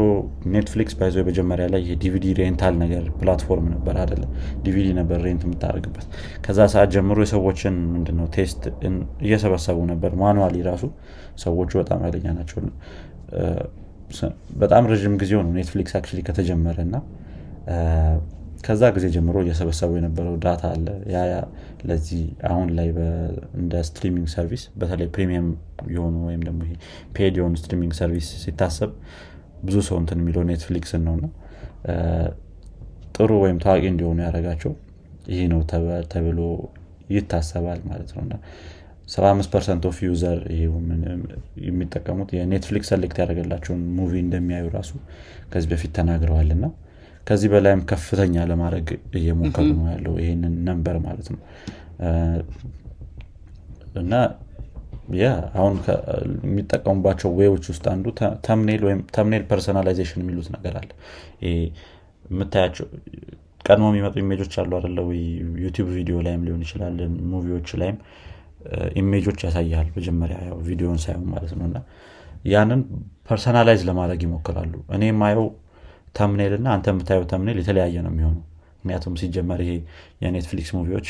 ኔትፍሊክስ 0.55 0.95
by 0.99 1.03
the 1.03 1.10
way 1.10 1.17
መጀመሪያ 1.29 1.67
ላይ 1.75 1.83
የ 1.91 2.05
DVD 2.05 2.27
rental 2.39 2.75
ነገር 2.83 3.05
platform 3.21 3.67
ነበር 3.75 3.95
አደለ 4.03 4.23
ዲቪዲ 4.65 4.89
ነበር 4.99 5.19
rent 5.27 5.43
የምታደርግበት። 5.47 6.07
ከዛ 6.45 6.59
ሰዓት 6.75 6.91
ጀምሮ 6.97 7.19
የሰዎችን 7.25 7.77
ምንድነው 7.95 8.27
taste 8.37 8.63
እየሰበሰቡ 9.27 9.79
ነበር 9.93 10.13
manually 10.23 10.57
ራሱ። 10.71 10.85
ሰዎቹ 11.45 11.71
በጣም 11.83 12.01
ኃይለኛ 12.07 12.29
ናቸው። 12.39 12.59
በጣም 14.61 14.85
ረዥም 14.93 15.15
ጊዜው 15.23 15.41
ነው 15.47 15.53
ኔትፍሊክስ 15.57 15.95
actually 15.99 16.21
ከተጀመረ 16.29 16.79
እና 16.87 16.97
ከዛ 18.59 18.83
ጊዜ 18.95 19.07
ጀምሮ 19.15 19.37
እየሰበሰቡ 19.45 19.91
የነበረው 19.99 20.35
data 20.45 20.63
አለ። 20.75 20.87
ያ 21.13 21.19
ለዚህ 21.89 22.23
አሁን 22.51 22.69
ላይ 22.79 22.89
እንደ 23.61 23.83
streaming 23.89 24.27
service 24.35 24.63
በተለይ 24.81 25.09
premium 25.17 25.49
የሆኑ 25.95 26.17
ወይም 26.29 26.43
ደግሞ 26.49 26.61
paid 27.17 27.37
የሆኑ 27.41 27.55
streaming 27.61 27.93
service 28.01 28.29
ሲታሰብ 28.43 28.91
ብዙ 29.63 29.77
ሰው 29.89 29.97
እንትን 30.03 30.19
የሚለው 30.23 30.43
ኔትፍሊክስን 30.51 31.03
ነው 31.09 31.15
እና 31.19 31.27
ጥሩ 33.17 33.31
ወይም 33.45 33.57
ታዋቂ 33.65 33.85
እንዲሆኑ 33.93 34.19
ያደረጋቸው 34.27 34.73
ይህ 35.33 35.47
ነው 35.53 35.61
ተብሎ 36.13 36.41
ይታሰባል 37.11 37.81
ማለት 37.89 38.11
ነው 38.17 38.23
እና 38.27 38.35
75 39.13 39.51
percent 39.53 39.85
of 39.91 39.99
user 40.07 40.39
የሚጠቀሙት 41.67 42.31
የኔትፍሊክስ 42.37 42.89
select 42.93 43.19
ያደረገላቸውን 43.23 43.83
movie 43.99 44.13
እንደሚያዩ 44.25 44.67
ራሱ 44.75 44.91
ከዚህ 45.53 45.69
በፊት 45.73 45.93
ተናግረዋል 45.99 46.51
እና 46.57 46.65
ከዚህ 47.29 47.49
በላይም 47.53 47.81
ከፍተኛ 47.85 48.45
ለማድረግ 48.51 48.89
እየሞከሩ 49.19 49.67
ነው 49.79 49.87
ያለው 49.93 50.15
ይህንን 50.23 50.55
number 50.69 50.97
ማለት 51.07 51.29
ነው። 51.35 51.41
እና 54.01 54.13
ያ 55.19 55.27
አሁን 55.59 55.75
የሚጠቀሙባቸው 56.47 57.29
way 57.39 57.50
ኦች 57.50 57.65
ውስጥ 57.73 57.85
አንዱ 57.93 58.07
thumbnail 58.47 58.83
ወይም 58.89 59.01
thumbnail 59.17 59.45
personalization 59.51 60.23
የሚሉት 60.23 60.49
ነገር 60.57 60.75
አለ። 60.81 60.91
የምታያቸው 61.47 62.87
ቀድሞ 63.65 63.87
የሚመጡ 63.91 64.15
image 64.23 64.39
ኦች 64.39 64.53
አሉ 64.59 64.73
ወይ 65.09 65.21
ዩቲዩብ 65.65 65.87
ቪዲዮ 65.97 66.17
ላይም 66.27 66.43
ሊሆን 66.47 66.63
ይችላል 66.67 66.99
movie 67.33 67.54
ኦች 67.54 67.71
ላይም 67.83 67.97
image 69.01 69.23
ኦች 69.23 69.41
ያሳያል 69.47 69.89
መጀመሪያ 69.97 70.37
ቪዲዮን 70.69 70.99
ሳይሆን 71.05 71.27
ማለት 71.35 71.53
ነው። 71.59 71.67
እና 71.67 71.79
ያንን 72.45 72.81
personalize 73.29 73.83
ለማድረግ 73.89 74.21
ይሞክራሉ። 74.27 74.75
እኔ 74.97 75.05
የማየው 75.07 75.47
thumbnail 76.19 76.53
እና 76.59 76.69
አንተ 76.75 76.87
የምታየው 76.93 77.25
thumbnail 77.33 77.59
የተለያየ 77.63 77.97
ነው 78.07 78.13
የሚሆነው። 78.13 78.43
ምክንያቱም 78.79 79.15
ሲጀመር 79.21 79.61
ይሄ 79.65 79.73
የኔትፍሊክስ 80.23 80.71
movie 80.77 80.95
ኦች 80.95 81.09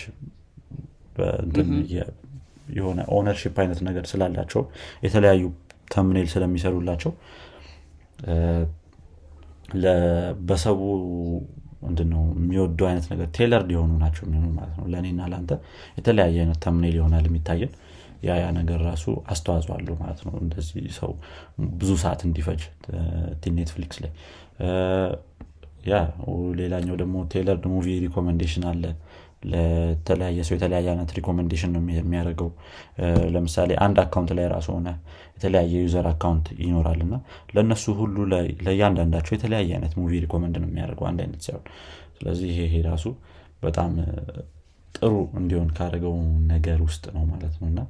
የሆነ 2.76 3.00
ownership 3.16 3.56
አይነት 3.62 3.80
ነገር 3.88 4.04
ስላላቸው 4.10 4.62
የተለያዩ 5.04 5.44
thumbnail 5.90 6.26
ስለሚሰሩላቸው 6.32 7.12
በሰቡ 10.48 10.80
ምንድነው 11.82 12.22
የሚወዱ 12.38 12.78
አይነት 12.88 13.06
ነገር 13.12 13.26
tailored 13.36 13.68
የሆኑ 13.74 13.92
ናቸው 14.02 14.22
የሚሆኑ 14.26 14.48
ማለት 14.56 14.74
ነው። 14.78 14.86
ለእኔና 14.92 15.20
ለአንተ 15.32 15.52
የተለያየ 15.98 16.36
አይነት 16.42 16.58
thumbnail 16.64 16.94
ይሆናል 16.98 17.26
የሚታየን። 17.28 17.72
ያ 18.26 18.36
ያ 18.40 18.46
ነገር 18.56 18.78
ራሱ 18.88 19.04
አስተዋጽኦ 19.32 19.72
አለው 19.76 19.96
ማለት 20.00 20.20
ነው። 20.26 20.34
እንደዚህ 20.42 20.86
ሰው 20.96 21.10
ብዙ 21.80 21.90
ሰዓት 22.02 22.20
እንዲፈጅ 22.28 22.62
ኔትፍሊክስ 23.58 23.98
ላይ 24.04 24.12
ያ 25.88 25.96
ሌላኛው 26.60 26.96
ደግሞ 27.02 27.16
tailored 27.32 27.64
movie 27.72 27.86
recommendation 28.04 28.64
አለ። 28.70 28.84
ለተለያየ 29.50 30.38
ሰው 30.46 30.54
የተለያየ 30.56 30.86
አይነት 30.92 31.10
recommendation 31.18 31.70
ነው 31.74 31.82
የሚያደርገው። 31.96 32.48
ለምሳሌ 33.34 33.70
አንድ 33.84 33.98
account 34.04 34.30
ላይ 34.38 34.46
ራሱ 34.54 34.68
ሆነ 34.76 34.88
የተለያየ 35.36 35.74
user 35.84 36.06
account 36.12 36.46
ይኖራል 36.64 37.00
እና 37.06 37.14
ለእነሱ 37.54 37.84
ሁሉ 38.00 38.16
ለእያንዳንዳቸው 38.66 39.34
የተለያየ 39.36 39.70
አይነት 39.76 39.94
movie 40.00 40.12
recommend 40.24 40.56
ነው 40.62 40.68
የሚያደርገው 40.70 41.06
አንድ 41.10 41.20
አይነት 41.26 41.42
ሳይሆን። 41.46 41.64
ስለዚህ 42.16 42.50
ይሄ 42.58 42.74
ራሱ 42.88 43.04
በጣም 43.62 43.92
ጥሩ 44.94 45.12
እንዲሆን 45.40 45.68
ካደረገው 45.76 46.16
ነገር 46.52 46.78
ውስጥ 46.86 47.04
ነው 47.16 47.24
ማለት 47.32 47.54
ነው። 47.60 47.68
እና 47.72 47.80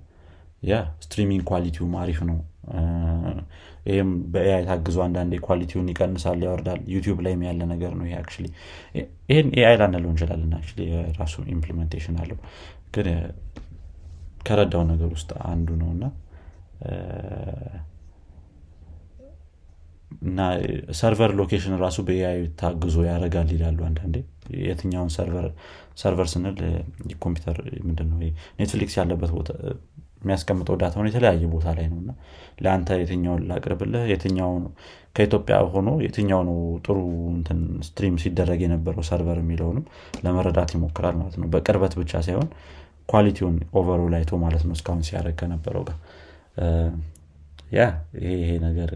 ያ 0.63 0.75
streaming 1.05 1.43
quality 1.51 1.77
ውም 1.77 1.93
አሪፍ 2.03 2.21
ነው 2.31 2.39
ይህም 3.89 4.11
በ 4.33 4.48
AI 4.48 4.63
ታግዞ 4.67 4.99
አንዳንዴ 5.05 5.35
quality 5.47 5.75
ውን 5.75 5.91
ይቀንሳል 5.93 6.41
ያወርዳል። 6.47 6.81
ዩቲዩብ 6.95 7.19
ላይም 7.27 7.43
ያለ 7.47 7.61
ነገር 7.73 7.93
ነው 7.99 8.07
ይሄ 8.09 8.17
ይህን 9.29 9.49
AI 9.59 9.77
ላንለው 9.81 10.11
እንችላለን 10.13 10.53
የራሱ 10.89 11.35
implementation 11.55 12.17
አለው። 12.23 12.39
ግን 12.97 13.09
ከረዳው 14.47 14.83
ነገር 14.91 15.11
ውስጥ 15.17 15.31
አንዱ 15.51 15.69
ነው 15.81 15.91
እና 15.95 16.05
እና 20.21 20.41
server 20.99 21.31
location 21.39 21.75
ራሱ 21.83 21.99
በ 22.07 22.23
AI 22.23 22.39
ታግዞ 22.61 22.97
ያደርጋል 23.09 23.49
ይላሉ 23.55 23.79
አንዳንዴ። 23.89 24.17
የትኛውን 24.63 25.11
server 25.97 26.29
ስንል 26.33 26.57
ኮምፒውተር 27.25 27.59
ምንድነው 27.87 28.19
Netflix 28.59 28.97
ያለበት 29.01 29.33
የሚያስቀምጠው 30.23 30.77
data 30.81 30.95
ውን 30.95 31.09
የተለያየ 31.09 31.45
ቦታ 31.53 31.67
ላይ 31.77 31.87
ነው 31.91 31.99
እና 32.03 32.11
ለአንተ 32.61 32.99
የትኛውን 33.01 33.43
ላቅርብልህ? 33.51 34.05
የትኛው 34.13 34.51
ከኢትዮጵያ 35.17 35.57
ሆኖ 35.75 35.89
የትኛው 36.05 36.41
ነው 36.49 36.57
ጥሩ 36.87 36.97
stream 37.87 38.17
ሲደረግ 38.23 38.61
የነበረው 38.65 39.05
server 39.09 39.39
የሚለውንም 39.43 39.85
ለመረዳት 40.25 40.73
ይሞክራል 40.77 41.15
ማለት 41.21 41.37
ነው። 41.41 41.49
በቅርበት 41.55 41.95
ብቻ 42.01 42.21
ሳይሆን 42.27 42.49
quality 43.09 43.39
ውን 43.39 43.57
overall 43.79 44.15
አይቶ 44.19 44.33
ማለት 44.45 44.65
ነው 44.69 44.75
እስካሁን 44.79 45.05
ሲያደረግ 45.09 45.37
ከነበረው 45.41 45.85
ጋር። 45.89 45.99
yeah 47.73 47.81
ይሄ 48.27 48.51
ነገር 48.67 48.91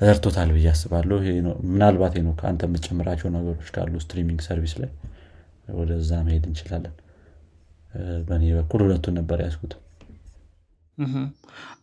ረድቶታል 0.00 0.50
ብዬ 0.54 0.66
አስባለሁ። 0.72 1.18
ምናልባት 1.70 2.14
ነው 2.26 2.34
ከአንተ 2.38 2.62
የምትጨምራቸው 2.68 3.28
ነገሮች 3.36 3.68
ካሉ 3.74 3.94
streaming 4.04 4.40
service 4.46 4.74
ላይ 4.82 4.90
ወደዛ 5.76 6.12
መሄድ 6.26 6.44
እንችላለን። 6.48 6.94
በእኔ 8.28 8.44
በኩል 8.56 8.80
ሁለቱን 8.84 9.14
ነበር 9.18 9.38
ያስኩት 9.44 9.72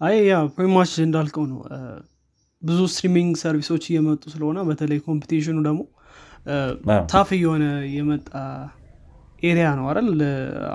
አይ 0.05 0.15
yeah 0.29 0.35
pretty 0.55 0.77
much 0.77 0.91
እንዳልከው 1.05 1.45
ነው። 1.51 1.59
ብዙ 2.61 2.79
streaming 2.93 3.31
service 3.41 3.68
ኦች 3.68 3.83
እየመጡ 3.89 4.23
ስለሆነ 4.33 4.59
በተለይ 4.67 4.99
competition 5.07 5.49
ኡ 5.49 5.57
ደግሞ 5.67 5.81
tough 7.11 7.29
እየሆነ 7.37 7.63
የመጣ 7.95 8.29
area 9.43 9.67
ነው 9.79 9.85
አይደል? 9.91 10.09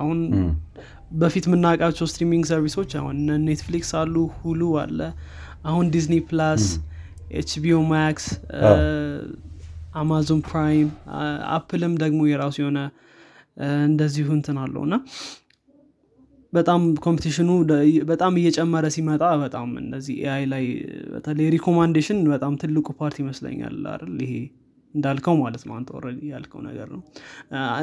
አሁን 0.01 0.19
በፊት 1.21 1.45
የምናውቃቸው 1.49 2.07
streaming 2.11 2.45
service 2.51 2.77
ኦች 2.77 2.93
አሁን 3.01 3.17
Netflix 3.47 3.91
አሉ 4.01 4.15
ሁሉ 4.41 4.63
አለ 4.83 5.01
አሁን 5.71 5.87
Disney 5.95 6.17
Plus 6.29 6.65
HBO 7.39 7.79
Max 7.93 8.27
Amazon 10.01 10.41
Prime 10.49 10.89
Apple 11.57 11.84
ም 11.84 11.95
ደግሞ 12.03 12.21
የራሱ 12.31 12.57
የሆነ 12.63 12.81
እንደዚሁ 13.87 14.27
እንትን 14.37 14.57
አለው 14.65 14.83
እና 14.89 14.97
በጣም 16.53 16.81
competition 17.05 17.42
ኡ 17.42 17.49
በጣም 18.11 18.35
እየጨመረ 18.41 18.87
ሲመጣ 18.95 19.25
በጣም 19.43 19.69
እነዚህ 19.81 20.15
AI 20.23 20.45
ላይ 20.53 20.65
በተለይ 21.13 21.49
recommendation 21.55 22.21
በጣም 22.33 22.53
ትልቁ 22.63 22.87
part 23.01 23.17
ይመስለኛል 23.23 23.77
አይደል? 23.93 24.15
ይሄ 24.25 24.33
እንዳልከው 24.95 25.35
ማለት 25.43 25.63
ነው። 25.69 25.75
አንተ 25.79 25.91
ያልከው 26.31 26.61
ነገር 26.69 26.89
ነው። 26.95 27.03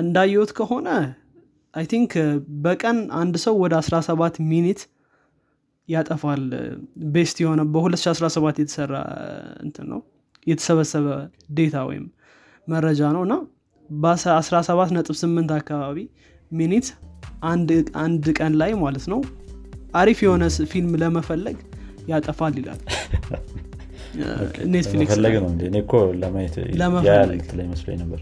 እንዳየሁት 0.01 0.51
ከሆነ 0.57 0.88
I 1.74 1.86
think 1.91 2.12
በቀን 2.64 2.97
አንድ 3.20 3.36
ሰው 3.43 3.55
ወደ 3.64 3.74
17 3.82 4.39
minute 4.49 4.82
ያጠፋል። 5.89 6.43
best 7.16 7.38
የሆነ 7.43 7.61
በ2017 7.74 8.59
የተሰራ 8.64 8.95
እንትን 9.64 9.88
ነው። 9.93 10.01
የተሰበሰበ 10.47 11.07
data 11.58 11.78
ወይም 11.89 12.05
መረጃ 12.68 13.01
ነው። 13.16 13.24
እና 13.28 13.36
በ17 13.89 14.93
ነጥብ 14.95 15.16
8 15.20 15.57
አካባቢ 15.57 15.97
minute 16.51 16.88
አንድ 18.02 18.26
ቀን 18.38 18.54
ላይ 18.62 18.74
ማለት 18.84 19.06
ነው 19.14 19.20
አሪፍ 19.94 20.20
የሆነ 20.26 20.44
ፊልም 20.72 20.94
ለመፈለግ 21.02 21.58
ያጠፋል 22.08 22.54
ይላል። 22.62 22.82
Netflix 24.74 25.18
ነበር። 28.04 28.22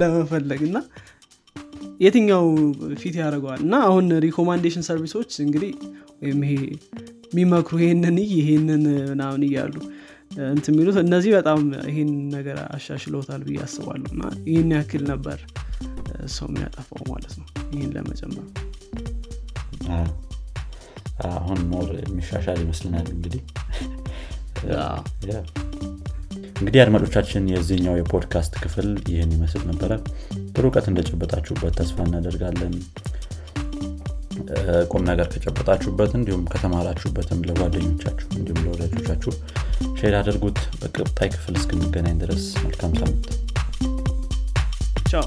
ለመፈለግ 0.00 0.60
እና 0.68 0.78
የትኛው 2.00 2.44
fit 3.00 3.14
ያደርገዋል? 3.20 3.60
እና 3.66 3.74
አሁን 3.86 4.06
recommendation 4.24 4.84
service 4.88 5.15
ኦች 5.15 5.30
እንግዲህ 5.44 5.70
ወይም 6.22 6.40
ይሄ 6.46 6.52
የሚመክሩ 7.30 7.76
ይሄንን 7.82 8.18
ይሄንን 8.34 8.82
ምናምን 9.10 9.42
እያሉ 9.48 9.74
እንት 10.46 10.66
የሚሉት 10.70 10.96
እነዚህ 11.02 11.30
በጣም 11.36 11.60
ይህን 11.88 12.12
ነገር 12.34 12.56
አሻሽለውታል 12.68 13.42
ብዬ 13.46 13.58
አስባለሁ። 13.64 14.10
እና 14.12 14.22
ይህን 14.48 14.70
ያክል 14.76 15.04
ነበር 15.12 15.38
ሰው 16.34 16.46
የሚያጠፋው 16.50 17.04
ማለት 17.12 17.34
ነው። 17.40 17.46
ይህን 17.74 17.92
ለመጨመር 17.96 18.46
አሁን 21.30 21.60
more 21.70 21.88
የሚሻሻል 22.02 22.58
ይመስልናል 22.62 23.06
እንግዲህ። 23.12 23.42
እንግዲህ 26.58 26.80
አድማጮቻችን 26.82 27.50
የዚህኛው 27.52 27.96
የፖድካስት 27.98 28.54
ክፍል 28.62 28.88
ይህን 29.10 29.32
ይመስል 29.36 29.62
ነበረ። 29.70 29.92
ጥሩ 30.50 30.64
እውቀት 30.68 30.86
እንደጨበጣችሁበት 30.90 31.74
ተስፋ 31.80 32.04
እናደርጋለን 32.06 32.74
ቁም 34.90 35.02
ነገር 35.08 35.26
ከጨበጣችሁበት 35.32 36.12
እንዲሁም 36.18 36.44
ከተማራችሁበትም 36.52 37.44
ለጓደኞቻችሁ 37.48 38.28
እንዲሁም 38.38 38.62
ለወዳጆቻችሁ 38.66 39.32
share 40.00 40.16
አድርጉት። 40.20 40.60
በቀጣይ 40.82 41.30
ክፍል 41.34 41.56
እስክንገናኝ 41.60 42.16
ድረስ 42.24 42.44
መልካም 42.64 42.94
ሳምንት። 43.00 43.26
ቻው 45.10 45.26